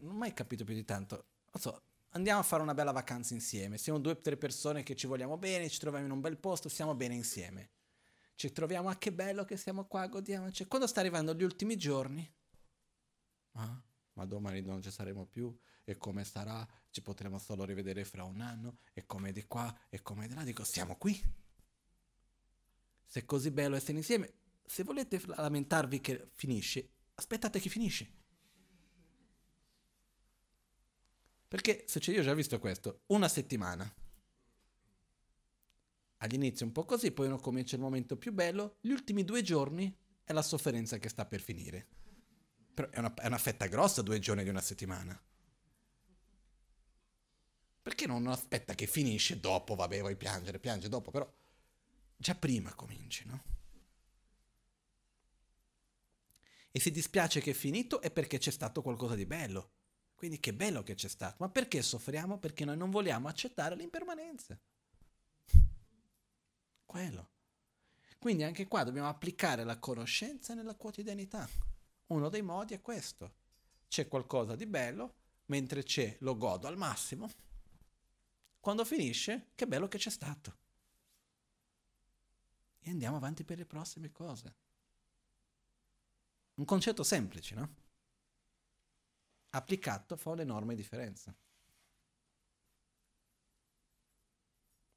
non 0.02 0.16
ho 0.16 0.18
mai 0.18 0.34
capito 0.34 0.64
più 0.64 0.74
di 0.74 0.86
tanto. 0.86 1.26
Non 1.52 1.62
so, 1.62 1.82
andiamo 2.10 2.40
a 2.40 2.44
fare 2.44 2.62
una 2.62 2.74
bella 2.74 2.92
vacanza 2.92 3.34
insieme. 3.34 3.78
Siamo 3.78 4.00
due 4.00 4.14
o 4.14 4.22
tre 4.22 4.38
persone 4.38 4.84
che 4.84 4.96
ci 4.96 5.08
vogliamo 5.08 5.38
bene, 5.38 5.70
ci 5.70 5.80
troviamo 5.80 6.06
in 6.06 6.12
un 6.12 6.22
bel 6.22 6.38
posto, 6.38 6.70
stiamo 6.70 6.96
bene 6.96 7.16
insieme. 7.16 7.72
Ci 8.36 8.52
troviamo, 8.52 8.90
ah 8.90 8.98
che 8.98 9.12
bello 9.12 9.46
che 9.46 9.58
siamo 9.58 9.86
qua, 9.86 10.08
godiamoci. 10.08 10.66
Quando 10.66 10.88
sta 10.88 11.00
arrivando 11.00 11.34
gli 11.34 11.44
ultimi 11.44 11.76
giorni, 11.76 12.32
ah, 13.54 13.82
ma 14.14 14.26
domani 14.26 14.62
non 14.62 14.82
ci 14.82 14.92
saremo 14.92 15.26
più, 15.26 15.58
e 15.84 15.98
come 15.98 16.24
sarà? 16.24 16.68
Ci 16.90 17.02
potremo 17.02 17.40
solo 17.40 17.64
rivedere 17.66 18.04
fra 18.04 18.24
un 18.24 18.42
anno, 18.42 18.78
e 18.94 19.06
come 19.06 19.32
di 19.32 19.44
qua, 19.48 19.76
e 19.90 20.02
come 20.02 20.28
di 20.28 20.36
là. 20.36 20.44
Dico, 20.44 20.64
siamo 20.64 20.98
qui 20.98 21.20
se 23.08 23.22
è 23.22 23.26
così 23.26 23.52
bello 23.52 23.76
essere 23.76 23.98
insieme, 23.98 24.34
se 24.66 24.84
volete 24.84 25.20
lamentarvi 25.26 26.02
che 26.02 26.30
finisce, 26.34 26.90
aspettate 27.16 27.60
che 27.60 27.70
finisce. 27.70 28.16
Perché 31.48 31.86
succede, 31.88 32.18
io 32.18 32.24
ho 32.24 32.26
già 32.26 32.34
visto 32.34 32.60
questo, 32.60 33.04
una 33.08 33.30
settimana. 33.30 33.92
All'inizio 36.18 36.66
un 36.66 36.74
po' 36.74 36.84
così, 36.84 37.12
poi 37.12 37.28
uno 37.28 37.38
comincia 37.38 37.76
il 37.76 37.82
momento 37.82 38.18
più 38.18 38.34
bello, 38.34 38.78
gli 38.82 38.92
ultimi 38.92 39.24
due 39.24 39.42
giorni 39.42 39.96
è 40.24 40.34
la 40.34 40.42
sofferenza 40.42 40.98
che 40.98 41.08
sta 41.08 41.26
per 41.26 41.40
finire. 41.40 41.88
Però 42.74 42.90
è 42.90 43.00
una, 43.00 43.14
è 43.14 43.28
una 43.28 43.38
fetta 43.38 43.68
grossa 43.68 44.02
due 44.02 44.20
giorni 44.20 44.44
di 44.44 44.50
una 44.50 44.62
settimana. 44.62 45.20
Perché 47.82 48.06
non 48.06 48.28
aspetta 48.28 48.76
che 48.76 48.86
finisce 48.86 49.40
dopo, 49.40 49.76
vabbè, 49.76 50.02
vuoi 50.02 50.18
piangere, 50.18 50.60
piange 50.60 50.90
dopo, 50.90 51.10
però 51.10 51.34
già 52.18 52.36
prima 52.36 52.74
cominci, 52.74 53.26
no? 53.26 53.44
E 56.72 56.80
se 56.80 56.92
dispiace 56.92 57.40
che 57.40 57.52
è 57.52 57.54
finito 57.56 58.02
è 58.02 58.12
perché 58.12 58.38
c'è 58.38 58.52
stato 58.52 58.82
qualcosa 58.82 59.16
di 59.16 59.26
bello. 59.26 59.72
Quindi 60.14 60.40
che 60.40 60.54
bello 60.54 60.84
che 60.84 60.96
c'è 60.96 61.08
stato. 61.08 61.38
Ma 61.40 61.50
perché 61.50 61.82
soffriamo? 61.82 62.40
Perché 62.40 62.66
noi 62.66 62.78
non 62.78 62.90
vogliamo 62.90 63.28
accettare 63.28 63.76
l'impermanenza. 63.76 64.60
Quello. 66.86 67.30
Quindi 68.18 68.44
anche 68.44 68.68
qua 68.68 68.84
dobbiamo 68.84 69.08
applicare 69.08 69.64
la 69.64 69.78
conoscenza 69.78 70.54
nella 70.54 70.76
quotidianità. 70.76 71.48
Uno 72.08 72.30
dei 72.30 72.42
modi 72.42 72.74
è 72.74 72.82
questo. 72.82 73.36
C'è 73.88 74.08
qualcosa 74.08 74.56
di 74.56 74.66
bello, 74.66 75.16
mentre 75.46 75.84
c'è 75.84 76.18
lo 76.20 76.36
godo 76.36 76.68
al 76.68 76.78
massimo. 76.78 77.32
Quando 78.60 78.86
finisce, 78.86 79.52
che 79.56 79.68
bello 79.68 79.88
che 79.88 79.98
c'è 79.98 80.10
stato. 80.10 80.58
E 82.88 82.90
andiamo 82.90 83.18
avanti 83.18 83.44
per 83.44 83.58
le 83.58 83.66
prossime 83.66 84.14
cose. 84.14 84.56
Un 86.54 86.64
concetto 86.64 87.04
semplice, 87.04 87.54
no? 87.54 87.76
Applicato 89.50 90.16
fa 90.16 90.30
un'enorme 90.30 90.74
differenza. 90.74 91.36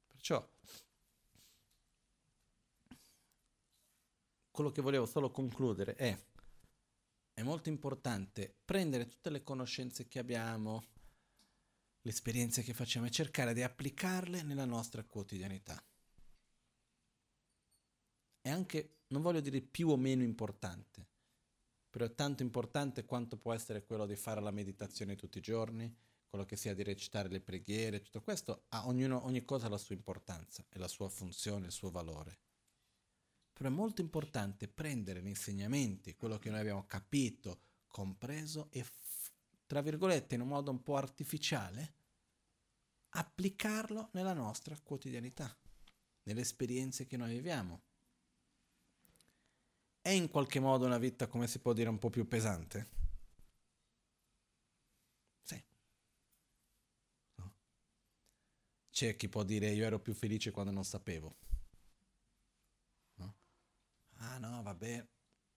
Perciò 0.07 0.49
quello 4.51 4.71
che 4.71 4.81
volevo 4.81 5.05
solo 5.05 5.29
concludere 5.29 5.95
è 5.95 6.17
è 7.33 7.41
molto 7.43 7.67
importante 7.67 8.55
prendere 8.63 9.07
tutte 9.07 9.29
le 9.29 9.43
conoscenze 9.43 10.07
che 10.07 10.19
abbiamo, 10.19 10.85
le 11.99 12.09
esperienze 12.09 12.61
che 12.61 12.73
facciamo 12.73 13.07
e 13.07 13.11
cercare 13.11 13.53
di 13.53 13.63
applicarle 13.63 14.43
nella 14.43 14.65
nostra 14.65 15.03
quotidianità. 15.03 15.83
È 18.41 18.49
anche, 18.49 19.03
non 19.07 19.21
voglio 19.21 19.39
dire 19.39 19.61
più 19.61 19.89
o 19.89 19.97
meno 19.97 20.23
importante, 20.23 21.07
però 21.89 22.05
è 22.05 22.15
tanto 22.15 22.41
importante 22.41 23.05
quanto 23.05 23.37
può 23.37 23.53
essere 23.53 23.83
quello 23.85 24.05
di 24.05 24.15
fare 24.15 24.41
la 24.41 24.51
meditazione 24.51 25.15
tutti 25.15 25.37
i 25.37 25.41
giorni, 25.41 25.95
quello 26.27 26.45
che 26.45 26.55
sia 26.55 26.73
di 26.73 26.81
recitare 26.81 27.29
le 27.29 27.41
preghiere, 27.41 28.01
tutto 28.01 28.21
questo, 28.21 28.63
ha 28.69 28.87
ognuno, 28.87 29.25
ogni 29.25 29.43
cosa 29.43 29.65
ha 29.65 29.69
la 29.69 29.77
sua 29.77 29.95
importanza 29.95 30.65
e 30.69 30.79
la 30.79 30.87
sua 30.87 31.09
funzione, 31.09 31.65
il 31.65 31.71
suo 31.71 31.91
valore. 31.91 32.39
Però 33.51 33.67
è 33.67 33.71
molto 33.71 34.01
importante 34.01 34.69
prendere 34.69 35.21
gli 35.21 35.27
insegnamenti, 35.27 36.15
quello 36.15 36.39
che 36.39 36.49
noi 36.49 36.61
abbiamo 36.61 36.85
capito, 36.85 37.59
compreso 37.87 38.69
e, 38.71 38.85
tra 39.67 39.81
virgolette, 39.81 40.35
in 40.35 40.41
un 40.41 40.47
modo 40.47 40.71
un 40.71 40.81
po' 40.81 40.95
artificiale, 40.95 41.95
applicarlo 43.09 44.09
nella 44.13 44.33
nostra 44.33 44.79
quotidianità, 44.81 45.53
nelle 46.23 46.41
esperienze 46.41 47.05
che 47.05 47.17
noi 47.17 47.33
viviamo. 47.33 47.81
È 50.01 50.09
in 50.09 50.29
qualche 50.29 50.59
modo 50.59 50.85
una 50.85 50.97
vita, 50.97 51.27
come 51.27 51.47
si 51.47 51.59
può 51.59 51.73
dire, 51.73 51.89
un 51.89 51.99
po' 51.99 52.09
più 52.09 52.27
pesante? 52.27 52.87
Sì. 55.43 55.63
No. 57.35 57.53
C'è 58.91 59.15
chi 59.15 59.29
può 59.29 59.43
dire 59.43 59.69
io 59.69 59.85
ero 59.85 59.99
più 59.99 60.13
felice 60.13 60.51
quando 60.51 60.71
non 60.71 60.83
sapevo 60.83 61.35
ah 64.21 64.37
no, 64.37 64.61
vabbè, 64.61 65.07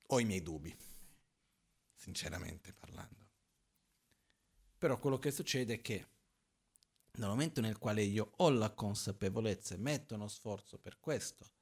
ho 0.08 0.20
i 0.20 0.24
miei 0.24 0.42
dubbi, 0.42 0.74
sinceramente 1.94 2.72
parlando. 2.72 3.22
Però 4.78 4.98
quello 4.98 5.18
che 5.18 5.30
succede 5.30 5.74
è 5.74 5.80
che 5.80 6.06
nel 7.12 7.28
momento 7.28 7.60
nel 7.60 7.78
quale 7.78 8.02
io 8.02 8.32
ho 8.36 8.50
la 8.50 8.70
consapevolezza 8.72 9.74
e 9.74 9.78
metto 9.78 10.14
uno 10.14 10.28
sforzo 10.28 10.78
per 10.78 10.98
questo, 10.98 11.52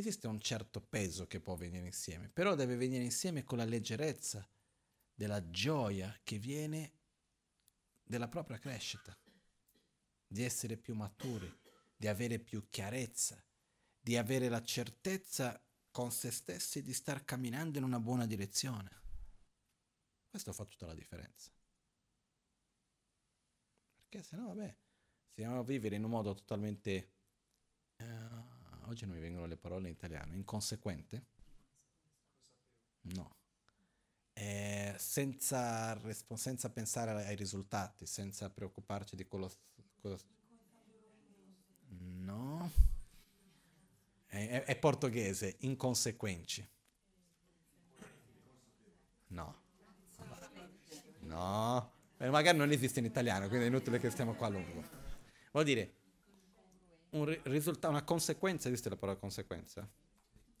esiste 0.00 0.26
un 0.26 0.40
certo 0.40 0.80
peso 0.80 1.26
che 1.26 1.40
può 1.40 1.54
venire 1.54 1.86
insieme, 1.86 2.28
però 2.28 2.54
deve 2.54 2.76
venire 2.76 3.04
insieme 3.04 3.44
con 3.44 3.58
la 3.58 3.64
leggerezza 3.64 4.46
della 5.14 5.48
gioia 5.50 6.18
che 6.22 6.38
viene 6.38 6.98
della 8.02 8.28
propria 8.28 8.58
crescita, 8.58 9.16
di 10.26 10.42
essere 10.42 10.76
più 10.76 10.94
maturi, 10.94 11.52
di 11.94 12.08
avere 12.08 12.38
più 12.38 12.68
chiarezza, 12.68 13.42
di 14.00 14.16
avere 14.16 14.48
la 14.48 14.62
certezza 14.62 15.62
con 15.90 16.10
se 16.10 16.30
stessi 16.30 16.82
di 16.82 16.92
star 16.92 17.24
camminando 17.24 17.78
in 17.78 17.84
una 17.84 18.00
buona 18.00 18.26
direzione. 18.26 18.98
Questo 20.28 20.52
fa 20.52 20.64
tutta 20.64 20.86
la 20.86 20.94
differenza. 20.94 21.52
Perché 23.96 24.22
se 24.22 24.36
no, 24.36 24.46
vabbè, 24.48 24.76
se 25.28 25.42
andiamo 25.42 25.60
a 25.60 25.64
vivere 25.64 25.96
in 25.96 26.04
un 26.04 26.10
modo 26.10 26.34
totalmente... 26.34 27.12
Uh, 27.98 28.59
oggi 28.90 29.06
non 29.06 29.14
mi 29.14 29.20
vengono 29.20 29.46
le 29.46 29.56
parole 29.56 29.88
in 29.88 29.94
italiano, 29.94 30.34
inconsequente? 30.34 31.24
No. 33.02 33.36
Eh, 34.32 34.94
senza, 34.98 35.98
senza, 36.34 36.70
pensare 36.70 37.26
ai 37.26 37.36
risultati, 37.36 38.06
senza 38.06 38.50
preoccuparci 38.50 39.16
di 39.16 39.26
quello... 39.26 39.50
quello 40.00 40.18
no 41.88 42.70
è, 44.30 44.62
è 44.64 44.76
portoghese, 44.76 45.56
inconsequenti. 45.60 46.68
No. 49.28 49.54
No. 51.20 51.92
Eh, 52.16 52.30
magari 52.30 52.56
non 52.56 52.70
esiste 52.70 53.00
in 53.00 53.06
italiano, 53.06 53.48
quindi 53.48 53.66
è 53.66 53.68
inutile 53.68 53.98
che 53.98 54.10
stiamo 54.10 54.34
qua 54.34 54.46
a 54.46 54.50
lungo. 54.50 54.84
Vuol 55.52 55.64
dire, 55.64 55.94
un 57.10 57.24
ri- 57.24 57.40
risulta- 57.44 57.88
una 57.88 58.02
conseguenza, 58.02 58.68
esiste 58.68 58.88
la 58.88 58.96
parola 58.96 59.18
conseguenza? 59.18 59.88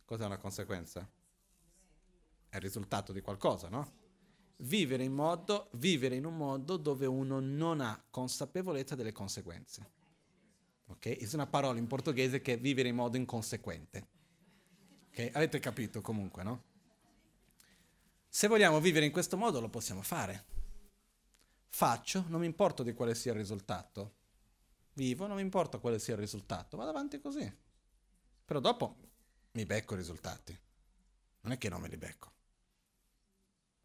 Cos'è 0.04 0.24
una 0.24 0.38
conseguenza? 0.38 1.08
È 2.48 2.56
il 2.56 2.62
risultato 2.62 3.12
di 3.12 3.20
qualcosa, 3.20 3.68
no? 3.68 3.98
Vivere 4.56 5.04
in, 5.04 5.12
modo, 5.12 5.68
vivere 5.74 6.16
in 6.16 6.26
un 6.26 6.36
modo 6.36 6.76
dove 6.76 7.06
uno 7.06 7.40
non 7.40 7.80
ha 7.80 8.04
consapevolezza 8.10 8.94
delle 8.94 9.12
conseguenze. 9.12 9.98
Ok? 10.86 11.06
È 11.06 11.34
una 11.34 11.46
parola 11.46 11.78
in 11.78 11.86
portoghese 11.86 12.40
che 12.40 12.54
è 12.54 12.58
vivere 12.58 12.88
in 12.88 12.96
modo 12.96 13.16
inconsequente. 13.16 14.08
Ok? 15.08 15.30
Avete 15.32 15.60
capito 15.60 16.00
comunque, 16.00 16.42
no? 16.42 16.64
Se 18.28 18.48
vogliamo 18.48 18.80
vivere 18.80 19.06
in 19.06 19.12
questo 19.12 19.36
modo 19.36 19.60
lo 19.60 19.68
possiamo 19.68 20.02
fare. 20.02 20.44
Faccio, 21.68 22.24
non 22.28 22.40
mi 22.40 22.46
importa 22.46 22.82
di 22.82 22.92
quale 22.92 23.14
sia 23.14 23.32
il 23.32 23.38
risultato. 23.38 24.18
Vivo, 25.00 25.26
non 25.26 25.36
mi 25.36 25.42
importa 25.42 25.78
quale 25.78 25.98
sia 25.98 26.12
il 26.12 26.20
risultato. 26.20 26.76
Vado 26.76 26.90
avanti 26.90 27.18
così. 27.22 27.50
Però 28.44 28.60
dopo 28.60 28.98
mi 29.52 29.64
becco 29.64 29.94
i 29.94 29.96
risultati. 29.96 30.54
Non 31.40 31.52
è 31.52 31.56
che 31.56 31.70
non 31.70 31.80
me 31.80 31.88
li 31.88 31.96
becco. 31.96 32.30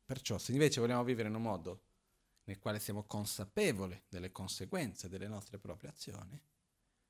Perciò, 0.03 0.37
se 0.37 0.51
invece 0.51 0.81
vogliamo 0.81 1.05
vivere 1.05 1.29
in 1.29 1.35
un 1.35 1.41
modo 1.41 1.83
nel 2.43 2.59
quale 2.59 2.81
siamo 2.81 3.05
consapevoli 3.05 4.03
delle 4.09 4.33
conseguenze 4.33 5.07
delle 5.07 5.29
nostre 5.29 5.57
proprie 5.57 5.89
azioni, 5.89 6.37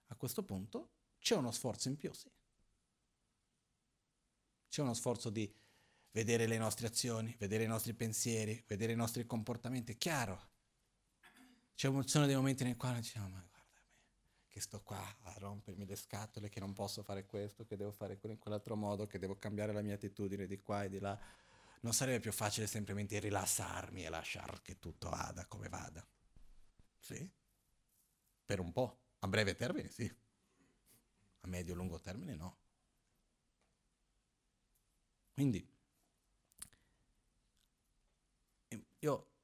a 0.09 0.15
questo 0.15 0.43
punto 0.43 0.91
c'è 1.17 1.35
uno 1.35 1.49
sforzo 1.49 1.87
in 1.87 1.97
più, 1.97 2.13
sì. 2.13 2.29
C'è 4.69 4.83
uno 4.83 4.93
sforzo 4.93 5.31
di 5.31 5.51
vedere 6.11 6.45
le 6.45 6.59
nostre 6.59 6.85
azioni, 6.85 7.35
vedere 7.39 7.63
i 7.63 7.67
nostri 7.67 7.95
pensieri, 7.95 8.63
vedere 8.67 8.93
i 8.93 8.95
nostri 8.95 9.25
comportamenti, 9.25 9.93
è 9.93 9.97
chiaro. 9.97 10.49
Ci 11.73 11.89
sono 12.05 12.27
dei 12.27 12.35
momenti 12.35 12.63
nei 12.63 12.75
quali 12.75 12.99
diciamo, 12.99 13.29
ma 13.29 13.54
che 14.55 14.61
sto 14.61 14.81
qua 14.81 15.05
a 15.23 15.33
rompermi 15.37 15.85
le 15.85 15.97
scatole, 15.97 16.47
che 16.47 16.61
non 16.61 16.71
posso 16.71 17.03
fare 17.03 17.25
questo, 17.25 17.65
che 17.65 17.75
devo 17.75 17.91
fare 17.91 18.17
quello 18.17 18.35
in 18.35 18.39
quell'altro 18.39 18.77
modo, 18.77 19.05
che 19.05 19.19
devo 19.19 19.37
cambiare 19.37 19.73
la 19.73 19.81
mia 19.81 19.95
attitudine 19.95 20.47
di 20.47 20.61
qua 20.61 20.85
e 20.85 20.89
di 20.89 20.97
là. 20.97 21.19
Non 21.81 21.91
sarebbe 21.91 22.21
più 22.21 22.31
facile 22.31 22.65
semplicemente 22.65 23.19
rilassarmi 23.19 24.05
e 24.05 24.09
lasciare 24.09 24.61
che 24.61 24.79
tutto 24.79 25.09
vada 25.09 25.45
come 25.45 25.67
vada? 25.67 26.07
Sì? 26.97 27.29
Per 28.45 28.61
un 28.61 28.71
po'. 28.71 28.99
A 29.19 29.27
breve 29.27 29.55
termine 29.55 29.89
sì, 29.89 30.09
a 31.41 31.47
medio-lungo 31.47 31.99
termine 31.99 32.35
no. 32.35 32.57
Quindi 35.33 35.69
io 38.99 39.34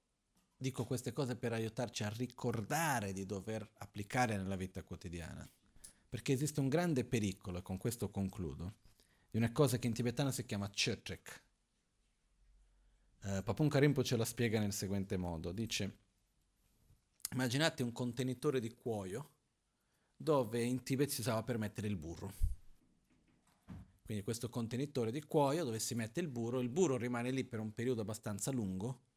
dico 0.62 0.86
queste 0.86 1.12
cose 1.12 1.36
per 1.36 1.54
aiutarci 1.54 2.04
a 2.04 2.10
ricordare 2.10 3.14
di 3.14 3.26
dover 3.26 3.68
applicare 3.80 4.38
nella 4.38 4.56
vita 4.56 4.84
quotidiana, 4.84 5.50
perché 6.08 6.34
esiste 6.34 6.60
un 6.60 6.70
grande 6.70 7.04
pericolo, 7.04 7.58
e 7.58 7.62
con 7.64 7.78
questo 7.78 8.12
concludo, 8.12 8.76
di 9.32 9.38
una 9.38 9.52
cosa 9.52 9.80
che 9.80 9.88
in 9.88 9.94
tibetano 9.94 10.30
si 10.30 10.46
chiama 10.46 10.70
Chötrek. 10.70 11.44
Uh, 13.24 13.42
Papun 13.44 13.70
Karimpo 13.70 14.04
ce 14.04 14.16
la 14.16 14.26
spiega 14.26 14.60
nel 14.60 14.72
seguente 14.72 15.18
modo, 15.18 15.52
dice, 15.52 15.98
immaginate 17.32 17.82
un 17.82 17.92
contenitore 17.92 18.60
di 18.60 18.72
cuoio 18.76 19.30
dove 20.16 20.62
in 20.62 20.84
Tibet 20.84 21.10
si 21.10 21.22
usava 21.22 21.42
per 21.42 21.58
mettere 21.58 21.88
il 21.88 21.98
burro. 21.98 22.32
Quindi 24.04 24.24
questo 24.24 24.48
contenitore 24.50 25.12
di 25.12 25.24
cuoio 25.24 25.64
dove 25.64 25.80
si 25.80 25.96
mette 25.96 26.20
il 26.20 26.28
burro, 26.28 26.60
il 26.60 26.70
burro 26.70 26.98
rimane 26.98 27.32
lì 27.32 27.44
per 27.46 27.60
un 27.60 27.74
periodo 27.74 28.02
abbastanza 28.02 28.52
lungo. 28.52 29.10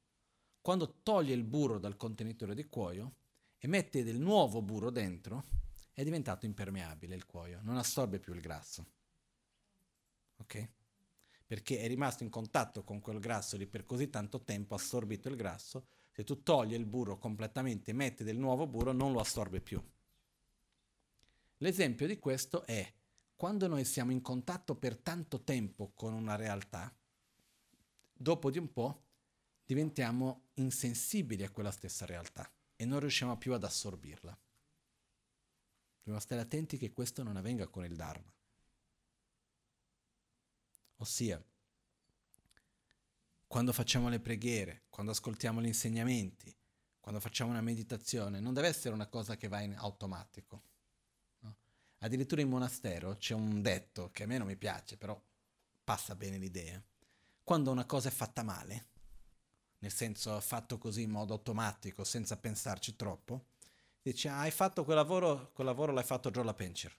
Quando 0.65 1.01
toglie 1.03 1.35
il 1.35 1.45
burro 1.45 1.79
dal 1.79 1.99
contenitore 1.99 2.55
di 2.55 2.65
cuoio, 2.71 3.17
e 3.59 3.67
mette 3.67 4.03
del 4.03 4.19
nuovo 4.19 4.63
burro 4.63 4.89
dentro, 4.89 5.45
è 5.93 6.03
diventato 6.03 6.47
impermeabile 6.47 7.15
il 7.15 7.27
cuoio, 7.27 7.61
non 7.61 7.77
assorbe 7.77 8.19
più 8.19 8.33
il 8.33 8.41
grasso. 8.41 8.87
Ok? 10.39 10.69
Perché 11.45 11.81
è 11.81 11.87
rimasto 11.87 12.23
in 12.23 12.31
contatto 12.31 12.83
con 12.83 13.01
quel 13.01 13.19
grasso 13.19 13.59
lì 13.59 13.67
per 13.67 13.85
così 13.85 14.09
tanto 14.09 14.41
tempo, 14.43 14.73
ha 14.73 14.79
assorbito 14.79 15.29
il 15.29 15.37
grasso, 15.37 15.89
se 16.11 16.25
tu 16.25 16.43
togli 16.43 16.73
il 16.73 16.87
burro 16.87 17.19
completamente 17.19 17.91
e 17.91 17.95
metti 17.95 18.25
del 18.25 18.39
nuovo 18.39 18.67
burro 18.67 18.93
non 18.93 19.13
lo 19.13 19.21
assorbe 19.21 19.61
più. 19.61 19.79
L'esempio 21.59 22.07
di 22.07 22.19
questo 22.19 22.65
è 22.65 22.91
quando 23.37 23.67
noi 23.67 23.85
siamo 23.85 24.13
in 24.13 24.23
contatto 24.23 24.77
per 24.77 24.97
tanto 24.97 25.43
tempo 25.43 25.93
con 25.95 26.15
una 26.15 26.37
realtà, 26.37 26.91
dopo 28.15 28.51
di 28.51 28.57
un 28.57 28.73
po' 28.73 29.03
diventiamo 29.67 30.44
insensibili 30.55 31.43
a 31.43 31.51
quella 31.51 31.71
stessa 31.71 32.07
realtà 32.07 32.51
e 32.77 32.85
non 32.85 33.01
riusciamo 33.01 33.37
più 33.37 33.53
ad 33.53 33.65
assorbirla. 33.65 34.39
Dobbiamo 35.99 36.21
stare 36.21 36.41
attenti 36.41 36.77
che 36.77 36.93
questo 36.93 37.23
non 37.23 37.37
avvenga 37.37 37.67
con 37.69 37.85
il 37.85 37.97
Dharma. 37.97 38.33
Ossia, 40.97 41.43
quando 43.47 43.73
facciamo 43.73 44.09
le 44.09 44.21
preghiere, 44.21 44.85
quando 44.91 45.13
ascoltiamo 45.13 45.63
gli 45.63 45.67
insegnamenti, 45.67 46.55
quando 47.01 47.21
facciamo 47.21 47.51
una 47.51 47.61
meditazione, 47.61 48.41
non 48.41 48.55
deve 48.55 48.69
essere 48.69 48.95
una 48.95 49.07
cosa 49.07 49.37
che 49.37 49.49
va 49.49 49.61
in 49.61 49.75
automatico. 49.77 50.63
No? 51.41 51.57
Addirittura 51.99 52.41
in 52.41 52.49
monastero 52.49 53.17
c'è 53.17 53.35
un 53.35 53.63
detto 53.63 54.11
che 54.11 54.23
a 54.23 54.27
me 54.27 54.39
non 54.39 54.47
mi 54.47 54.57
piace, 54.57 54.97
però 54.97 55.21
passa 55.85 56.15
bene 56.15 56.39
l'idea. 56.39 56.83
Quando 57.43 57.71
una 57.71 57.85
cosa 57.85 58.09
è 58.09 58.13
fatta 58.13 58.43
male, 58.43 58.87
nel 59.85 59.93
senso 59.93 60.41
fatto 60.41 60.79
così 60.79 61.03
in 61.03 61.11
modo 61.11 61.35
automatico, 61.35 62.05
senza 62.05 62.39
pensarci 62.39 62.97
troppo, 62.97 63.45
dice, 64.01 64.29
ah, 64.29 64.41
hai 64.41 64.51
fatto 64.51 64.83
quel 64.83 64.97
lavoro, 64.97 65.51
quel 65.53 65.67
lavoro 65.67 65.93
l'hai 65.93 66.05
fatto 66.05 66.31
Joe 66.31 66.55
Pencher. 66.55 66.97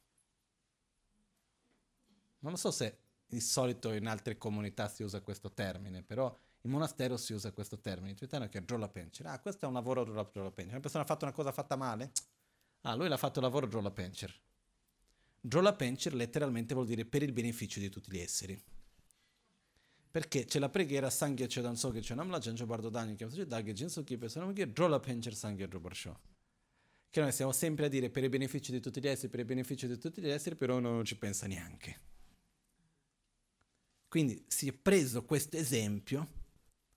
Non 2.39 2.57
so 2.57 2.69
se 2.69 2.99
di 3.25 3.41
solito 3.41 3.91
in 3.91 4.05
altre 4.05 4.37
comunità 4.37 4.87
si 4.87 5.01
usa 5.01 5.21
questo 5.21 5.51
termine, 5.51 6.03
però 6.03 6.37
in 6.61 6.69
monastero 6.69 7.17
si 7.17 7.33
usa 7.33 7.51
questo 7.51 7.79
termine, 7.79 8.11
in 8.11 8.15
tibetano 8.15 8.47
che 8.47 8.59
è 8.59 8.61
Jola 8.61 8.87
Pencher. 8.87 9.25
Ah, 9.25 9.39
questo 9.39 9.65
è 9.65 9.67
un 9.67 9.73
lavoro 9.73 10.05
Jola 10.05 10.51
Pencher. 10.51 10.73
Una 10.73 10.79
persona 10.79 11.03
ha 11.03 11.07
fatto 11.07 11.25
una 11.25 11.33
cosa 11.33 11.51
fatta 11.51 11.75
male? 11.75 12.11
Ah, 12.81 12.93
lui 12.93 13.07
l'ha 13.07 13.17
fatto 13.17 13.39
il 13.39 13.45
lavoro 13.45 13.67
Jola 13.67 13.89
Pencher. 13.89 14.31
Jola 15.41 15.73
Pencher 15.73 16.13
letteralmente 16.13 16.75
vuol 16.75 16.85
dire 16.85 17.03
per 17.03 17.23
il 17.23 17.31
beneficio 17.31 17.79
di 17.79 17.89
tutti 17.89 18.11
gli 18.11 18.19
esseri. 18.19 18.63
Perché 20.15 20.45
c'è 20.45 20.59
la 20.59 20.69
preghiera 20.69 21.09
Sangye 21.09 21.45
Chedan 21.45 21.75
So 21.75 21.89
che 21.89 21.99
c'è 21.99 22.15
Namla 22.15 22.39
Genjo 22.39 22.65
Bardo 22.65 22.87
Dani 22.87 23.15
che 23.15 23.25
c'è 23.25 23.43
Daghe 23.43 23.73
Jinsu 23.73 24.01
Ki 24.05 24.15
Personam 24.15 24.53
Ki 24.53 24.71
Jola 24.71 24.97
Pencher 24.97 25.35
Sangye 25.35 25.67
Jobarsho. 25.67 26.19
Che 27.09 27.19
noi 27.19 27.33
stiamo 27.33 27.51
sempre 27.51 27.87
a 27.87 27.89
dire 27.89 28.09
per 28.09 28.23
il 28.23 28.29
beneficio 28.29 28.71
di 28.71 28.79
tutti 28.79 29.01
gli 29.01 29.09
esseri, 29.09 29.27
per 29.27 29.41
il 29.41 29.45
beneficio 29.45 29.87
di 29.87 29.97
tutti 29.97 30.21
gli 30.21 30.29
esseri, 30.29 30.55
però 30.55 30.77
uno 30.77 30.89
non 30.89 31.03
ci 31.03 31.17
pensa 31.17 31.47
neanche. 31.47 31.99
Quindi 34.07 34.41
si 34.47 34.69
è 34.69 34.71
preso 34.71 35.25
questo 35.25 35.57
esempio, 35.57 36.25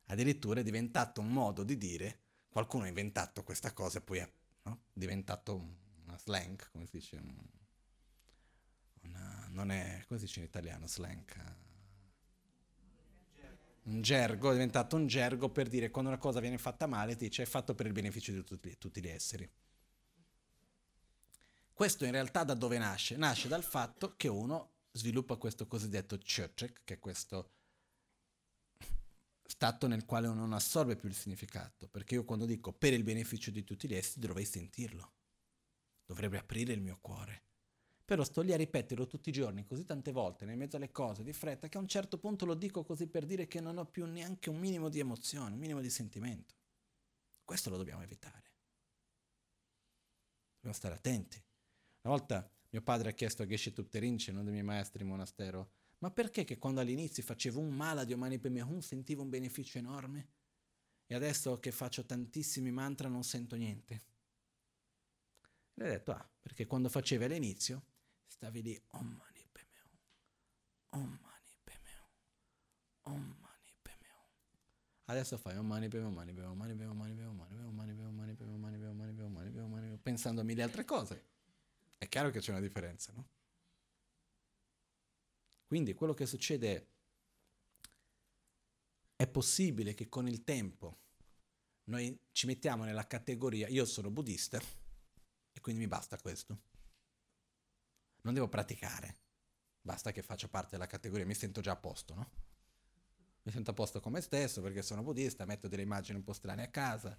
addirittura 0.05 0.61
è 0.61 0.63
diventato 0.63 1.21
un 1.21 1.33
modo 1.33 1.65
di 1.65 1.77
dire, 1.77 2.21
qualcuno 2.49 2.85
ha 2.85 2.87
inventato 2.87 3.43
questa 3.43 3.73
cosa 3.73 3.99
e 3.99 4.03
poi 4.03 4.19
è 4.19 4.33
no? 4.63 4.83
diventato 4.93 5.57
una 6.05 6.17
slang, 6.19 6.71
come 6.71 6.87
si 6.87 6.99
dice, 6.99 7.21
una, 9.03 9.49
non 9.51 9.73
è, 9.73 10.05
come 10.07 10.21
si 10.21 10.27
dice 10.27 10.39
in 10.39 10.47
italiano 10.47 10.87
slang? 10.87 11.67
Un 13.89 14.03
gergo, 14.03 14.51
è 14.51 14.53
diventato 14.53 14.97
un 14.97 15.07
gergo 15.07 15.49
per 15.49 15.67
dire 15.67 15.91
quando 15.91 16.11
una 16.11 16.19
cosa 16.19 16.41
viene 16.41 16.59
fatta 16.59 16.87
male 16.87 17.17
ti 17.17 17.25
dice 17.25 17.45
è 17.45 17.47
fatto 17.47 17.75
per 17.75 17.87
il 17.87 17.93
beneficio 17.93 18.33
di 18.33 18.45
tutti, 18.45 18.77
tutti 18.77 19.01
gli 19.01 19.09
esseri. 19.09 19.51
Questo 21.73 22.05
in 22.05 22.11
realtà 22.11 22.45
da 22.45 22.53
dove 22.53 22.77
nasce? 22.77 23.17
Nasce 23.17 23.49
dal 23.49 23.65
fatto 23.65 24.15
che 24.17 24.29
uno 24.29 24.73
sviluppa 24.93 25.37
questo 25.37 25.67
cosiddetto 25.67 26.17
Chöcek, 26.17 26.81
che 26.85 26.95
è 26.95 26.99
questo 26.99 27.53
stato 29.45 29.87
nel 29.87 30.05
quale 30.05 30.27
uno 30.27 30.41
non 30.41 30.53
assorbe 30.53 30.97
più 30.97 31.09
il 31.09 31.15
significato, 31.15 31.89
perché 31.89 32.17
io 32.17 32.25
quando 32.25 32.45
dico 32.45 32.75
per 32.75 32.93
il 32.93 33.05
beneficio 33.05 33.51
di 33.51 33.65
tutti 33.65 33.89
gli 33.89 33.95
esseri 33.95 34.27
dovrei 34.27 34.45
sentirlo, 34.45 35.15
dovrebbe 36.05 36.37
aprire 36.37 36.75
il 36.75 36.83
mio 36.83 36.99
cuore. 37.01 37.48
Però 38.09 38.25
sto 38.25 38.41
lì 38.41 38.55
a 38.55 38.57
ripeterlo 38.57 39.07
tutti 39.07 39.29
i 39.29 39.33
giorni, 39.33 39.67
così 39.67 39.85
tante 39.85 40.13
volte, 40.13 40.47
nel 40.47 40.57
mezzo 40.57 40.77
alle 40.77 40.91
cose, 40.91 41.23
di 41.23 41.35
fretta, 41.35 41.69
che 41.69 41.77
a 41.77 41.81
un 41.83 41.87
certo 41.87 42.17
punto 42.17 42.47
lo 42.47 42.55
dico 42.55 42.83
così 42.83 43.07
per 43.07 43.27
dire 43.27 43.47
che 43.47 43.61
non 43.61 43.77
ho 43.77 43.85
più 43.85 44.07
neanche 44.07 44.49
un 44.49 44.59
minimo 44.59 44.89
di 44.89 44.99
emozione, 44.99 45.53
un 45.53 45.59
minimo 45.59 45.83
di 45.83 45.91
sentimento. 45.91 46.55
Questo 47.45 47.69
lo 47.69 47.77
dobbiamo 47.77 48.01
evitare. 48.01 48.51
Dobbiamo 50.55 50.75
stare 50.75 50.95
attenti. 50.95 51.37
Una 52.01 52.15
volta 52.15 52.51
mio 52.71 52.81
padre 52.81 53.11
ha 53.11 53.13
chiesto 53.13 53.43
a 53.43 53.47
Geshe 53.47 53.75
Tupterince, 53.75 54.31
uno 54.31 54.43
dei 54.43 54.53
miei 54.53 54.65
maestri 54.65 55.03
in 55.03 55.09
monastero, 55.11 55.73
ma 55.99 56.11
perché 56.11 56.45
che 56.45 56.57
quando 56.57 56.81
all'inizio 56.81 57.23
facevo 57.23 57.61
un 57.61 57.75
mala 57.75 58.05
di 58.05 58.15
Omani 58.15 58.39
Pemehun 58.39 58.81
sentivo 58.81 59.21
un 59.21 59.29
beneficio 59.29 59.77
enorme? 59.77 60.31
E 61.05 61.15
adesso 61.15 61.59
che 61.59 61.73
faccio 61.73 62.07
tantissimi 62.07 62.71
mantra 62.71 63.11
non 63.11 63.23
sento 63.23 63.55
niente. 63.55 64.03
E 65.75 65.85
ha 65.85 65.89
detto, 65.89 66.13
ah, 66.13 66.31
perché 66.41 66.65
quando 66.67 66.89
facevi 66.89 67.25
all'inizio 67.25 67.97
stavi 68.39 68.63
lì, 68.63 68.81
Omani 68.91 69.45
Pemehun, 69.51 69.99
Omani 70.91 71.59
Pemehun, 71.65 72.13
Omani 73.03 73.75
Pemehun. 73.83 74.31
Adesso 75.07 75.39
fai 75.39 75.57
Omani 75.57 75.89
Pemehun, 75.89 76.13
Omani 76.13 76.33
Pemehun, 76.33 76.53
Omani 76.53 76.75
Pemehun, 76.75 76.95
Omani 76.95 77.15
Pemehun, 77.15 77.67
Omani 77.69 77.95
Pemehun, 77.95 78.15
Omani 78.15 78.35
Pemehun, 78.37 78.55
Omani 78.55 78.77
Pemehun, 78.79 78.95
Omani 78.95 79.13
Pemehun, 79.13 79.33
Omani 79.35 79.51
Pemehun, 79.51 79.65
Omani 79.65 79.81
Pemehun, 79.81 80.03
pensando 80.03 80.41
a 80.41 80.45
mille 80.45 80.63
altre 80.63 80.85
cose. 80.85 81.25
È 81.99 82.09
chiaro 82.09 82.31
che 82.31 82.39
c'è 82.39 82.53
una 82.53 82.61
differenza, 82.61 83.13
no? 83.13 83.29
Quindi 85.67 85.95
quello 85.95 86.15
che 86.15 86.25
succede 86.25 86.77
è, 86.77 86.87
è 89.17 89.27
possibile 89.27 89.95
che 89.95 90.09
con 90.09 90.29
il 90.29 90.45
tempo 90.45 91.01
noi 91.87 92.17
ci 92.31 92.47
mettiamo 92.47 92.85
nella 92.85 93.07
categoria 93.07 93.67
io 93.67 93.85
sono 93.85 94.11
buddista 94.11 94.61
e 95.53 95.61
quindi 95.61 95.83
mi 95.83 95.89
basta 95.89 96.17
questo. 96.19 96.78
Non 98.23 98.35
devo 98.35 98.49
praticare, 98.49 99.17
basta 99.81 100.13
che 100.13 100.23
faccia 100.23 100.49
parte 100.49 100.71
della 100.73 100.87
categoria, 100.87 101.25
mi 101.25 101.35
sento 101.35 101.61
già 101.61 101.73
a 101.73 101.77
posto, 101.77 102.15
no? 102.15 102.31
Mi 103.43 103.53
sento 103.53 103.71
a 103.71 103.75
posto 103.75 104.01
con 104.01 104.13
me 104.13 104.21
stesso 104.21 104.61
perché 104.61 104.83
sono 104.83 105.03
buddista, 105.03 105.45
metto 105.47 105.69
delle 105.69 105.83
immagini 105.83 106.19
un 106.19 106.25
po' 106.25 106.33
strane 106.33 106.65
a 106.65 106.69
casa, 106.69 107.19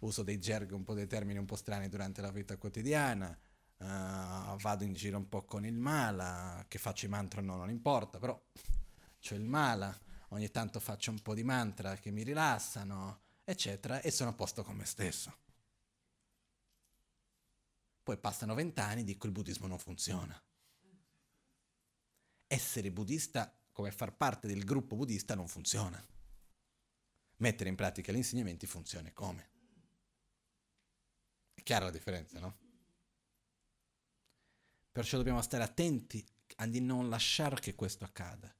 uso 0.00 0.22
dei 0.22 0.38
gerghi 0.38 0.74
un 0.74 0.82
po' 0.82 0.94
dei 0.94 1.06
termini 1.06 1.38
un 1.38 1.46
po' 1.46 1.56
strani 1.56 1.88
durante 1.88 2.20
la 2.20 2.30
vita 2.30 2.56
quotidiana, 2.56 3.38
Uh, 3.82 4.54
vado 4.58 4.84
in 4.84 4.92
giro 4.92 5.16
un 5.16 5.28
po' 5.28 5.42
con 5.42 5.66
il 5.66 5.76
mala, 5.76 6.64
che 6.68 6.78
faccio 6.78 7.06
i 7.06 7.08
mantra 7.08 7.40
no, 7.40 7.56
non 7.56 7.68
importa, 7.68 8.20
però 8.20 8.40
c'ho 9.20 9.34
il 9.34 9.42
mala, 9.42 9.92
ogni 10.28 10.52
tanto 10.52 10.78
faccio 10.78 11.10
un 11.10 11.18
po' 11.20 11.34
di 11.34 11.42
mantra 11.42 11.96
che 11.96 12.12
mi 12.12 12.22
rilassano, 12.22 13.22
eccetera, 13.42 14.00
e 14.00 14.12
sono 14.12 14.30
a 14.30 14.34
posto 14.34 14.62
con 14.62 14.76
me 14.76 14.84
stesso. 14.84 15.34
Poi 18.02 18.18
passano 18.18 18.54
vent'anni 18.54 19.02
e 19.02 19.04
dico 19.04 19.26
il 19.26 19.32
buddismo 19.32 19.66
non 19.66 19.78
funziona. 19.78 20.40
Essere 22.46 22.90
buddista 22.90 23.56
come 23.70 23.92
far 23.92 24.16
parte 24.16 24.46
del 24.46 24.64
gruppo 24.64 24.96
buddista 24.96 25.34
non 25.34 25.48
funziona. 25.48 26.04
Mettere 27.36 27.70
in 27.70 27.76
pratica 27.76 28.12
gli 28.12 28.16
insegnamenti 28.16 28.66
funziona 28.66 29.10
come? 29.12 29.50
È 31.54 31.62
chiara 31.62 31.86
la 31.86 31.90
differenza, 31.90 32.38
no? 32.38 32.58
Perciò 34.92 35.16
dobbiamo 35.16 35.40
stare 35.40 35.64
attenti 35.64 36.24
a 36.56 36.66
non 36.66 37.08
lasciare 37.08 37.60
che 37.60 37.74
questo 37.74 38.04
accada. 38.04 38.54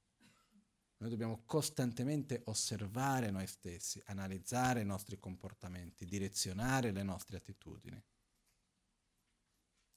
Noi 0.97 1.09
dobbiamo 1.09 1.43
costantemente 1.45 2.41
osservare 2.45 3.29
noi 3.29 3.45
stessi, 3.45 4.01
analizzare 4.05 4.81
i 4.81 4.85
nostri 4.85 5.19
comportamenti, 5.19 6.05
direzionare 6.05 6.91
le 6.91 7.03
nostre 7.03 7.37
attitudini. 7.37 8.01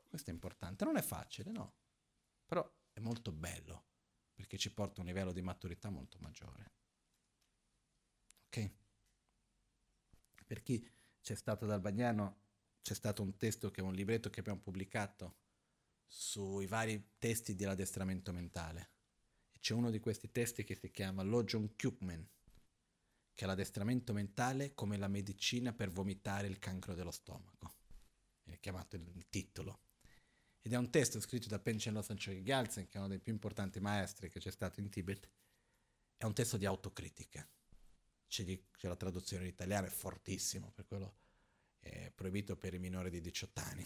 Questo 0.09 0.31
è 0.31 0.33
importante. 0.33 0.85
Non 0.85 0.97
è 0.97 1.03
facile, 1.03 1.51
no. 1.51 1.74
Però 2.47 2.69
è 2.93 3.01
molto 3.01 3.33
bello 3.33 3.85
perché 4.37 4.59
ci 4.59 4.73
porta 4.73 4.99
a 4.99 5.01
un 5.01 5.07
livello 5.07 5.33
di 5.33 5.41
maturità 5.41 5.89
molto 5.89 6.19
maggiore. 6.20 6.73
Ok? 8.47 8.70
Per 10.47 10.62
chi 10.62 10.89
c'è 11.23 11.35
stato 11.35 11.66
dal 11.66 11.81
Bagnano, 11.81 12.45
c'è 12.83 12.95
stato 12.95 13.23
un 13.23 13.37
testo 13.37 13.70
che 13.70 13.81
è 13.81 13.85
un 13.85 13.95
libretto 13.95 14.31
che 14.31 14.41
abbiamo 14.41 14.61
pubblicato 14.61 15.39
sui 16.07 16.66
vari 16.66 17.15
testi 17.19 17.57
dell'addestramento 17.57 18.33
mentale. 18.33 18.91
E 19.51 19.59
c'è 19.59 19.74
uno 19.74 19.91
di 19.91 19.99
questi 19.99 20.31
testi 20.31 20.65
che 20.65 20.77
si 20.77 20.91
chiama 20.91 21.23
Lojon 21.23 21.74
Kyukmen, 21.74 22.28
che 23.35 23.45
è 23.45 23.47
l'addestramento 23.47 24.12
mentale 24.12 24.74
come 24.74 24.99
la 24.99 25.09
medicina 25.09 25.73
per 25.73 25.91
vomitare 25.91 26.47
il 26.47 26.59
cancro 26.59 26.95
dello 26.95 27.11
stomaco. 27.11 27.74
È 28.45 28.61
chiamato 28.61 28.97
il 28.97 29.28
titolo. 29.28 29.86
Ed 30.67 30.73
è 30.73 30.77
un 30.77 30.91
testo 30.91 31.21
scritto 31.21 31.47
da 31.47 31.61
Penchen 31.61 31.93
Losang 31.93 32.19
Gyaltsen, 32.19 32.89
che 32.89 32.95
è 32.95 32.99
uno 32.99 33.07
dei 33.07 33.21
più 33.21 33.33
importanti 33.33 33.79
maestri 33.79 34.29
che 34.29 34.41
c'è 34.41 34.51
stato 34.51 34.81
in 34.81 34.89
Tibet. 34.89 35.31
È 36.17 36.25
un 36.25 36.35
testo 36.35 36.57
di 36.57 36.67
autocritica. 36.67 37.49
C'è, 38.27 38.43
di, 38.43 38.61
c'è 38.77 38.89
la 38.89 38.97
traduzione 38.97 39.45
in 39.45 39.51
italiano, 39.51 39.87
è 39.87 39.91
fortissimo, 39.91 40.73
per 40.73 40.85
quello 40.85 41.19
è 41.79 42.11
proibito 42.13 42.57
per 42.57 42.75
i 42.75 42.81
minori 42.81 43.11
di 43.11 43.21
18 43.21 43.61
anni. 43.61 43.85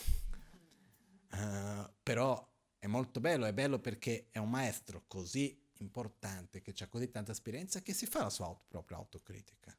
Uh, 1.33 1.93
però 2.03 2.51
è 2.79 2.87
molto 2.87 3.21
bello, 3.21 3.45
è 3.45 3.53
bello 3.53 3.79
perché 3.79 4.29
è 4.31 4.39
un 4.39 4.49
maestro 4.49 5.05
così 5.07 5.63
importante, 5.81 6.63
che 6.63 6.73
ha 6.83 6.89
così 6.89 7.11
tanta 7.11 7.33
esperienza, 7.33 7.83
che 7.83 7.93
si 7.93 8.07
fa 8.07 8.23
la 8.23 8.31
sua 8.31 8.47
auto, 8.47 8.65
propria 8.69 8.97
autocritica. 8.97 9.79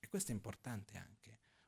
E 0.00 0.08
questo 0.08 0.32
è 0.32 0.34
importante 0.34 0.98
anche, 0.98 1.23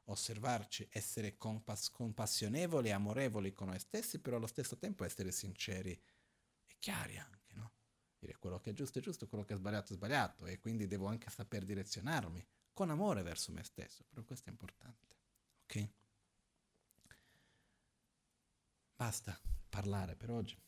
osservarci, 0.06 0.88
essere 0.90 1.36
compass- 1.36 1.90
compassionevoli 1.90 2.88
e 2.88 2.92
amorevoli 2.92 3.52
con 3.52 3.68
noi 3.68 3.78
stessi, 3.78 4.20
però 4.20 4.36
allo 4.36 4.46
stesso 4.46 4.76
tempo 4.76 5.04
essere 5.04 5.32
sinceri 5.32 5.90
e 5.92 6.76
chiari 6.78 7.18
anche, 7.18 7.54
no? 7.54 7.72
Dire 8.18 8.36
quello 8.38 8.60
che 8.60 8.70
è 8.70 8.72
giusto 8.72 8.98
è 8.98 9.02
giusto, 9.02 9.28
quello 9.28 9.44
che 9.44 9.54
è 9.54 9.56
sbagliato 9.56 9.92
è 9.92 9.96
sbagliato, 9.96 10.46
e 10.46 10.58
quindi 10.58 10.86
devo 10.86 11.06
anche 11.06 11.30
saper 11.30 11.64
direzionarmi 11.64 12.46
con 12.72 12.90
amore 12.90 13.22
verso 13.22 13.52
me 13.52 13.64
stesso, 13.64 14.04
però 14.08 14.22
questo 14.24 14.48
è 14.48 14.52
importante, 14.52 15.16
ok? 15.64 15.90
Basta 18.94 19.38
parlare 19.68 20.16
per 20.16 20.30
oggi. 20.30 20.58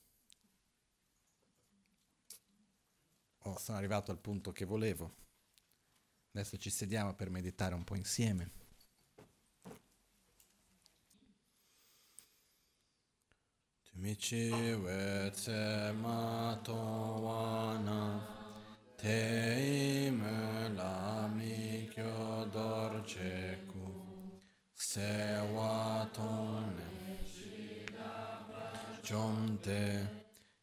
Oh, 3.42 3.58
sono 3.58 3.78
arrivato 3.78 4.10
al 4.10 4.18
punto 4.18 4.52
che 4.52 4.64
volevo. 4.64 5.14
Adesso 6.32 6.58
ci 6.58 6.70
sediamo 6.70 7.14
per 7.14 7.30
meditare 7.30 7.74
un 7.74 7.84
po' 7.84 7.94
insieme. 7.94 8.57
Tumici 13.98 14.52
wetse 14.84 15.92
matovana 16.00 18.00
te 18.96 20.06
ime 20.06 20.70
lami 20.76 21.88
kyo 21.92 22.46
dorceku 22.54 23.86
sewa 24.76 26.06
tone 26.14 26.86
jomte 29.02 30.08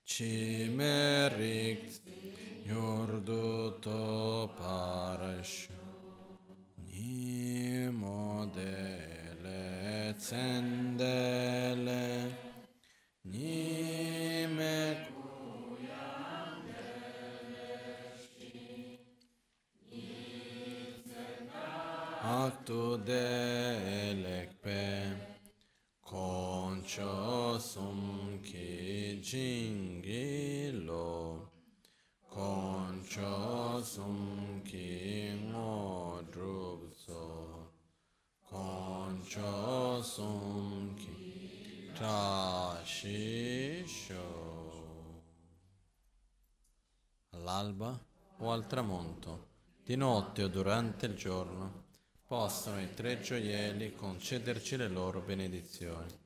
chimerik 0.05 1.83
Yorduto 2.65 4.49
parash 4.57 5.67
ni 6.87 7.89
modele 7.91 9.59
zendele 10.17 12.03
Actu 22.65 22.97
delekpe 22.97 24.81
concho 26.01 27.59
sum 27.59 28.39
ki 28.41 29.21
jingilo 29.21 31.05
concho 32.27 33.79
sum 33.83 34.63
ki 34.63 35.37
ngo 35.45 36.23
drup 36.31 36.81
so 37.05 37.69
concho 38.49 40.01
sum 40.01 40.95
ki 40.97 41.91
ta 41.93 42.81
shi 42.83 43.85
sho 43.85 44.27
all'alba 47.29 47.95
o 48.39 48.51
al 48.51 48.65
tramonto 48.65 49.53
di 49.83 49.95
notte 49.95 50.41
o 50.41 50.47
durante 50.47 51.05
il 51.05 51.13
giorno 51.13 51.84
possono 52.25 52.81
i 52.81 52.93
tre 52.93 53.21
gioielli 53.21 53.93
concederci 53.93 54.77
le 54.77 54.87
loro 54.87 55.21
benedizioni 55.21 56.23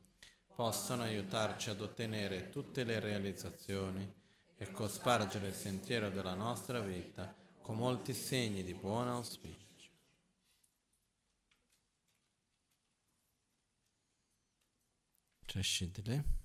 possono 0.59 1.03
aiutarci 1.03 1.69
ad 1.69 1.79
ottenere 1.79 2.49
tutte 2.49 2.83
le 2.83 2.99
realizzazioni 2.99 4.13
e 4.57 4.71
cospargere 4.71 5.47
il 5.47 5.53
sentiero 5.53 6.09
della 6.09 6.33
nostra 6.33 6.81
vita 6.81 7.33
con 7.61 7.77
molti 7.77 8.13
segni 8.13 8.61
di 8.61 8.73
buon 8.73 9.07
auspicio. 9.07 9.89
Crescidile. 15.45 16.38